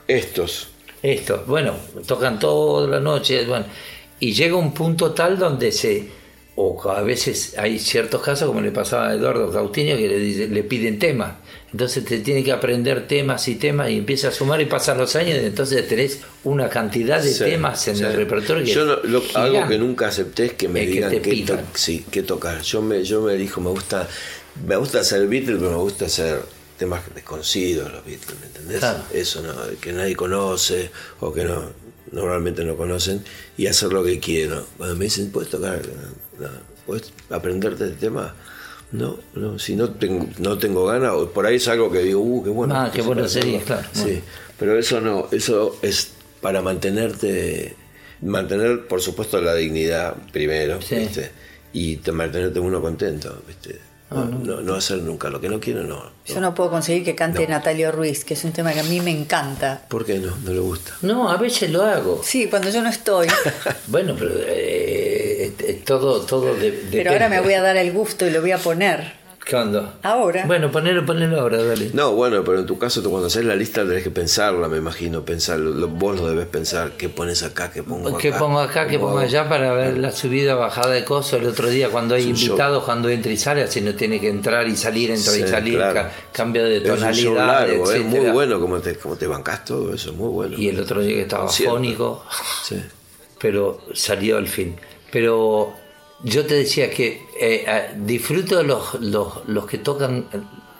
Estos. 0.07 0.69
Esto, 1.03 1.43
bueno, 1.47 1.73
tocan 2.05 2.39
toda 2.39 2.87
la 2.87 2.99
noche, 2.99 3.45
bueno, 3.45 3.65
y 4.19 4.33
llega 4.33 4.55
un 4.55 4.73
punto 4.73 5.11
tal 5.11 5.37
donde 5.37 5.71
se, 5.71 6.07
o 6.55 6.89
a 6.89 7.01
veces 7.03 7.53
hay 7.57 7.77
ciertos 7.77 8.21
casos, 8.21 8.47
como 8.47 8.61
le 8.61 8.71
pasaba 8.71 9.09
a 9.09 9.13
Eduardo 9.13 9.51
Cautinho, 9.51 9.95
que 9.95 10.07
le, 10.07 10.17
dice- 10.17 10.47
le 10.47 10.63
piden 10.63 10.97
temas, 10.97 11.33
entonces 11.71 12.03
te 12.03 12.19
tiene 12.19 12.43
que 12.43 12.51
aprender 12.51 13.07
temas 13.07 13.47
y 13.47 13.55
temas 13.55 13.91
y 13.91 13.97
empieza 13.97 14.29
a 14.29 14.31
sumar 14.31 14.59
y 14.59 14.65
pasan 14.65 14.97
los 14.97 15.15
años 15.15 15.37
y 15.39 15.45
entonces 15.45 15.87
tenés 15.87 16.21
una 16.45 16.67
cantidad 16.69 17.21
de 17.21 17.31
Sí, 17.31 17.43
temas 17.43 17.87
en 17.89 17.97
sí. 17.97 18.03
el 18.03 18.13
repertorio 18.13 18.65
que 18.65 18.71
yo 18.71 18.85
no- 18.85 18.95
lo- 19.03 19.21
algo 19.35 19.67
que 19.67 19.77
nunca 19.77 20.07
acepté 20.07 20.45
es 20.45 20.53
que 20.53 20.67
me 20.67 20.79
Es 20.81 20.85
que 20.87 20.91
digan 20.93 21.11
qué, 21.21 21.43
to- 21.45 21.59
sí, 21.75 22.05
qué 22.09 22.23
tocar. 22.23 22.61
Yo 22.63 22.81
me 22.81 23.03
yo 23.03 23.21
me 23.21 23.35
dijo 23.35 23.61
me 23.61 23.69
gusta 23.69 24.07
me 24.65 24.75
gusta 24.77 25.01
hacer 25.01 25.27
Beatles 25.27 25.57
pero 25.59 25.71
me 25.71 25.77
gusta 25.77 26.05
hacer 26.05 26.39
temas 26.77 27.01
desconocidos 27.13 27.91
los 27.91 28.05
Beatles 28.05 28.39
¿me 28.39 28.45
entendés? 28.47 28.79
Claro. 28.79 29.03
eso 29.13 29.41
no 29.41 29.53
que 29.81 29.91
nadie 29.93 30.15
conoce 30.15 30.91
o 31.19 31.33
que 31.33 31.43
no 31.43 31.71
normalmente 32.11 32.63
no 32.63 32.77
conocen 32.77 33.23
y 33.57 33.67
hacer 33.67 33.91
lo 33.91 34.03
que 34.03 34.19
quiero 34.19 34.65
cuando 34.77 34.95
me 34.95 35.05
dicen 35.05 35.31
puedes 35.31 35.49
tocar 35.49 35.81
no, 36.39 36.47
puedes 36.85 37.11
aprenderte 37.29 37.83
el 37.83 37.97
tema 37.97 38.33
no, 38.91 39.17
no, 39.35 39.59
si 39.59 39.75
no 39.75 39.89
tengo, 39.89 40.27
no 40.37 40.57
tengo 40.57 40.85
ganas, 40.85 41.11
o 41.11 41.29
por 41.29 41.45
ahí 41.45 41.57
es 41.57 41.67
algo 41.67 41.91
que 41.91 41.99
digo, 41.99 42.21
uh, 42.21 42.43
qué 42.43 42.49
bueno. 42.49 42.73
Ah, 42.73 42.89
qué 42.93 43.01
bueno 43.01 43.27
sería, 43.27 43.61
claro. 43.61 43.85
Sí, 43.91 44.21
pero 44.57 44.79
eso 44.79 45.01
no, 45.01 45.27
eso 45.31 45.77
es 45.81 46.13
para 46.41 46.61
mantenerte, 46.61 47.75
mantener 48.21 48.87
por 48.87 49.01
supuesto 49.01 49.41
la 49.41 49.53
dignidad 49.55 50.15
primero, 50.31 50.81
Sí. 50.81 50.95
¿viste? 50.95 51.31
Y 51.73 51.97
te, 51.97 52.13
mantenerte 52.13 52.59
uno 52.59 52.81
contento, 52.81 53.43
¿viste? 53.45 53.79
No, 54.09 54.23
no, 54.25 54.61
no 54.61 54.73
hacer 54.75 54.99
nunca 54.99 55.29
lo 55.29 55.41
que 55.41 55.49
no 55.49 55.59
quiero, 55.59 55.83
no. 55.83 56.01
Yo 56.25 56.39
no 56.39 56.53
puedo 56.55 56.69
conseguir 56.71 57.03
que 57.03 57.13
cante 57.13 57.45
Natalio 57.47 57.91
Ruiz, 57.91 58.23
que 58.23 58.35
es 58.35 58.43
un 58.45 58.53
tema 58.53 58.71
que 58.71 58.79
a 58.79 58.83
mí 58.83 59.01
me 59.01 59.11
encanta. 59.11 59.81
¿Por 59.89 60.05
qué 60.05 60.17
no? 60.19 60.33
No 60.45 60.51
le 60.53 60.59
gusta. 60.59 60.93
No, 61.01 61.29
a 61.29 61.35
veces 61.37 61.69
lo 61.71 61.83
hago. 61.83 62.21
Sí, 62.23 62.47
cuando 62.47 62.69
yo 62.69 62.81
no 62.81 62.89
estoy. 62.89 63.27
Bueno, 63.87 64.15
pero 64.17 64.31
eh, 64.37 65.53
eh, 65.59 65.81
todo, 65.85 66.21
todo 66.21 66.55
de- 66.55 66.71
Pero 66.91 67.11
ahora 67.11 67.27
me 67.29 67.41
voy 67.41 67.53
a 67.53 67.61
dar 67.61 67.75
el 67.77 67.91
gusto 67.91 68.25
y 68.25 68.29
lo 68.31 68.41
voy 68.41 68.51
a 68.51 68.57
poner. 68.57 69.13
¿Cuándo? 69.49 69.93
Ahora. 70.03 70.45
Bueno, 70.45 70.69
ponelo, 70.71 71.05
ponelo 71.05 71.39
ahora, 71.39 71.63
dale. 71.63 71.91
No, 71.93 72.11
bueno, 72.11 72.43
pero 72.43 72.59
en 72.59 72.65
tu 72.65 72.77
caso, 72.77 73.01
tú 73.01 73.09
cuando 73.09 73.27
haces 73.27 73.45
la 73.45 73.55
lista 73.55 73.83
tenés 73.87 74.03
que 74.03 74.11
pensarla, 74.11 74.67
me 74.67 74.77
imagino. 74.77 75.23
Pensar, 75.23 75.57
lo- 75.59 75.87
vos 75.87 76.19
lo 76.19 76.27
debes 76.29 76.47
pensar. 76.47 76.91
¿Qué 76.97 77.07
pones 77.07 77.43
acá? 77.43 77.71
¿Qué 77.71 77.81
pongo 77.81 78.09
acá? 78.09 78.17
¿Qué 78.17 78.31
pongo 78.33 78.59
acá? 78.59 78.87
¿Qué 78.87 78.99
pongo 78.99 79.19
allá 79.19 79.47
para 79.47 79.71
ver 79.73 79.97
la 79.99 80.11
subida, 80.11 80.55
bajada 80.55 80.91
de 80.91 81.05
coso? 81.05 81.37
El 81.37 81.45
otro 81.45 81.69
día 81.69 81.89
cuando 81.89 82.15
hay 82.15 82.29
Es 82.29 82.41
invitados, 82.41 82.83
cuando 82.83 83.07
entra 83.07 83.31
y 83.31 83.37
sale, 83.37 83.63
así 83.63 83.79
no 83.79 83.95
tiene 83.95 84.19
que 84.19 84.27
entrar 84.27 84.67
y 84.67 84.75
salir, 84.75 85.11
entrar 85.11 85.37
y 85.37 85.47
salir, 85.47 85.75
claro. 85.75 85.93
ca- 85.93 86.11
cambio 86.33 86.65
de 86.65 86.81
tonalidad, 86.81 87.69
es 87.69 88.03
muy 88.05 88.29
bueno 88.31 88.59
como 88.59 88.79
te, 88.79 88.95
como 88.95 89.15
te 89.15 89.27
bancás 89.27 89.63
todo 89.63 89.93
eso, 89.93 90.11
muy 90.11 90.27
bueno. 90.29 90.57
Y 90.57 90.67
el 90.67 90.79
otro 90.79 90.99
día 91.01 91.15
que 91.15 91.21
estaba 91.21 91.45
Concierto. 91.45 91.73
fónico, 91.75 92.25
Sí. 92.65 92.83
pero 93.39 93.79
salió 93.93 94.37
al 94.37 94.47
fin. 94.47 94.75
Pero 95.09 95.73
yo 96.23 96.45
te 96.45 96.55
decía 96.55 96.89
que 96.89 97.27
eh, 97.39 97.65
eh, 97.67 97.91
disfruto 97.97 98.63
los, 98.63 98.95
los, 99.01 99.47
los 99.47 99.65
que 99.65 99.77
tocan 99.77 100.25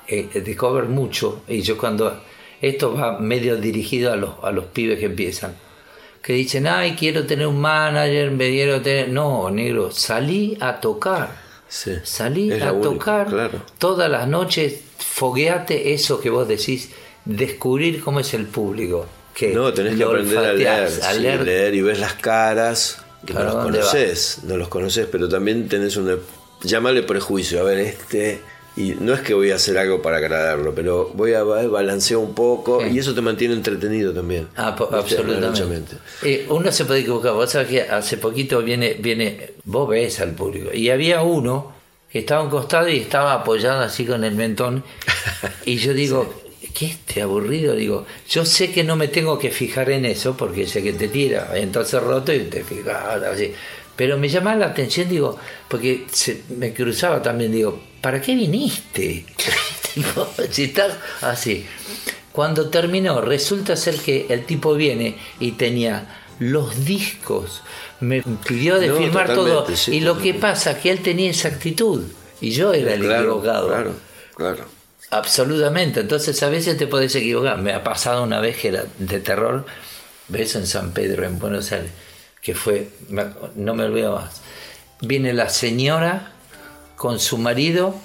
eh, 0.07 0.29
de 0.33 0.55
cover 0.55 0.85
mucho, 0.85 1.41
y 1.47 1.61
yo 1.61 1.77
cuando 1.77 2.21
esto 2.61 2.93
va 2.93 3.19
medio 3.19 3.57
dirigido 3.57 4.11
a 4.11 4.15
los, 4.15 4.35
a 4.41 4.51
los 4.51 4.65
pibes 4.65 4.99
que 4.99 5.05
empiezan, 5.05 5.55
que 6.21 6.33
dicen, 6.33 6.67
ay, 6.67 6.95
quiero 6.97 7.25
tener 7.25 7.47
un 7.47 7.59
manager, 7.59 8.31
me 8.31 8.49
quiero 8.49 8.81
tener... 8.81 9.09
No, 9.09 9.49
negro, 9.49 9.91
salí 9.91 10.57
a 10.59 10.79
tocar. 10.79 11.37
Sí. 11.69 11.93
Salí 12.03 12.51
a 12.51 12.71
única, 12.73 12.81
tocar 12.81 13.27
claro. 13.27 13.61
todas 13.77 14.09
las 14.09 14.27
noches, 14.27 14.81
fogueate 14.97 15.93
eso 15.93 16.19
que 16.19 16.29
vos 16.29 16.47
decís, 16.47 16.91
descubrir 17.25 18.01
cómo 18.01 18.19
es 18.19 18.33
el 18.33 18.45
público. 18.47 19.05
Que 19.33 19.53
No, 19.53 19.71
tenés 19.73 19.95
que 19.95 20.03
aprender 20.03 20.37
a 20.37 20.53
leer, 20.53 20.83
a 20.83 20.89
sí, 20.89 21.19
leer 21.19 21.41
leer 21.41 21.75
y 21.75 21.81
ves 21.81 21.99
las 21.99 22.13
caras, 22.13 23.05
que 23.27 23.33
¿Para 23.33 23.49
no 23.49 23.53
los 23.55 23.63
conoces, 23.65 24.39
no 24.45 24.57
los 24.57 24.67
conoces, 24.69 25.05
pero 25.11 25.29
también 25.29 25.67
tenés 25.69 25.95
una... 25.97 26.15
Llámale 26.63 27.03
prejuicio, 27.03 27.59
a 27.59 27.63
ver, 27.63 27.77
este... 27.79 28.41
Y 28.75 28.93
no 28.99 29.11
es 29.15 29.21
que 29.21 29.33
voy 29.33 29.49
a 29.49 29.55
hacer 29.55 29.75
algo 29.79 30.03
para 30.03 30.17
agradarlo, 30.17 30.73
pero 30.75 31.09
voy 31.15 31.33
a 31.33 31.41
ba- 31.41 31.65
balanceo 31.67 32.19
un 32.19 32.35
poco 32.35 32.79
Sí. 32.81 32.89
y 32.93 32.99
eso 32.99 33.15
te 33.15 33.21
mantiene 33.21 33.55
entretenido 33.55 34.13
también. 34.13 34.47
Ah, 34.55 34.75
absolutamente. 34.91 35.95
Eh, 36.21 36.45
uno 36.49 36.71
se 36.71 36.85
puede 36.85 36.99
equivocar. 36.99 37.33
Vos 37.33 37.49
sabés 37.51 37.69
que 37.69 37.81
hace 37.81 38.17
poquito 38.17 38.61
viene, 38.61 38.93
viene, 38.99 39.53
vos 39.63 39.89
ves 39.89 40.19
al 40.19 40.33
público. 40.33 40.69
Y 40.71 40.91
había 40.91 41.23
uno 41.23 41.73
que 42.11 42.19
estaba 42.19 42.41
a 42.41 42.43
un 42.43 42.51
costado 42.51 42.87
y 42.87 42.97
estaba 42.99 43.33
apoyado 43.33 43.81
así 43.81 44.05
con 44.05 44.23
el 44.23 44.35
mentón. 44.35 44.83
Y 45.65 45.77
yo 45.77 45.95
digo, 45.95 46.31
¿qué 46.77 46.87
este 46.87 47.21
aburrido? 47.21 47.75
Digo, 47.75 48.05
yo 48.29 48.45
sé 48.45 48.71
que 48.71 48.83
no 48.83 48.95
me 48.95 49.07
tengo 49.07 49.39
que 49.39 49.49
fijar 49.49 49.89
en 49.89 50.05
eso 50.05 50.35
porque 50.37 50.67
sé 50.67 50.83
que 50.83 50.93
te 50.93 51.07
tira. 51.07 51.51
Entonces 51.55 52.01
roto 52.03 52.33
y 52.33 52.39
te 52.41 52.63
fijas 52.63 53.23
así. 53.23 53.53
Pero 53.95 54.17
me 54.19 54.29
llamaba 54.29 54.57
la 54.57 54.65
atención, 54.67 55.09
digo, 55.09 55.37
porque 55.67 56.05
se, 56.11 56.43
me 56.49 56.71
cruzaba 56.73 57.21
también, 57.21 57.51
digo, 57.51 57.81
¿para 58.01 58.21
qué 58.21 58.35
viniste? 58.35 59.25
Tipo, 59.93 60.27
si 60.51 60.65
estás 60.65 60.93
así. 61.21 61.65
Cuando 62.31 62.69
terminó, 62.69 63.19
resulta 63.21 63.75
ser 63.75 63.95
que 63.95 64.27
el 64.29 64.45
tipo 64.45 64.75
viene 64.75 65.17
y 65.39 65.53
tenía 65.53 66.21
los 66.37 66.85
discos, 66.85 67.63
me 67.99 68.21
pidió 68.21 68.77
de 68.79 68.89
No, 68.89 68.97
firmar 68.97 69.33
todo. 69.33 69.65
sí, 69.75 69.95
y 69.95 69.99
lo 70.01 70.19
que 70.19 70.35
pasa 70.35 70.79
que 70.79 70.91
él 70.91 70.99
tenía 71.01 71.31
esa 71.31 71.47
actitud 71.47 72.03
y 72.39 72.51
yo 72.51 72.73
era 72.73 72.93
el 72.93 73.01
Claro, 73.01 73.21
equivocado. 73.23 73.67
Claro, 73.69 73.93
claro. 74.35 74.76
Absolutamente. 75.09 76.01
Entonces 76.01 76.41
a 76.43 76.49
veces 76.49 76.77
te 76.77 76.87
podés 76.87 77.15
equivocar. 77.15 77.57
Me 77.59 77.73
ha 77.73 77.83
pasado 77.83 78.23
una 78.23 78.39
vez 78.39 78.57
que 78.57 78.69
era 78.69 78.85
de 78.97 79.19
terror. 79.19 79.65
¿Ves? 80.27 80.55
En 80.55 80.67
San 80.67 80.91
Pedro, 80.91 81.25
en 81.25 81.39
Buenos 81.39 81.71
Aires. 81.71 81.91
Que 82.41 82.53
fue, 82.53 82.89
no 83.55 83.73
me 83.73 83.83
olvido 83.83 84.15
más. 84.15 84.41
Viene 85.01 85.33
la 85.33 85.49
señora 85.49 86.33
con 86.95 87.19
su 87.19 87.37
marido 87.37 87.95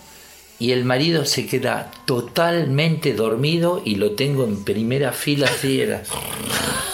y 0.62 0.70
el 0.70 0.84
marido 0.84 1.24
se 1.24 1.44
queda 1.48 1.90
totalmente 2.04 3.14
dormido 3.14 3.82
y 3.84 3.96
lo 3.96 4.12
tengo 4.12 4.44
en 4.44 4.62
primera 4.62 5.10
fila 5.10 5.48
así 5.48 5.80
era 5.80 6.04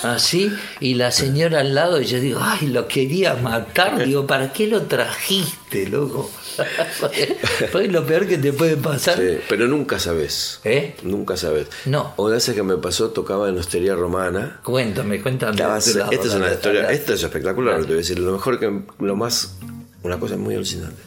así 0.03 0.51
y 0.81 0.95
la 0.95 1.11
señora 1.11 1.61
al 1.61 1.75
lado 1.75 2.01
y 2.01 2.07
yo 2.07 2.19
digo 2.19 2.41
ay 2.43 2.69
lo 2.69 2.89
quería 2.89 3.35
matar 3.35 4.07
digo 4.07 4.27
para 4.27 4.55
qué 4.55 4.69
lo 4.69 4.85
trajiste 4.85 5.87
loco 5.87 6.31
Porque 7.71 7.89
lo 7.89 8.05
peor 8.05 8.27
que 8.27 8.39
te 8.39 8.53
puede 8.53 8.77
pasar 8.77 9.17
Sí, 9.17 9.39
pero 9.49 9.69
nunca 9.69 10.01
sabes. 10.01 10.59
¿Eh? 10.65 10.97
Nunca 11.05 11.37
sabes. 11.37 11.69
No. 11.85 12.15
Una 12.17 12.35
vez 12.35 12.51
que 12.51 12.63
me 12.65 12.79
pasó, 12.79 13.11
tocaba 13.11 13.49
en 13.49 13.57
Hostería 13.57 13.95
Romana. 13.95 14.59
Cuéntame, 14.65 15.23
cuéntame. 15.23 15.57
Lado, 15.57 15.77
esta 15.77 16.01
es 16.01 16.35
una 16.35 16.51
historia, 16.51 16.91
esto 16.91 17.15
es 17.15 17.23
espectacular, 17.23 17.77
te 17.83 17.87
voy 17.87 17.95
a 17.95 17.97
decir. 17.99 18.19
Lo 18.19 18.33
mejor 18.33 18.59
que, 18.59 18.81
lo 18.99 19.15
más, 19.15 19.57
una 20.03 20.19
cosa 20.19 20.37
muy 20.37 20.57
alucinante. 20.57 21.01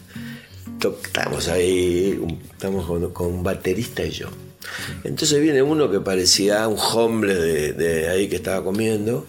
Estamos 0.89 1.47
ahí, 1.47 2.17
un- 2.21 2.39
estamos 2.51 2.85
con, 2.85 3.11
con 3.11 3.27
un 3.27 3.43
baterista 3.43 4.03
y 4.05 4.11
yo. 4.11 4.27
Entonces 5.03 5.41
viene 5.41 5.61
uno 5.61 5.91
que 5.91 5.99
parecía 5.99 6.67
un 6.67 6.77
hombre 6.93 7.35
de, 7.35 7.73
de 7.73 8.09
ahí 8.09 8.27
que 8.29 8.37
estaba 8.37 8.63
comiendo 8.63 9.25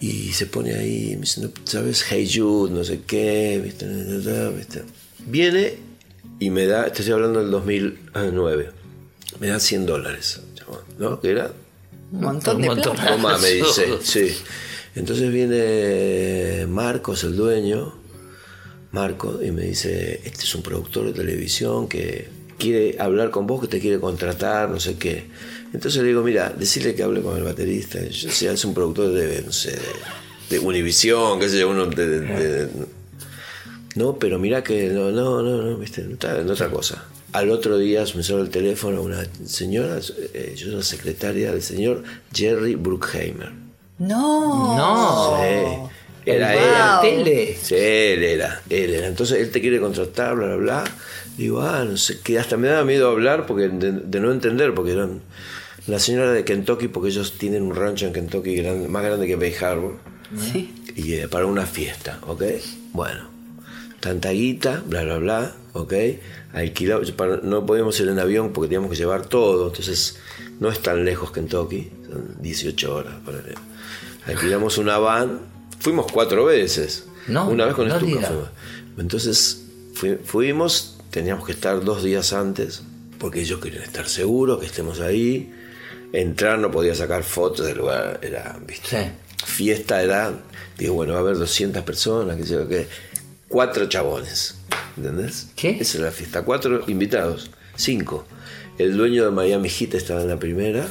y 0.00 0.32
se 0.32 0.46
pone 0.46 0.74
ahí, 0.74 1.10
me 1.14 1.22
dice, 1.22 1.40
"No, 1.40 1.50
¿sabes? 1.64 2.04
Hey 2.08 2.30
Jude, 2.32 2.72
no 2.72 2.84
sé 2.84 3.00
qué, 3.06 3.60
¿viste? 3.62 3.86
¿viste? 4.56 4.82
Viene 5.26 5.74
y 6.38 6.50
me 6.50 6.66
da, 6.66 6.84
te 6.92 7.00
estoy 7.00 7.14
hablando 7.14 7.40
del 7.40 7.50
2009, 7.50 8.70
me 9.40 9.48
da 9.48 9.58
100 9.60 9.86
dólares, 9.86 10.40
¿no? 10.98 11.20
Que 11.20 11.30
era 11.30 11.52
Un 12.12 12.20
montón 12.20 12.56
Un 12.56 12.62
de 12.62 12.68
montón. 12.68 12.96
plata. 12.96 13.10
Toma, 13.12 13.38
me 13.38 13.50
dice, 13.50 13.86
sí. 14.02 14.36
Entonces 14.94 15.32
viene 15.32 16.66
Marcos, 16.68 17.24
el 17.24 17.36
dueño, 17.36 17.94
Marco, 18.92 19.40
y 19.42 19.50
me 19.50 19.62
dice, 19.62 20.20
este 20.24 20.44
es 20.44 20.54
un 20.54 20.62
productor 20.62 21.06
de 21.06 21.12
televisión 21.12 21.88
que 21.88 22.28
quiere 22.58 22.96
hablar 22.98 23.30
con 23.30 23.46
vos, 23.46 23.60
que 23.60 23.68
te 23.68 23.80
quiere 23.80 24.00
contratar, 24.00 24.70
no 24.70 24.80
sé 24.80 24.96
qué. 24.96 25.26
Entonces 25.74 26.00
le 26.02 26.08
digo, 26.08 26.22
mira, 26.22 26.50
decirle 26.58 26.94
que 26.94 27.02
hable 27.02 27.20
con 27.20 27.36
el 27.36 27.44
baterista. 27.44 28.02
Yo 28.06 28.30
sé, 28.30 28.50
es 28.50 28.64
un 28.64 28.72
productor 28.74 29.12
de, 29.12 29.42
no 29.42 29.52
sé, 29.52 29.72
de, 29.72 29.78
de 30.50 30.58
Univisión, 30.58 31.38
qué 31.38 31.48
sé 31.50 31.58
yo, 31.60 31.68
uno 31.68 31.86
de, 31.86 32.06
de- 32.08 32.20
de- 32.66 32.68
no, 33.94 34.16
pero 34.18 34.38
mira 34.38 34.62
que 34.62 34.88
no, 34.90 35.10
no, 35.10 35.42
no, 35.42 35.62
no, 35.62 35.76
viste, 35.76 36.02
no 36.02 36.14
está 36.14 36.38
en 36.40 36.48
otra 36.50 36.68
cosa. 36.70 37.04
Al 37.32 37.50
otro 37.50 37.76
día 37.78 38.04
me 38.14 38.22
suena 38.22 38.42
el 38.42 38.48
teléfono 38.50 39.02
una 39.02 39.26
señora, 39.44 39.98
eh, 40.34 40.54
yo 40.56 40.66
soy 40.66 40.76
la 40.76 40.82
secretaria 40.82 41.52
del 41.52 41.62
señor 41.62 42.04
Jerry 42.32 42.74
Bruckheimer. 42.74 43.50
No. 43.98 44.76
No. 44.76 45.36
Sí, 45.36 45.92
era 46.30 47.00
él. 47.02 47.24
tele. 47.24 47.56
Sí, 47.60 47.74
él 47.76 48.22
era, 48.24 48.62
él 48.70 48.94
era. 48.94 49.06
Entonces 49.06 49.40
él 49.40 49.50
te 49.50 49.60
quiere 49.60 49.80
contratar, 49.80 50.34
bla, 50.36 50.46
bla, 50.48 50.56
bla. 50.56 50.84
Digo, 51.36 51.60
ah, 51.62 51.84
no 51.84 51.96
sé 51.96 52.18
qué. 52.22 52.38
Hasta 52.38 52.56
me 52.56 52.68
daba 52.68 52.84
miedo 52.84 53.08
hablar 53.10 53.46
porque 53.46 53.68
de, 53.68 53.92
de 53.92 54.20
no 54.20 54.32
entender, 54.32 54.74
porque 54.74 54.92
eran 54.92 55.20
la 55.86 55.98
señora 55.98 56.32
de 56.32 56.44
Kentucky, 56.44 56.88
porque 56.88 57.08
ellos 57.10 57.38
tienen 57.38 57.62
un 57.62 57.74
rancho 57.74 58.06
en 58.06 58.12
Kentucky 58.12 58.60
más 58.88 59.02
grande 59.04 59.26
que 59.26 59.36
Bay 59.36 59.54
Harbor. 59.60 59.96
Sí. 60.52 60.74
Y 60.96 61.14
eh, 61.14 61.28
para 61.28 61.46
una 61.46 61.64
fiesta, 61.64 62.18
¿ok? 62.26 62.42
Bueno, 62.92 63.30
tanta 64.00 64.30
guita, 64.30 64.82
bla, 64.86 65.02
bla, 65.04 65.16
bla, 65.18 65.54
¿ok? 65.72 65.94
Alquilado, 66.52 67.00
para- 67.16 67.38
no 67.42 67.64
podíamos 67.64 67.98
ir 68.00 68.08
en 68.08 68.18
avión 68.18 68.52
porque 68.52 68.68
teníamos 68.68 68.90
que 68.90 68.96
llevar 68.96 69.26
todo, 69.26 69.68
entonces 69.68 70.18
no 70.60 70.70
es 70.70 70.80
tan 70.80 71.04
lejos 71.04 71.30
Kentucky, 71.30 71.90
son 72.10 72.36
18 72.42 72.94
horas. 72.94 73.14
Alquilamos 74.26 74.76
una 74.78 74.98
van, 74.98 75.40
fuimos 75.80 76.10
cuatro 76.12 76.44
veces. 76.44 77.04
No, 77.26 77.48
una 77.48 77.66
vez 77.66 77.74
con 77.74 77.88
no 77.88 77.96
Stuka 77.98 78.26
fuimos. 78.26 78.48
Entonces 78.98 79.62
fui- 79.94 80.18
fuimos, 80.24 80.98
teníamos 81.10 81.46
que 81.46 81.52
estar 81.52 81.82
dos 81.84 82.02
días 82.02 82.32
antes 82.32 82.82
porque 83.18 83.40
ellos 83.40 83.60
querían 83.60 83.82
estar 83.82 84.08
seguros 84.08 84.60
que 84.60 84.66
estemos 84.66 85.00
ahí. 85.00 85.52
Entrar 86.12 86.58
no 86.58 86.70
podía 86.70 86.94
sacar 86.94 87.22
fotos 87.22 87.66
del 87.66 87.78
lugar, 87.78 88.18
era, 88.22 88.58
¿viste? 88.66 88.88
Sí. 88.88 89.44
fiesta 89.44 90.02
era, 90.02 90.32
digo, 90.78 90.94
bueno, 90.94 91.12
va 91.12 91.18
a 91.18 91.22
haber 91.22 91.36
200 91.36 91.82
personas, 91.84 92.36
que 92.36 92.44
sé 92.44 92.54
yo 92.54 92.66
qué, 92.66 92.88
cuatro 93.46 93.86
chabones, 93.88 94.54
¿entendés? 94.96 95.48
¿Qué? 95.54 95.76
Esa 95.80 95.98
era 95.98 96.06
la 96.06 96.12
fiesta, 96.12 96.42
cuatro 96.42 96.84
invitados, 96.86 97.50
cinco. 97.76 98.26
El 98.78 98.96
dueño 98.96 99.24
de 99.26 99.30
Miami 99.32 99.68
Heat 99.68 99.94
estaba 99.94 100.22
en 100.22 100.28
la 100.28 100.38
primera 100.38 100.86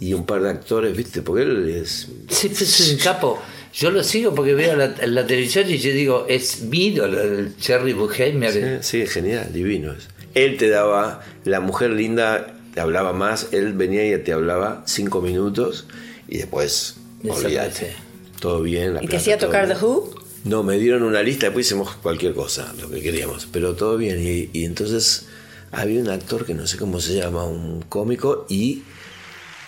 y 0.00 0.12
un 0.12 0.26
par 0.26 0.42
de 0.42 0.50
actores, 0.50 0.94
¿viste? 0.96 1.22
Porque 1.22 1.42
él 1.44 1.68
es... 1.70 2.08
Sí, 2.28 2.48
es 2.48 2.90
un 2.92 2.98
capo. 2.98 3.40
Yo 3.72 3.90
lo 3.90 4.02
sigo 4.04 4.34
porque 4.34 4.54
veo 4.54 4.76
la, 4.76 4.94
la 5.06 5.26
televisión 5.26 5.68
y 5.68 5.78
yo 5.78 5.92
digo, 5.92 6.26
es 6.28 6.62
mi 6.62 6.88
ídolo, 6.88 7.20
el 7.20 7.56
Cherry 7.56 7.94
Buchheimer. 7.94 8.82
Sí, 8.82 9.00
sí, 9.00 9.06
genial, 9.06 9.52
divino. 9.52 9.92
es. 9.92 10.08
Él 10.34 10.56
te 10.56 10.68
daba, 10.68 11.22
la 11.44 11.60
mujer 11.60 11.90
linda 11.90 12.54
te 12.74 12.80
hablaba 12.80 13.12
más, 13.12 13.48
él 13.52 13.72
venía 13.74 14.06
y 14.06 14.18
te 14.18 14.32
hablaba 14.32 14.82
cinco 14.86 15.20
minutos 15.20 15.86
y 16.28 16.38
después, 16.38 16.96
olvídate. 17.26 17.94
Todo 18.40 18.62
bien. 18.62 18.94
La 18.94 19.04
¿Y 19.04 19.06
te 19.06 19.16
hacía 19.16 19.38
tocar 19.38 19.66
bien. 19.66 19.78
The 19.78 19.84
Who? 19.84 20.14
No, 20.44 20.62
me 20.62 20.78
dieron 20.78 21.02
una 21.02 21.22
lista, 21.22 21.46
después 21.46 21.66
hicimos 21.66 21.94
cualquier 21.96 22.34
cosa, 22.34 22.74
lo 22.80 22.90
que 22.90 23.00
queríamos, 23.00 23.46
pero 23.52 23.74
todo 23.74 23.96
bien. 23.96 24.20
Y, 24.20 24.50
y 24.52 24.64
entonces 24.64 25.26
había 25.70 26.00
un 26.00 26.08
actor 26.08 26.44
que 26.44 26.54
no 26.54 26.66
sé 26.66 26.76
cómo 26.76 27.00
se 27.00 27.14
llama, 27.14 27.44
un 27.44 27.82
cómico, 27.82 28.46
y 28.48 28.82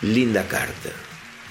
Linda 0.02 0.46
Carter. 0.48 1.03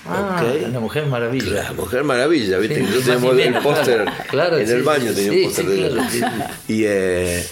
Ah, 0.06 0.44
¿ok? 0.44 0.72
la 0.72 0.80
mujer 0.80 1.06
maravilla. 1.06 1.64
La 1.64 1.74
Mujer 1.74 2.04
Maravilla, 2.04 2.58
¿viste? 2.58 2.86
Sí, 2.86 3.04
teníamos 3.04 3.38
el 3.38 3.54
póster 3.60 4.06
claro. 4.30 4.58
En 4.58 4.68
sí, 4.68 4.74
el 4.74 4.84
baño, 4.84 5.14
tenía 5.14 5.32
sí, 5.32 5.38
un 5.40 5.44
póster 5.46 5.66
de 5.66 5.90
claro, 5.90 6.46
Y 6.68 6.84
eh, 6.86 7.48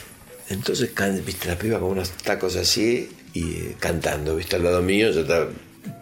Entonces, 0.50 0.92
viste, 1.26 1.48
la 1.48 1.58
piba 1.58 1.80
con 1.80 1.90
unos 1.92 2.12
tacos 2.12 2.58
así 2.58 3.10
y 3.34 3.54
eh, 3.54 3.76
cantando, 3.80 4.36
viste, 4.36 4.58
al 4.58 4.64
lado 4.66 4.82
mío, 4.82 5.12
yo 5.12 5.22
estaba- 5.22 5.48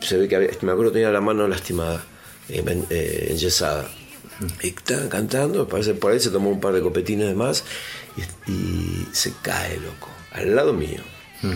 se 0.01 0.17
ve 0.17 0.27
que 0.27 0.35
había, 0.35 0.49
me 0.61 0.71
acuerdo 0.71 0.91
tenía 0.91 1.11
la 1.11 1.21
mano 1.21 1.47
lastimada, 1.47 2.03
eh, 2.49 2.63
eh, 2.89 3.27
enyesada. 3.29 3.87
Y 4.63 4.69
estaban 4.69 5.09
cantando, 5.09 5.67
parece 5.67 5.93
por 5.93 6.13
ahí 6.13 6.19
se 6.19 6.29
tomó 6.31 6.49
un 6.49 6.59
par 6.61 6.73
de 6.73 6.81
copetines 6.81 7.27
de 7.27 7.35
más 7.35 7.63
y, 8.47 8.51
y 8.51 9.07
se 9.11 9.33
cae, 9.43 9.75
loco, 9.77 10.09
al 10.31 10.55
lado 10.55 10.73
mío. 10.73 11.01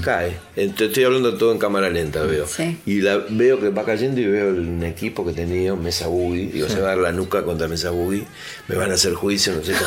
Cae. 0.04 0.38
Ent- 0.56 0.80
Estoy 0.82 1.04
hablando 1.04 1.36
todo 1.38 1.52
en 1.52 1.58
cámara 1.60 1.90
lenta, 1.90 2.24
veo. 2.24 2.48
Sí. 2.48 2.78
Y 2.86 3.02
la 3.02 3.18
veo 3.30 3.60
que 3.60 3.70
va 3.70 3.84
cayendo 3.86 4.22
y 4.22 4.26
veo 4.26 4.50
un 4.50 4.84
equipo 4.84 5.26
que 5.26 5.34
tenía, 5.34 5.74
Mesa 5.76 6.08
Boogie. 6.08 6.48
Digo, 6.48 6.70
se 6.70 6.80
va 6.80 6.88
a 6.88 6.96
dar 6.96 6.98
la 7.00 7.12
nuca 7.12 7.44
contra 7.44 7.68
Mesa 7.68 7.90
Boogie. 7.92 8.24
Me 8.68 8.76
van 8.76 8.92
a 8.92 8.94
hacer 8.96 9.14
juicio, 9.14 9.54
no 9.54 9.64
sé 9.64 9.74
qué. 9.74 9.80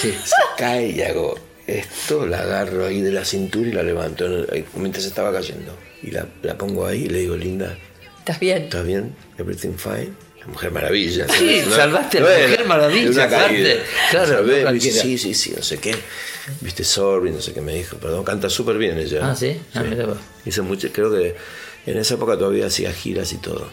Se, 0.00 0.12
se 0.12 0.34
cae 0.58 0.90
y 0.90 1.02
hago 1.02 1.38
esto, 1.66 2.26
la 2.26 2.40
agarro 2.42 2.86
ahí 2.86 3.00
de 3.02 3.12
la 3.12 3.24
cintura 3.24 3.68
y 3.68 3.72
la 3.72 3.82
levanto 3.82 4.26
mientras 4.76 5.04
estaba 5.04 5.32
cayendo. 5.32 5.76
Y 6.02 6.10
la, 6.10 6.26
la 6.42 6.56
pongo 6.56 6.86
ahí 6.86 7.04
y 7.04 7.08
le 7.08 7.20
digo, 7.20 7.36
Linda, 7.36 7.76
¿Estás 8.18 8.40
bien? 8.40 8.64
¿estás 8.64 8.86
bien? 8.86 9.14
¿Everything 9.38 9.74
fine? 9.78 10.10
La 10.40 10.46
Mujer 10.46 10.70
Maravilla. 10.70 11.26
Sí, 11.28 11.62
¿no? 11.66 11.74
salvaste 11.74 12.18
a 12.18 12.20
la 12.20 12.26
Mujer 12.48 12.66
Maravilla, 12.66 13.10
una 13.10 13.28
caída. 13.28 13.70
Claro, 14.10 14.46
sí, 14.80 15.18
sí, 15.18 15.34
sí, 15.34 15.52
no 15.56 15.62
sé 15.62 15.78
qué. 15.78 15.94
Viste, 16.60 16.84
sorry, 16.84 17.30
no 17.30 17.40
sé 17.40 17.52
qué 17.52 17.60
me 17.60 17.74
dijo. 17.74 17.96
Perdón, 17.96 18.24
canta 18.24 18.48
súper 18.50 18.78
bien 18.78 18.98
ella. 18.98 19.30
Ah, 19.30 19.36
¿sí? 19.36 19.60
Ah, 19.74 19.82
mira 19.82 20.06
vos. 20.06 20.18
Hizo 20.44 20.62
mucho, 20.62 20.88
creo 20.92 21.10
que 21.10 21.36
en 21.86 21.98
esa 21.98 22.14
época 22.14 22.36
todavía 22.36 22.66
hacía 22.66 22.92
giras 22.92 23.32
y 23.32 23.38
todo. 23.38 23.68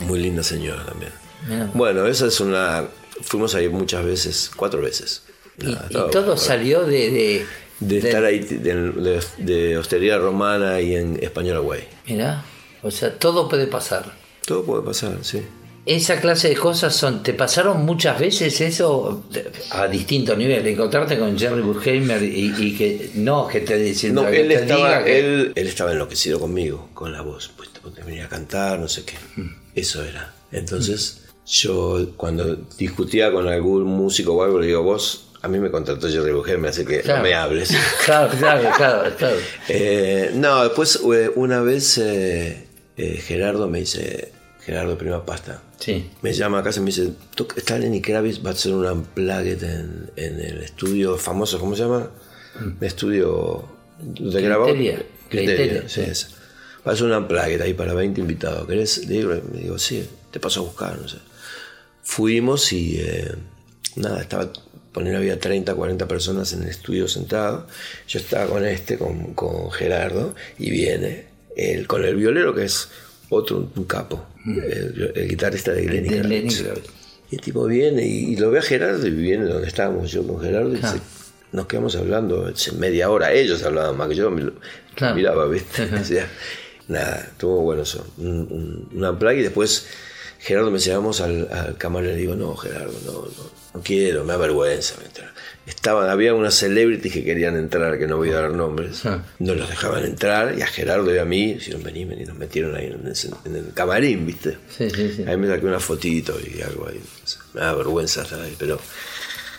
Muy 0.00 0.20
linda 0.20 0.42
señora 0.42 0.84
también. 0.84 1.12
Vos. 1.48 1.74
Bueno, 1.74 2.06
esa 2.06 2.26
es 2.26 2.40
una. 2.40 2.88
Fuimos 3.22 3.54
ahí 3.54 3.68
muchas 3.68 4.04
veces, 4.04 4.50
cuatro 4.54 4.80
veces. 4.80 5.22
Y, 5.58 5.66
Nada, 5.66 5.86
y 5.90 6.10
todo 6.10 6.36
salió 6.36 6.84
de... 6.84 7.10
De, 7.10 7.46
De 7.80 7.98
estar 7.98 8.24
ahí 8.24 8.38
de, 8.38 9.20
de, 9.38 9.76
hostería 9.76 10.18
romana 10.18 10.80
y 10.80 10.96
en 10.96 11.18
Española 11.22 11.60
Way. 11.60 11.88
Mirá, 12.06 12.44
o 12.82 12.90
sea, 12.90 13.18
todo 13.18 13.48
puede 13.48 13.66
pasar. 13.66 14.12
Todo 14.46 14.64
puede 14.64 14.82
pasar, 14.82 15.18
sí. 15.22 15.42
Esa 15.84 16.20
clase 16.20 16.48
de 16.50 16.54
cosas 16.56 16.94
son, 16.94 17.24
¿te 17.24 17.34
pasaron 17.34 17.84
muchas 17.84 18.16
veces 18.20 18.60
eso 18.60 19.24
a 19.70 19.88
distintos 19.88 20.38
niveles? 20.38 20.72
Encontrarte 20.74 21.18
con 21.18 21.36
Jerry 21.36 21.60
Bruckheimer 21.60 22.22
y, 22.22 22.54
y 22.56 22.76
que 22.76 23.10
no 23.16 23.48
que 23.48 23.62
te 23.62 23.76
dicen 23.78 24.14
No, 24.14 24.24
que 24.30 24.42
él 24.42 24.48
te 24.48 24.54
estaba, 24.54 25.02
que- 25.02 25.18
él, 25.18 25.52
él 25.56 25.66
estaba 25.66 25.90
enloquecido 25.90 26.38
conmigo, 26.38 26.88
con 26.94 27.10
la 27.10 27.22
voz. 27.22 27.50
Pues 27.56 27.70
te 27.72 28.02
venía 28.04 28.26
a 28.26 28.28
cantar, 28.28 28.78
no 28.78 28.86
sé 28.86 29.04
qué. 29.04 29.14
Eso 29.74 30.04
era. 30.04 30.32
Entonces, 30.52 31.22
yo 31.46 32.10
cuando 32.16 32.54
discutía 32.78 33.32
con 33.32 33.48
algún 33.48 33.82
músico 33.82 34.34
o 34.34 34.44
algo, 34.44 34.60
le 34.60 34.68
digo, 34.68 34.84
vos, 34.84 35.30
a 35.42 35.48
mí 35.48 35.58
me 35.58 35.72
contrató 35.72 36.08
Jerry 36.08 36.30
Bruckheimer, 36.30 36.70
así 36.70 36.84
que 36.84 37.00
Claro. 37.00 37.18
no 37.18 37.24
me 37.24 37.34
hables. 37.34 37.76
Claro, 38.04 38.32
claro, 38.38 38.70
claro, 38.76 39.16
claro. 39.16 39.36
Eh, 39.68 40.30
no, 40.34 40.62
después 40.62 41.00
eh, 41.12 41.28
una 41.34 41.60
vez 41.60 41.98
eh, 41.98 42.66
eh, 42.96 43.20
Gerardo 43.26 43.68
me 43.68 43.80
dice, 43.80 44.30
Gerardo 44.64 44.96
Prima 44.96 45.24
Pasta, 45.26 45.62
Sí. 45.78 46.10
me 46.22 46.32
llama 46.32 46.60
a 46.60 46.62
casa 46.62 46.78
y 46.78 46.82
me 46.82 46.86
dice, 46.86 47.12
"Tú- 47.34 47.48
está 47.56 47.78
Lenny 47.78 48.00
Kravitz, 48.00 48.44
va 48.44 48.50
a 48.50 48.52
hacer 48.52 48.72
un 48.72 48.86
unplugged 48.86 49.62
en, 49.64 50.10
en 50.16 50.40
el 50.40 50.62
estudio 50.62 51.16
famoso, 51.18 51.58
¿cómo 51.58 51.74
se 51.74 51.82
llama? 51.82 52.10
El 52.80 52.86
estudio 52.86 53.68
de 54.00 54.42
grabado. 54.42 54.72
Criteria. 55.28 55.88
Sí, 55.88 56.02
sí. 56.14 56.26
Va 56.86 56.92
a 56.92 56.94
hacer 56.94 57.06
un 57.06 57.12
unplugged 57.12 57.60
ahí 57.60 57.74
para 57.74 57.94
20 57.94 58.20
invitados. 58.20 58.66
¿Querés? 58.68 59.06
Le 59.08 59.14
digo, 59.18 59.34
me 59.52 59.60
digo, 59.62 59.78
sí, 59.78 60.06
te 60.30 60.38
paso 60.40 60.60
a 60.60 60.62
buscar, 60.64 60.98
no 60.98 61.08
sé. 61.08 61.18
Fuimos 62.02 62.72
y 62.72 63.00
eh, 63.00 63.32
nada, 63.96 64.20
estaba, 64.20 64.52
poner 64.92 65.14
había 65.16 65.38
30, 65.38 65.74
40 65.74 66.06
personas 66.08 66.52
en 66.52 66.62
el 66.64 66.68
estudio 66.68 67.08
sentado. 67.08 67.66
Yo 68.08 68.18
estaba 68.18 68.46
con 68.46 68.64
este, 68.66 68.98
con, 68.98 69.34
con 69.34 69.70
Gerardo, 69.70 70.34
y 70.58 70.70
viene 70.70 71.26
él 71.56 71.86
con 71.86 72.04
el 72.04 72.16
violero 72.16 72.54
que 72.54 72.64
es 72.64 72.88
otro, 73.30 73.70
un 73.76 73.84
capo, 73.84 74.26
el, 74.46 75.12
el 75.14 75.28
guitarrista 75.28 75.72
de 75.72 75.84
Lenny 75.84 76.08
De. 76.08 76.82
Y 77.30 77.34
el 77.36 77.40
tipo 77.40 77.64
viene 77.66 78.06
y, 78.06 78.32
y 78.32 78.36
lo 78.36 78.50
ve 78.50 78.58
a 78.58 78.62
Gerardo 78.62 79.06
y 79.06 79.10
viene 79.10 79.44
donde 79.46 79.66
estábamos 79.68 80.10
yo 80.10 80.26
con 80.26 80.40
Gerardo 80.40 80.74
y 80.74 80.78
Claro. 80.78 80.94
dice, 80.94 81.04
nos 81.52 81.66
quedamos 81.66 81.96
hablando 81.96 82.52
media 82.78 83.10
hora. 83.10 83.32
Ellos 83.32 83.62
hablaban 83.62 83.96
más 83.96 84.08
que 84.08 84.14
yo, 84.16 84.30
Claro. 84.94 85.14
miraba, 85.14 85.46
¿viste? 85.48 85.82
O 86.00 86.04
sea, 86.04 86.28
nada, 86.88 87.28
estuvo 87.32 87.60
bueno 87.62 87.82
eso. 87.82 88.06
Un, 88.18 88.26
un, 88.28 88.88
un 88.94 89.04
unplug 89.04 89.32
y 89.32 89.42
después 89.42 89.86
Gerardo 90.42 90.70
me 90.72 90.78
decía, 90.78 90.96
vamos 90.96 91.20
al, 91.20 91.48
al 91.52 91.76
camarero. 91.78 92.12
Le 92.14 92.18
digo, 92.20 92.34
no, 92.34 92.56
Gerardo, 92.56 92.92
no, 93.06 93.12
no, 93.12 93.50
no 93.74 93.80
quiero, 93.82 94.24
me 94.24 94.32
da 94.32 94.38
vergüenza. 94.38 94.96
me 94.98 95.06
entra". 95.06 95.32
Estaban, 95.66 96.10
había 96.10 96.34
unas 96.34 96.54
celebrities 96.54 97.14
que 97.14 97.22
querían 97.24 97.56
entrar, 97.56 97.96
que 97.96 98.08
no 98.08 98.16
voy 98.16 98.30
a 98.30 98.40
dar 98.40 98.50
nombres. 98.52 99.06
Ah. 99.06 99.22
No 99.38 99.54
los 99.54 99.68
dejaban 99.68 100.04
entrar 100.04 100.58
y 100.58 100.62
a 100.62 100.66
Gerardo 100.66 101.14
y 101.14 101.18
a 101.18 101.24
mí, 101.24 101.54
dijeron, 101.54 101.84
vení, 101.84 102.04
vení, 102.04 102.24
nos 102.24 102.36
metieron 102.36 102.74
ahí 102.74 102.86
en, 102.86 103.54
el 103.56 103.72
camarín, 103.72 104.26
¿viste? 104.26 104.58
Sí, 104.76 104.90
sí, 104.90 105.12
sí. 105.16 105.24
Ahí 105.24 105.36
me 105.36 105.46
saqué 105.46 105.64
una 105.66 105.78
fotito 105.78 106.36
y 106.40 106.60
algo 106.62 106.88
ahí. 106.88 107.00
Me 107.54 107.60
da 107.60 107.74
vergüenza 107.74 108.22
estar 108.22 108.40
ahí, 108.40 108.56
pero 108.58 108.80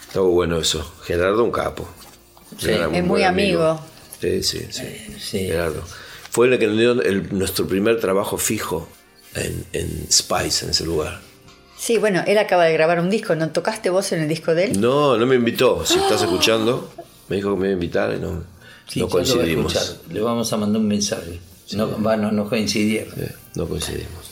estuvo 0.05 0.29
bueno 0.31 0.59
eso. 0.59 0.93
Gerardo, 1.05 1.41
un 1.45 1.51
capo. 1.51 1.87
Sí, 2.57 2.71
es 2.71 3.03
muy 3.05 3.23
amigo. 3.23 3.79
Sí, 4.19 4.43
sí, 4.43 4.67
sí. 4.69 4.83
sí. 5.19 5.39
Gerardo. 5.47 5.81
Fue 6.29 6.47
el 6.47 6.59
que 6.59 6.67
nos 6.67 6.77
dio 6.77 7.01
el- 7.01 7.33
nuestro 7.37 7.67
primer 7.67 7.99
trabajo 8.01 8.37
fijo 8.37 8.89
en, 9.35 9.65
en 9.73 10.07
Spice, 10.11 10.65
en 10.65 10.71
ese 10.71 10.85
lugar. 10.85 11.19
Sí, 11.77 11.97
bueno, 11.97 12.23
él 12.27 12.37
acaba 12.37 12.65
de 12.65 12.73
grabar 12.73 12.99
un 12.99 13.09
disco. 13.09 13.35
¿No 13.35 13.49
tocaste 13.49 13.89
vos 13.89 14.11
en 14.13 14.21
el 14.21 14.29
disco 14.29 14.53
de 14.55 14.65
él? 14.65 14.79
No, 14.79 15.17
no 15.17 15.25
me 15.25 15.35
invitó. 15.35 15.85
Si 15.85 15.95
estás 15.99 16.21
escuchando, 16.21 16.91
me 17.27 17.35
dijo 17.37 17.53
que 17.53 17.59
me 17.59 17.65
iba 17.67 17.71
a 17.71 17.73
invitar 17.73 18.13
y 18.15 18.19
no, 18.19 18.43
Sí, 18.87 18.99
no 19.01 19.07
a 19.07 19.09
coincidimos. 19.09 19.75
escuchar. 19.75 19.97
Le 20.13 20.21
vamos 20.21 20.51
a 20.53 20.57
mandar 20.57 20.81
un 20.81 20.87
mensaje. 20.87 21.39
No, 21.73 22.01
va, 22.01 22.15
no, 22.15 22.31
no 22.31 22.47
coincidieron. 22.47 23.13
Eh, 23.21 23.31
no 23.55 23.67
coincidimos. 23.67 24.31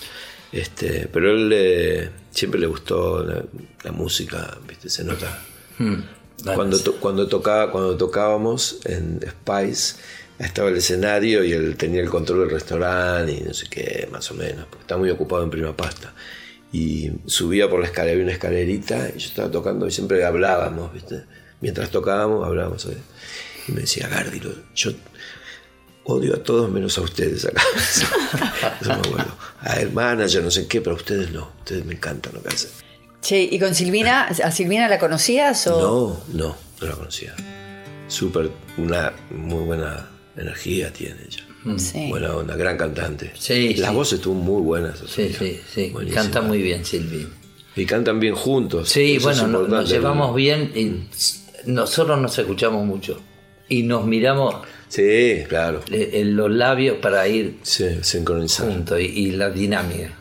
Este, 0.51 1.07
pero 1.11 1.31
él 1.31 1.49
eh, 1.53 2.09
siempre 2.31 2.59
le 2.59 2.67
gustó 2.67 3.23
la, 3.23 3.43
la 3.83 3.91
música, 3.91 4.57
¿viste? 4.67 4.89
Se 4.89 5.03
nota. 5.03 5.41
Hmm. 5.77 5.95
Bueno, 6.43 6.55
Cuando, 6.55 6.79
to- 6.79 6.95
cuando, 6.99 7.27
tocaba, 7.27 7.71
cuando 7.71 7.95
tocábamos 7.97 8.79
en 8.85 9.19
Spice, 9.21 9.95
estaba 10.45 10.69
el 10.69 10.77
escenario 10.77 11.43
y 11.43 11.53
él 11.53 11.75
tenía 11.77 12.01
el 12.01 12.09
control 12.09 12.41
del 12.41 12.49
restaurante 12.51 13.31
y 13.31 13.41
no 13.41 13.53
sé 13.53 13.67
qué, 13.69 14.07
más 14.11 14.29
o 14.31 14.33
menos, 14.33 14.65
porque 14.65 14.81
estaba 14.81 14.99
muy 14.99 15.09
ocupado 15.09 15.43
en 15.43 15.49
prima 15.49 15.75
pasta. 15.75 16.13
Y 16.73 17.11
subía 17.25 17.69
por 17.69 17.79
la 17.79 17.87
escalera, 17.87 18.13
había 18.13 18.23
una 18.23 18.33
escalerita 18.33 19.09
y 19.09 19.19
yo 19.19 19.27
estaba 19.27 19.51
tocando 19.51 19.87
y 19.87 19.91
siempre 19.91 20.23
hablábamos, 20.23 20.93
¿viste? 20.93 21.23
Mientras 21.59 21.89
tocábamos, 21.89 22.45
hablábamos. 22.45 22.81
¿sabes? 22.81 22.97
Y 23.67 23.73
me 23.73 23.81
decía, 23.81 24.07
Gardi, 24.07 24.41
yo 24.73 24.91
odio 26.05 26.35
a 26.35 26.43
todos 26.43 26.71
menos 26.71 26.97
a 26.97 27.01
ustedes 27.01 27.45
acá. 27.45 27.61
Eso 28.81 28.87
me 28.87 28.93
acuerdo. 28.93 29.37
A 29.59 29.79
el 29.79 29.91
manager, 29.91 30.43
no 30.43 30.49
sé 30.49 30.65
qué, 30.67 30.81
pero 30.81 30.95
a 30.95 30.97
ustedes 30.97 31.31
no. 31.31 31.51
Ustedes 31.59 31.85
me 31.85 31.93
encantan 31.93 32.33
lo 32.33 32.41
que 32.41 32.49
hacen. 32.49 32.71
Che, 33.21 33.43
¿y 33.43 33.59
con 33.59 33.75
Silvina? 33.75 34.23
¿A 34.23 34.51
Silvina 34.51 34.87
la 34.87 34.97
conocías 34.97 35.67
o...? 35.67 36.23
No, 36.33 36.45
no, 36.45 36.57
no 36.79 36.87
la 36.87 36.95
conocía. 36.95 37.35
Súper, 38.07 38.49
una 38.77 39.13
muy 39.29 39.63
buena 39.63 40.09
energía 40.37 40.91
tiene 40.93 41.17
ella. 41.27 41.77
Sí. 41.77 42.07
Buena 42.09 42.35
onda, 42.35 42.55
gran 42.55 42.77
cantante. 42.77 43.31
Sí, 43.37 43.75
Las 43.75 43.89
sí. 43.91 43.95
voces 43.95 44.13
estuvo 44.19 44.33
muy 44.35 44.61
buenas. 44.63 44.99
Sí, 45.07 45.31
sí, 45.37 45.59
sí. 45.71 45.89
Buenísima. 45.91 46.21
Canta 46.23 46.41
muy 46.41 46.61
bien, 46.61 46.83
Silvi. 46.85 47.27
Y 47.75 47.85
cantan 47.85 48.19
bien 48.19 48.35
juntos. 48.35 48.89
Sí, 48.89 49.15
Eso 49.17 49.23
bueno, 49.27 49.47
no- 49.47 49.67
nos 49.67 49.89
llevamos 49.89 50.35
bien 50.35 50.71
y 50.75 51.69
nosotros 51.69 52.19
nos 52.19 52.37
escuchamos 52.37 52.85
mucho. 52.85 53.21
Y 53.69 53.83
nos 53.83 54.05
miramos 54.05 54.55
Sí, 54.89 55.43
claro. 55.47 55.81
en 55.89 56.35
los 56.35 56.51
labios 56.51 56.97
para 56.97 57.25
ir 57.27 57.57
Sí, 57.61 57.85
sincronizar. 58.01 58.67
juntos 58.67 58.99
y, 58.99 59.03
y 59.05 59.31
la 59.31 59.49
dinámica. 59.49 60.17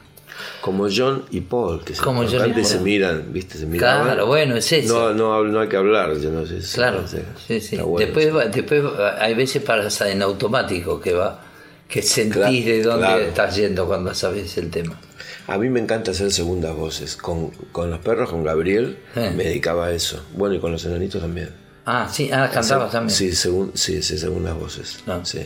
Como 0.61 0.89
John 0.95 1.25
y 1.31 1.41
Paul, 1.41 1.83
que 1.85 1.95
se, 1.95 2.03
Como 2.03 2.25
John 2.29 2.53
y 2.59 2.65
se 2.65 2.81
miran, 2.81 3.33
¿viste? 3.33 3.57
Se 3.59 3.65
miraban. 3.67 4.05
Claro, 4.05 4.27
bueno, 4.27 4.57
es 4.57 4.71
eso. 4.73 5.13
No, 5.15 5.43
no, 5.43 5.61
hay 5.61 5.69
que 5.69 5.77
hablar, 5.77 6.15
yo 6.19 6.31
no 6.31 6.45
sé. 6.47 6.59
Claro, 6.75 7.07
sí, 7.09 7.17
sí, 7.47 7.61
sí. 7.61 7.75
está 7.77 7.85
bueno. 7.87 8.05
después, 8.07 8.35
va- 8.37 8.45
después 8.47 8.85
va- 8.85 9.23
hay 9.23 9.35
veces 9.35 9.63
pasa 9.63 10.11
en 10.11 10.21
automático 10.23 11.01
que 11.01 11.15
va, 11.15 11.43
que 11.89 12.03
sentís 12.03 12.35
Claro, 12.37 12.53
de 12.53 12.83
dónde 12.83 13.07
claro. 13.07 13.23
estás 13.23 13.57
yendo 13.57 13.87
cuando 13.87 14.15
sabes 14.15 14.57
el 14.59 14.71
tema. 14.71 15.01
A 15.47 15.57
mí 15.59 15.69
me 15.71 15.81
encanta 15.81 16.11
hacer 16.13 16.31
segundas 16.31 16.77
voces. 16.77 17.17
Con, 17.17 17.49
con 17.73 17.91
los 17.91 17.99
perros, 18.01 18.29
con 18.31 18.45
Gabriel, 18.45 18.99
Eh. 19.17 19.33
me 19.35 19.45
dedicaba 19.45 19.87
a 19.87 19.93
eso. 19.93 20.23
Bueno, 20.35 20.55
y 20.55 20.61
con 20.61 20.71
los 20.73 20.85
enanitos 20.85 21.21
también. 21.23 21.49
Ah, 21.87 22.07
sí, 22.13 22.31
ah, 22.31 22.49
cantabas 22.53 22.93
también. 22.93 23.17
Sí, 23.17 23.31
segun- 23.33 23.73
sí, 23.75 24.03
sí, 24.03 24.19
segundas 24.19 24.55
voces. 24.57 24.99
Ah. 25.07 25.21
Sí, 25.25 25.41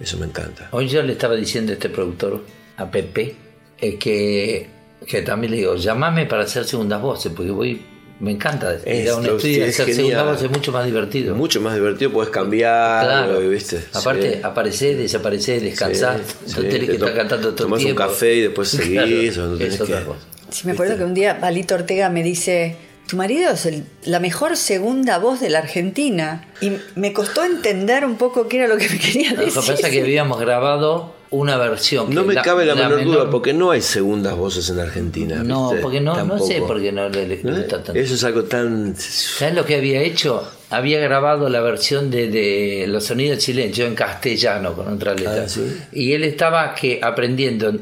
eso 0.00 0.16
me 0.16 0.24
encanta. 0.26 0.68
Hoy 0.72 0.88
yo 0.88 1.02
le 1.02 1.12
estaba 1.12 1.34
diciendo 1.36 1.70
a 1.72 1.74
este 1.74 1.90
productor, 1.90 2.42
a 2.78 2.90
Pepe, 2.90 3.36
eh, 3.80 3.96
que, 3.96 4.68
que 5.06 5.22
también 5.22 5.52
le 5.52 5.58
digo, 5.58 5.76
llamame 5.76 6.26
para 6.26 6.42
hacer 6.44 6.64
segundas 6.64 7.00
voces, 7.00 7.32
porque 7.34 7.50
voy, 7.50 7.80
me 8.20 8.32
encanta 8.32 8.76
ir 8.84 9.08
a 9.10 9.16
un 9.16 9.24
estudio 9.26 9.58
y 9.58 9.68
hacer 9.68 9.72
segundas 9.86 9.96
genial. 9.96 10.24
voces, 10.26 10.42
es 10.44 10.50
mucho 10.50 10.72
más 10.72 10.84
divertido. 10.84 11.34
Mucho 11.36 11.60
más 11.60 11.74
divertido, 11.74 12.10
puedes 12.12 12.30
cambiar, 12.30 13.04
Claro, 13.04 13.38
¿viste? 13.40 13.80
aparte 13.92 14.32
Sí. 14.34 14.40
aparecer, 14.42 14.96
desaparecer, 14.96 15.62
descansar, 15.62 16.18
Sí, 16.18 16.34
no 16.44 16.48
sí, 16.48 16.54
tenés 16.62 16.80
te 16.80 16.86
que 16.86 16.92
estar 16.94 17.14
cantando 17.14 17.48
todo 17.50 17.50
el 17.50 17.56
tomás 17.56 17.78
un 17.80 17.84
tiempo. 17.84 18.02
café 18.02 18.34
y 18.34 18.40
después 18.42 18.68
seguís, 18.70 19.38
o 19.38 19.46
no 19.46 19.56
es 19.64 19.80
otra 19.80 19.98
que- 20.00 20.04
cosa. 20.04 20.18
Sí, 20.50 20.66
me 20.66 20.72
acuerdo 20.72 20.96
que 20.96 21.04
un 21.04 21.14
día 21.14 21.38
Palito 21.40 21.74
Ortega 21.74 22.08
me 22.08 22.22
dice, 22.22 22.74
tu 23.06 23.16
marido 23.16 23.52
es 23.52 23.66
el- 23.66 23.84
la 24.04 24.18
mejor 24.18 24.56
segunda 24.56 25.18
voz 25.18 25.40
de 25.40 25.50
la 25.50 25.58
Argentina. 25.60 26.48
Y 26.60 26.72
me 26.96 27.12
costó 27.12 27.44
entender 27.44 28.04
un 28.04 28.16
poco 28.16 28.48
qué 28.48 28.56
era 28.58 28.66
lo 28.66 28.76
que 28.78 28.88
me 28.88 28.98
quería 28.98 29.30
Lo 29.30 29.36
que 29.40 29.44
decir. 29.44 29.54
pasa 29.54 29.74
es 29.74 29.80
que 29.92 30.00
habíamos 30.00 30.40
grabado 30.40 31.14
una 31.30 31.56
versión. 31.58 32.14
No 32.14 32.24
me 32.24 32.34
cabe 32.36 32.64
la, 32.64 32.74
menor, 32.74 32.98
menor- 33.00 33.04
duda, 33.04 33.30
porque 33.30 33.52
no 33.52 33.70
hay 33.70 33.82
segundas 33.82 34.34
voces 34.36 34.68
en 34.70 34.80
Argentina. 34.80 35.42
No, 35.44 35.68
¿viste? 35.70 35.82
porque 35.82 36.00
no, 36.00 36.24
no 36.24 36.38
sé 36.38 36.60
por 36.62 36.80
qué 36.80 36.90
no 36.90 37.08
le 37.08 37.40
¿No? 37.42 37.56
gusta 37.56 37.82
tanto. 37.82 37.92
Eso 38.00 38.14
es 38.14 38.24
algo 38.24 38.44
tan... 38.44 38.94
¿Sabes 38.96 39.54
lo 39.54 39.64
que 39.64 39.76
había 39.76 40.00
hecho? 40.02 40.42
Había 40.70 41.00
grabado 41.00 41.48
la 41.48 41.60
versión 41.60 42.10
de, 42.10 42.28
de 42.28 42.86
Los 42.88 43.04
Sonidos 43.04 43.42
Silencio 43.42 43.86
en 43.86 43.94
castellano 43.94 44.72
con 44.74 44.88
otra 44.92 45.14
letra. 45.14 45.44
Ah, 45.44 45.48
¿sí? 45.48 45.62
Y 45.92 46.12
él 46.12 46.24
estaba 46.24 46.74
que 46.74 47.00
aprendiendo 47.02 47.72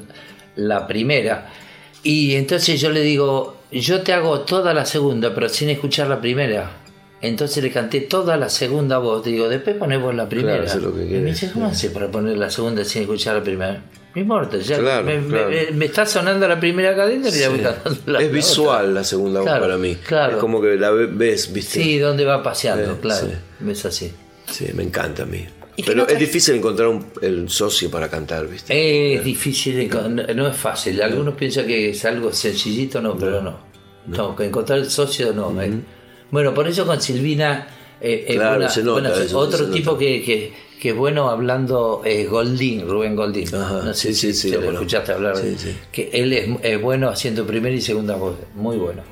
la 0.57 0.87
primera. 0.87 1.53
Y 2.03 2.35
entonces 2.35 2.81
yo 2.81 2.91
le 2.91 3.01
digo, 3.01 3.57
yo 3.73 4.03
te 4.03 4.13
hago 4.13 4.41
toda 4.41 4.73
la 4.75 4.85
segunda, 4.87 5.35
pero 5.35 5.49
sin 5.49 5.69
escuchar 5.71 6.09
la 6.09 6.21
primera. 6.21 6.71
Entonces 7.27 7.63
le 7.63 7.71
canté 7.71 8.01
toda 8.03 8.37
la 8.37 8.49
segunda 8.49 8.99
voz. 8.99 9.25
Digo, 9.25 9.49
después 9.49 9.77
ponemos 9.77 10.15
la 10.15 10.29
primera. 10.29 10.65
eso 10.65 10.79
es 10.79 10.83
lo 10.85 10.95
que 10.95 11.03
y 11.05 11.09
me 11.21 11.31
dice, 11.31 11.51
¿cómo 11.53 11.67
hace 11.67 11.91
para 11.91 12.11
poner 12.11 12.37
la 12.39 12.51
segunda 12.51 12.85
sin 12.85 13.03
escuchar 13.03 13.37
la 13.37 13.43
primera? 13.43 13.83
No 14.15 14.23
importa, 14.23 14.57
ya 14.57 14.79
Claro, 14.79 15.05
me, 15.05 15.21
me- 15.21 15.29
claro. 15.29 15.51
me- 15.51 15.71
me 15.73 15.85
está 15.85 16.07
sonando 16.07 16.49
la 16.49 16.59
primera 16.59 16.97
cadena 16.97 17.29
y 17.29 17.33
ya 17.33 17.51
voy 17.51 17.59
cantando 17.61 18.01
la 18.07 18.21
es 18.21 18.27
la 18.29 18.33
visual 18.33 18.81
otra. 18.87 18.93
la 18.95 19.05
segunda 19.05 19.41
voz 19.41 19.47
Claro, 19.49 19.63
para 19.63 19.77
mí. 19.77 19.95
claro. 20.07 20.33
Es 20.37 20.39
como 20.39 20.61
que 20.63 20.77
la 20.77 20.91
ve- 20.91 21.07
ves, 21.07 21.53
¿viste? 21.53 21.83
Sí, 21.83 21.99
donde 21.99 22.25
va 22.25 22.43
paseando, 22.43 22.93
Eh, 22.93 22.97
claro. 23.03 23.27
sí. 23.27 23.69
Es 23.71 23.85
así. 23.85 24.13
Sí, 24.51 24.67
me 24.73 24.85
encanta 24.85 25.25
a 25.25 25.27
mí. 25.27 25.45
¿Y 25.79 25.83
qué 25.83 25.91
Pero 25.93 26.09
es 26.09 26.19
difícil 26.19 26.55
encontrar 26.55 26.89
un, 26.89 27.05
el 27.21 27.51
socio 27.51 27.91
para 27.91 28.09
cantar, 28.09 28.47
¿viste? 28.49 29.15
Es 29.17 29.23
difícil, 29.23 29.79
encon- 29.91 30.35
no, 30.35 30.49
es 30.49 30.57
fácil. 30.57 31.03
Algunos 31.03 31.35
piensan 31.35 31.67
que 31.67 31.91
es 31.91 32.03
algo 32.07 32.33
sencillito, 32.33 33.03
no, 33.03 33.15
pero 33.19 33.43
no. 33.43 33.59
No, 34.07 34.35
que 34.35 34.45
encontrar 34.47 34.79
el 34.79 34.89
socio 34.89 35.35
no. 35.35 35.61
eh. 35.61 35.73
Bueno, 36.31 36.53
por 36.55 36.67
eso 36.69 36.87
con 36.87 37.01
Silvina 37.01 37.69
eh, 38.01 38.25
es 38.29 38.35
Claro, 38.37 38.57
buena- 38.57 38.71
se 38.71 38.83
nota 38.83 39.01
buena- 39.09 39.23
eso, 39.25 39.39
otro 39.39 39.67
se 39.67 39.73
tipo 39.73 39.93
nota. 39.93 40.01
que, 40.01 40.23
que, 40.23 40.53
que 40.81 40.89
es 40.91 40.97
bueno 40.97 41.31
hablando 41.31 42.03
es 42.05 42.29
Goldín, 42.29 42.87
Rubén 42.89 43.17
Goldín. 43.17 43.55
Ajá, 43.55 43.83
no 43.85 43.95
sé 43.95 44.09
sí, 44.13 44.15
sí, 44.15 44.33
si 44.35 44.49
sí, 44.49 44.51
lo 44.51 44.57
conozco. 44.61 44.75
escuchaste 44.83 45.13
hablar. 45.13 45.37
Sí, 45.37 45.55
sí. 45.59 45.77
Que 45.93 46.11
él 46.13 46.33
es, 46.33 46.49
es 46.63 46.81
bueno 46.83 47.09
haciendo 47.09 47.47
primera 47.47 47.75
y 47.75 47.81
segunda 47.81 48.17
voz. 48.17 48.37
Muy 48.55 48.77
bueno. 48.77 49.03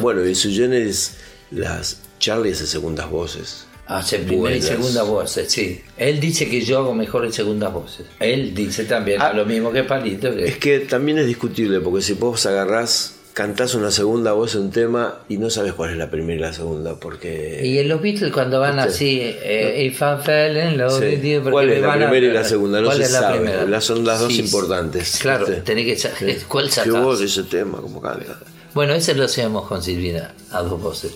Bueno, 0.00 0.24
y 0.26 0.34
su 0.34 0.50
es 0.72 1.16
las 1.50 2.00
Charlie 2.18 2.52
hace 2.52 2.66
segundas 2.66 3.08
voces. 3.10 3.66
Hace 3.86 4.18
primera 4.18 4.56
y 4.56 4.60
segunda 4.62 5.02
voces, 5.04 5.50
sí. 5.52 5.80
Él 5.96 6.18
dice 6.18 6.48
que 6.50 6.60
yo 6.60 6.78
hago 6.78 6.92
mejor 6.94 7.24
en 7.24 7.32
segundas 7.32 7.72
voces. 7.72 8.06
Él 8.18 8.52
dice 8.54 8.84
también 8.84 9.20
Ah. 9.22 9.32
lo 9.32 9.46
mismo 9.46 9.70
que 9.70 9.84
Palito. 9.84 10.34
Que, 10.34 10.44
Es 10.46 10.56
que 10.58 10.80
también 10.80 11.18
es 11.18 11.26
discutible, 11.26 11.80
porque 11.80 12.02
si 12.02 12.14
vos 12.14 12.44
agarrás, 12.46 13.15
cantás 13.36 13.74
una 13.74 13.90
segunda 13.90 14.32
voz 14.32 14.54
en 14.54 14.62
un 14.62 14.70
tema 14.70 15.18
y 15.28 15.36
no 15.36 15.50
sabes 15.50 15.74
cuál 15.74 15.90
es 15.90 15.98
la 15.98 16.10
primera 16.10 16.38
y 16.38 16.40
la 16.40 16.54
segunda, 16.54 16.94
porque... 16.98 17.60
Y 17.62 17.76
en 17.78 17.86
los 17.86 18.00
Beatles 18.00 18.32
cuando 18.32 18.60
van 18.60 18.78
así, 18.78 19.20
eh, 19.22 19.84
If 19.84 20.00
I 20.00 20.24
fell 20.24 20.56
in 20.56 20.78
love 20.78 20.98
Sí. 20.98 21.04
with 21.04 21.22
you, 21.22 21.34
porque 21.42 21.50
¿Cuál 21.52 21.68
es 21.70 21.80
la 21.82 21.86
van 21.86 22.02
a- 22.02 22.08
primera 22.10 22.32
y 22.32 22.34
la 22.34 22.44
segunda? 22.44 22.80
No 22.80 22.86
¿Cuál 22.86 22.96
se 22.96 23.02
es 23.04 23.12
la 23.12 23.20
sabe. 23.20 23.38
primera? 23.40 23.66
Las 23.66 23.84
son 23.84 24.06
las 24.06 24.20
dos 24.20 24.32
Sí, 24.32 24.40
importantes. 24.40 25.18
Claro, 25.20 25.44
¿viste? 25.44 25.60
tenés 25.60 25.84
que 25.84 25.96
saber 25.98 26.38
cuál 26.48 26.64
Qué 26.64 26.72
sacás. 26.72 27.02
voz 27.04 27.20
ese 27.20 27.42
tema, 27.42 27.78
como 27.82 28.00
canta. 28.00 28.38
Bueno, 28.72 28.94
ese 28.94 29.14
lo 29.14 29.24
hacemos 29.24 29.66
con 29.68 29.82
Silvina, 29.82 30.34
a 30.50 30.62
dos 30.62 30.80
voces. 30.80 31.12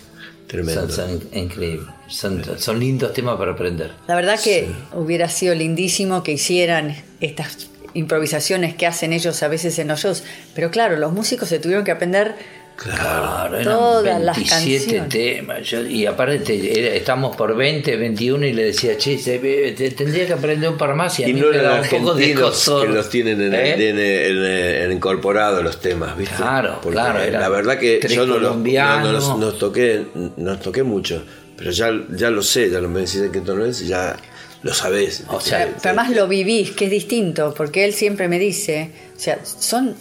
Tremendo. 0.47 0.91
Son, 0.91 1.09
son 1.09 1.23
increíbles. 1.33 1.89
Son, 2.09 2.43
son 2.59 2.79
lindos 2.79 3.15
temas 3.15 3.39
para 3.39 3.53
aprender. 3.53 3.93
La 4.07 4.15
verdad 4.17 4.39
que 4.45 4.69
hubiera 4.93 5.27
sido 5.31 5.55
lindísimo 5.55 6.23
que 6.23 6.33
hicieran 6.33 6.95
estas 7.23 7.71
improvisaciones 7.95 8.75
que 8.75 8.87
hacen 8.87 9.13
ellos 9.13 9.43
a 9.43 9.49
veces 9.49 9.79
en 9.79 9.89
los 9.89 10.01
shows. 10.01 10.23
Pero 10.55 10.71
claro, 10.71 10.97
los 10.97 11.13
músicos 11.13 11.49
se 11.49 11.59
tuvieron 11.59 11.85
que 11.85 11.91
aprender 11.93 12.35
Claro, 12.83 13.57
eran 13.59 13.65
Todas 13.77 14.23
las 14.23 14.37
27 14.37 14.85
canciones. 14.87 15.09
temas. 15.11 15.63
Yo- 15.69 15.83
y 15.85 16.07
aparte, 16.07 16.39
te- 16.39 16.81
era- 16.81 16.95
estamos 16.95 17.37
por 17.37 17.55
20, 17.55 17.95
21 17.97 18.47
y 18.47 18.55
le 18.55 18.65
decía, 18.65 18.97
che, 18.97 19.17
te- 19.19 19.91
tendría 19.91 20.27
que 20.27 20.33
aprender 20.33 20.71
un 20.71 20.79
par 20.79 20.95
más. 20.95 21.19
Y 21.21 21.25
a 21.25 21.29
Y 21.29 21.35
mí 21.35 21.41
no 21.41 21.49
me 21.49 21.57
eran 21.57 21.65
daba 21.67 21.83
un 21.83 21.89
poco 21.89 22.15
de 22.15 22.33
cosor. 22.33 22.87
que 22.87 22.95
los 22.95 23.11
tienen 23.11 23.39
en, 23.39 23.55
¿Eh? 23.55 23.75
en- 23.91 23.99
en- 23.99 24.83
en 24.85 24.93
incorporado 24.93 25.63
los 25.63 25.79
temas, 25.79 26.17
¿viste? 26.17 26.37
Claro, 26.37 26.79
Porque 26.83 26.95
claro, 26.95 27.19
La 27.31 27.49
verdad 27.51 27.79
que 27.79 28.01
yo 28.09 28.25
no, 28.25 28.39
los- 28.39 28.57
no, 28.57 29.01
no 29.01 29.13
los- 29.13 29.37
nos 29.37 29.59
toqué, 29.59 30.07
nos 30.39 30.61
toqué 30.61 30.83
mucho, 30.83 31.23
pero 31.59 31.73
ya, 31.73 31.91
ya 32.17 32.31
lo 32.31 32.41
sé, 32.43 32.71
ya 32.71 32.81
lo 32.81 32.89
me 32.89 33.01
decís 33.01 33.23
que 33.31 33.43
tono 33.43 33.67
es, 33.67 33.87
ya 33.87 34.17
lo 34.63 34.75
sabés. 34.75 35.25
O 35.29 35.41
sea, 35.41 35.67
Pero 35.67 35.79
además 35.85 36.11
lo 36.11 36.29
vivís, 36.29 36.73
que 36.73 36.87
es 36.87 36.91
distinto, 36.91 37.55
porque 37.57 37.85
él 37.85 37.93
siempre 37.95 38.29
me 38.29 38.39
dice, 38.39 38.91
o 39.17 39.21
sea, 39.21 39.39
son 39.45 39.95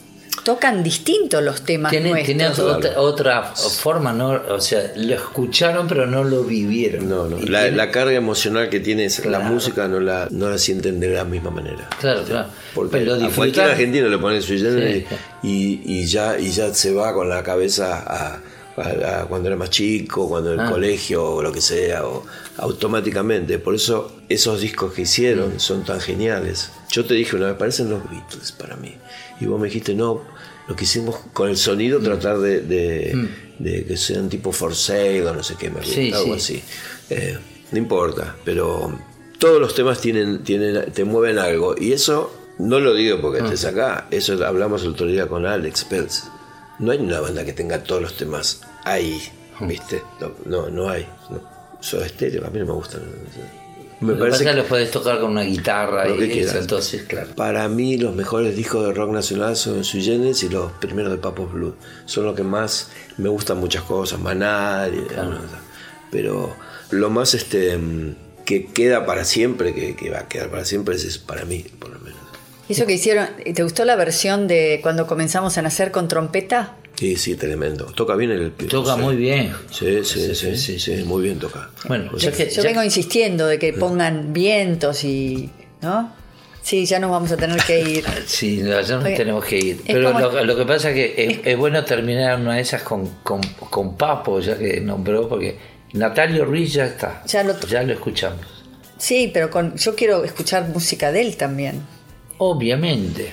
tocan 0.44 0.84
distintos 0.84 1.44
los 1.44 1.64
temas 1.64 1.90
Tiene, 1.92 2.10
nuestros. 2.12 2.26
tiene 2.26 2.48
otra, 2.48 3.02
otra 3.02 3.44
forma, 3.44 4.14
¿no? 4.14 4.40
O 4.50 4.62
sea, 4.62 4.94
lo 4.96 5.14
escucharon 5.14 5.86
pero 5.88 6.06
no 6.08 6.24
lo 6.24 6.44
vivieron. 6.44 7.10
no, 7.10 7.28
no. 7.28 7.38
La, 7.40 7.64
tiene- 7.64 7.72
la 7.78 7.92
carga 7.92 8.14
emocional 8.14 8.70
que 8.70 8.80
tiene 8.80 9.08
la 9.26 9.40
música 9.42 9.88
no 9.90 10.00
la, 10.00 10.28
no 10.32 10.50
la 10.50 10.58
sienten 10.58 11.00
de 11.02 11.10
la 11.10 11.26
misma 11.26 11.52
manera. 11.52 11.90
Claro, 12.00 12.24
claro. 12.24 12.48
Porque 12.74 12.98
pero 13.00 13.16
a 13.16 13.18
cualquier 13.18 13.30
disfrutar. 13.46 13.70
argentino 13.72 14.08
le 14.08 14.18
pone 14.18 14.42
su 14.42 14.58
Sí. 14.58 15.06
y, 15.44 15.82
y 15.86 16.06
ya 16.06 16.40
y 16.40 16.50
ya 16.52 16.74
se 16.74 16.94
va 16.94 17.14
con 17.14 17.28
la 17.28 17.44
cabeza 17.44 18.00
a, 18.08 18.40
a- 18.80 19.22
a 19.22 19.26
cuando 19.26 19.48
era 19.50 19.56
más 19.58 19.70
chico, 19.70 20.28
cuando 20.30 20.54
en 20.54 20.60
el 20.60 20.66
Ah. 20.68 20.70
colegio 20.72 21.24
o 21.24 21.42
lo 21.42 21.52
que 21.52 21.62
sea, 21.62 22.06
o 22.08 22.26
automáticamente. 22.58 23.60
Por 23.60 23.76
eso 23.76 24.22
esos 24.30 24.62
discos 24.62 24.94
que 24.94 25.02
hicieron 25.04 25.56
Mm. 25.56 25.60
son 25.60 25.84
tan 25.84 26.00
geniales. 26.00 26.70
Yo 26.92 27.06
te 27.06 27.14
dije 27.14 27.36
una 27.36 27.48
vez, 27.48 27.56
parecen 27.58 27.90
los 27.90 28.02
Beatles 28.10 28.52
para 28.54 28.76
mí. 28.76 28.96
Y 29.42 29.46
vos 29.46 29.60
me 29.60 29.68
dijiste, 29.68 29.94
no, 29.94 30.24
lo 30.68 30.76
que 30.76 30.84
hicimos 30.86 31.16
con 31.34 31.48
el 31.50 31.56
Mm. 31.56 31.58
sonido, 31.58 32.00
tratar 32.00 32.40
de, 32.40 32.62
de- 32.62 33.30
de 33.60 33.86
que 33.86 33.98
sean 33.98 34.30
tipo 34.30 34.52
for 34.52 34.74
sale 34.76 35.26
o 35.28 35.34
no 35.34 35.44
sé 35.44 35.56
qué, 35.60 35.70
me 35.70 35.84
Sí, 35.84 36.12
algo 36.14 36.38
sí. 36.40 36.62
así. 36.62 36.64
Eh, 37.10 37.38
no 37.72 37.78
importa, 37.78 38.36
pero 38.46 38.98
todos 39.38 39.60
los 39.60 39.76
temas 39.76 40.00
tienen, 40.00 40.44
tienen, 40.44 40.92
te 40.94 41.04
mueven 41.04 41.38
algo. 41.40 41.76
Y 41.78 41.92
eso 41.94 42.34
no 42.60 42.80
lo 42.80 42.94
digo 42.94 43.20
porque 43.22 43.42
Ah. 43.42 43.46
estés 43.46 43.66
acá, 43.66 44.08
eso 44.12 44.34
hablamos 44.46 44.84
el 44.84 44.90
otro 44.90 45.08
día 45.08 45.28
con 45.28 45.46
Alex 45.46 45.84
Peltz. 45.86 46.24
No 46.80 46.92
hay 46.92 47.00
una 47.00 47.20
banda 47.20 47.44
que 47.44 47.52
tenga 47.54 47.84
todos 47.84 48.02
los 48.02 48.16
temas 48.16 48.62
ahí, 48.86 49.22
Ah. 49.60 49.66
¿viste? 49.66 50.04
No, 50.20 50.32
no, 50.46 50.70
no 50.70 50.90
hay. 50.90 51.08
No. 51.30 51.42
Soda 51.82 52.06
estéreo, 52.06 52.46
a 52.46 52.50
mí 52.50 52.60
no 52.60 52.66
me 52.66 52.72
gustan. 52.74 53.02
Me 54.02 54.14
Lo 54.14 54.20
parece 54.20 54.46
que 54.46 54.52
que 54.52 54.56
lo 54.56 54.64
puedes 54.66 54.92
tocar 54.92 55.20
con 55.20 55.32
una 55.32 55.42
guitarra 55.42 56.06
Lo 56.08 56.16
y 56.16 56.20
que 56.20 56.24
eso, 56.26 56.34
quieras. 56.34 56.56
entonces, 56.56 57.04
claro. 57.04 57.28
para 57.36 57.68
mí 57.68 57.98
los 57.98 58.16
mejores 58.16 58.56
discos 58.56 58.86
de 58.88 58.94
rock 58.94 59.12
nacional 59.12 59.58
son 59.58 59.84
Sui 59.84 60.02
Generis 60.02 60.42
y 60.44 60.50
los 60.50 60.72
primeros 60.74 61.12
de 61.12 61.18
Papos 61.18 61.52
Blue. 61.52 61.76
Son 62.06 62.24
los 62.24 62.34
que 62.36 62.44
más 62.44 62.92
me 63.18 63.28
gustan 63.28 63.58
muchas 63.60 63.84
cosas, 63.84 64.18
Maná, 64.20 64.88
y- 64.94 65.06
pero 66.12 66.56
lo 66.92 67.10
más 67.10 67.34
este 67.34 67.78
mm, 67.78 68.16
que 68.46 68.66
queda 68.68 69.06
para 69.06 69.26
siempre, 69.26 69.74
que, 69.74 69.96
que 69.96 70.10
va 70.10 70.20
a 70.20 70.28
quedar 70.28 70.50
para 70.50 70.66
siempre, 70.66 70.96
es 70.96 71.04
eso, 71.04 71.22
para 71.26 71.46
mí, 71.46 71.66
por 71.80 71.90
lo 71.92 72.00
menos. 72.00 72.20
Eso 72.68 72.86
que 72.86 72.94
hicieron, 72.94 73.28
¿te 73.54 73.64
gustó 73.64 73.84
la 73.84 73.96
versión 73.96 74.48
de 74.48 74.80
cuando 74.82 75.08
comenzamos 75.08 75.58
a 75.58 75.62
nacer 75.62 75.92
con 75.92 76.08
trompeta? 76.08 76.76
Sí, 77.00 77.16
sí, 77.16 77.38
tremendo. 77.38 77.86
Toca 77.86 78.16
bien 78.18 78.32
el 78.32 78.52
Toca 78.52 78.98
muy 78.98 79.16
bien. 79.16 79.54
Sí, 79.72 80.04
sí, 80.04 80.36
sí, 80.36 80.58
sí, 80.58 80.78
sí, 80.80 81.04
muy 81.06 81.24
bien 81.24 81.40
toca. 81.40 81.70
Bueno, 81.88 82.12
O 82.14 82.18
ya 82.18 82.30
sea, 82.34 82.46
que- 82.46 82.54
Yo 82.54 82.62
ya- 82.62 82.68
vengo 82.70 82.84
insistiendo 82.84 83.48
de 83.48 83.58
que 83.58 83.72
pongan 83.72 84.34
vientos 84.34 85.06
y. 85.06 85.50
¿No? 85.82 86.12
Sí, 86.62 86.86
ya 86.86 87.00
nos 87.00 87.10
vamos 87.10 87.32
a 87.32 87.38
tener 87.38 87.62
que 87.64 87.80
ir. 87.80 88.04
Sí, 88.28 88.58
no, 88.62 88.82
ya 88.82 88.96
nos 88.98 89.06
tenemos 89.06 89.46
que 89.46 89.58
ir. 89.58 89.82
Pero 89.88 90.12
como- 90.12 90.20
lo, 90.20 90.44
lo 90.44 90.58
que 90.58 90.66
pasa 90.66 90.90
es 90.90 90.96
que 90.96 91.24
es, 91.26 91.40
es 91.46 91.58
bueno 91.58 91.86
terminar 91.86 92.38
una 92.38 92.56
de 92.56 92.62
esas 92.64 92.82
con, 92.84 93.08
con, 93.24 93.40
con 93.70 93.96
Papo, 93.96 94.42
ya 94.42 94.58
que 94.58 94.82
nombró, 94.82 95.30
porque 95.30 95.58
Natalio 95.94 96.44
Ruiz 96.44 96.74
ya 96.74 96.86
está. 96.86 97.24
Ya 97.26 97.44
lo- 97.44 97.54
escuchamos. 97.94 98.46
Sí, 98.98 99.32
pero 99.34 99.50
con, 99.50 99.78
yo 99.78 99.96
quiero 99.96 100.26
escuchar 100.26 100.68
música 100.68 101.14
de 101.14 101.22
él 101.22 101.38
también. 101.38 101.82
Obviamente. 102.40 103.32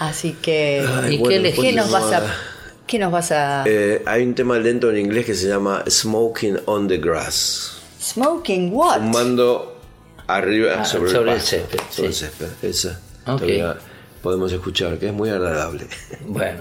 Así 0.00 0.32
que. 0.42 0.84
Ay, 0.86 1.14
¿Y 1.14 1.18
bueno, 1.18 1.28
qué 1.30 1.38
le- 1.40 1.52
¿Qué 1.54 1.72
nos 1.72 1.90
vas 1.90 2.12
a- 2.12 2.18
a.? 2.18 2.36
¿Qué 2.86 2.98
nos 2.98 3.10
vas 3.10 3.32
a.? 3.32 3.64
Eh, 3.66 4.02
hay 4.06 4.22
un 4.22 4.34
tema 4.34 4.58
lento 4.58 4.90
en 4.90 4.98
inglés 4.98 5.26
que 5.26 5.34
se 5.34 5.48
llama 5.48 5.82
Smoking 5.88 6.58
on 6.66 6.86
the 6.86 6.98
Grass. 6.98 7.78
Smoking 8.00 8.72
what? 8.72 8.98
Fumando 8.98 9.76
arriba 10.28 10.74
Ah, 10.80 10.84
sobre, 10.84 11.10
sobre 11.10 11.32
el 11.32 11.40
césped, 11.40 11.80
Sobre 11.90 12.08
el 12.08 12.14
césped, 12.14 12.46
esa. 12.62 13.00
Ok. 13.26 13.40
Todavía 13.40 13.76
podemos 14.22 14.52
escuchar, 14.52 14.98
que 14.98 15.06
es 15.08 15.12
muy 15.12 15.30
agradable. 15.30 15.86
Bueno, 16.26 16.60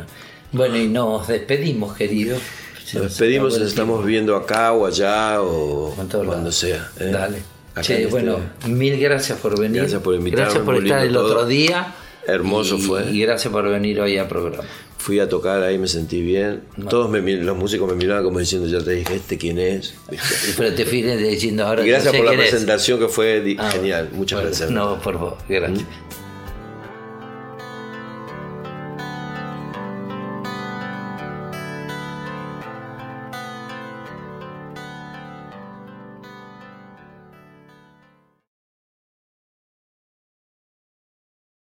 bueno, 0.52 0.78
y 0.78 0.88
nos 0.88 1.28
despedimos, 1.28 1.96
querido. 1.96 2.38
Se 2.84 2.98
Nos 2.98 3.08
despedimos, 3.10 3.58
nos 3.60 3.68
estamos 3.68 4.06
viendo 4.06 4.36
acá 4.36 4.72
o 4.74 4.86
allá 4.86 5.42
o 5.42 5.96
cuando 6.26 6.52
sea. 6.52 6.90
¿eh? 7.00 7.10
Dale. 7.12 7.38
Che, 7.82 7.96
este- 8.04 8.08
bueno, 8.08 8.38
mil 8.68 8.98
gracias 9.00 9.38
por 9.40 9.60
venir. 9.60 9.82
Gracias 9.82 10.02
por 10.02 10.16
invitarme, 10.16 10.44
Gracias 10.46 10.64
por 10.64 10.76
estar 10.84 11.04
el 11.06 11.14
todo. 11.14 11.26
otro 11.26 11.46
día. 11.46 11.94
Hermoso 12.28 12.78
Y- 12.78 12.82
fue. 12.82 13.12
Y 13.12 13.22
gracias 13.22 13.52
por 13.52 13.68
venir 13.70 14.00
hoy 14.00 14.18
al 14.18 14.28
programa. 14.28 14.64
Fui 15.06 15.20
a 15.20 15.30
tocar 15.30 15.62
ahí, 15.62 15.78
me 15.78 15.88
sentí 15.88 16.24
bien. 16.24 16.64
Todos 16.90 17.12
me, 17.12 17.20
los 17.22 17.56
músicos 17.56 17.88
me 17.88 17.94
miraban 17.96 18.24
como 18.24 18.40
diciendo, 18.40 18.68
ya 18.68 18.84
te 18.84 18.90
dije, 18.90 19.18
¿este 19.18 19.38
quién 19.38 19.60
es? 19.60 19.94
Pero 20.58 20.74
te 20.74 20.84
fui 20.84 21.04
diciendo 21.04 21.64
ahora 21.64 21.86
Y 21.86 21.90
gracias 21.90 22.06
no 22.06 22.12
sé 22.14 22.18
por 22.18 22.26
la 22.26 22.34
es. 22.44 22.50
presentación 22.50 23.00
que 23.00 23.08
fue 23.08 23.56
Ah, 23.60 23.70
genial. 23.70 24.10
Muchas 24.14 24.38
bueno, 24.40 24.50
gracias. 24.50 24.72
No, 24.72 25.00
por 25.00 25.14
favor, 25.14 25.38
gracias. 25.48 25.86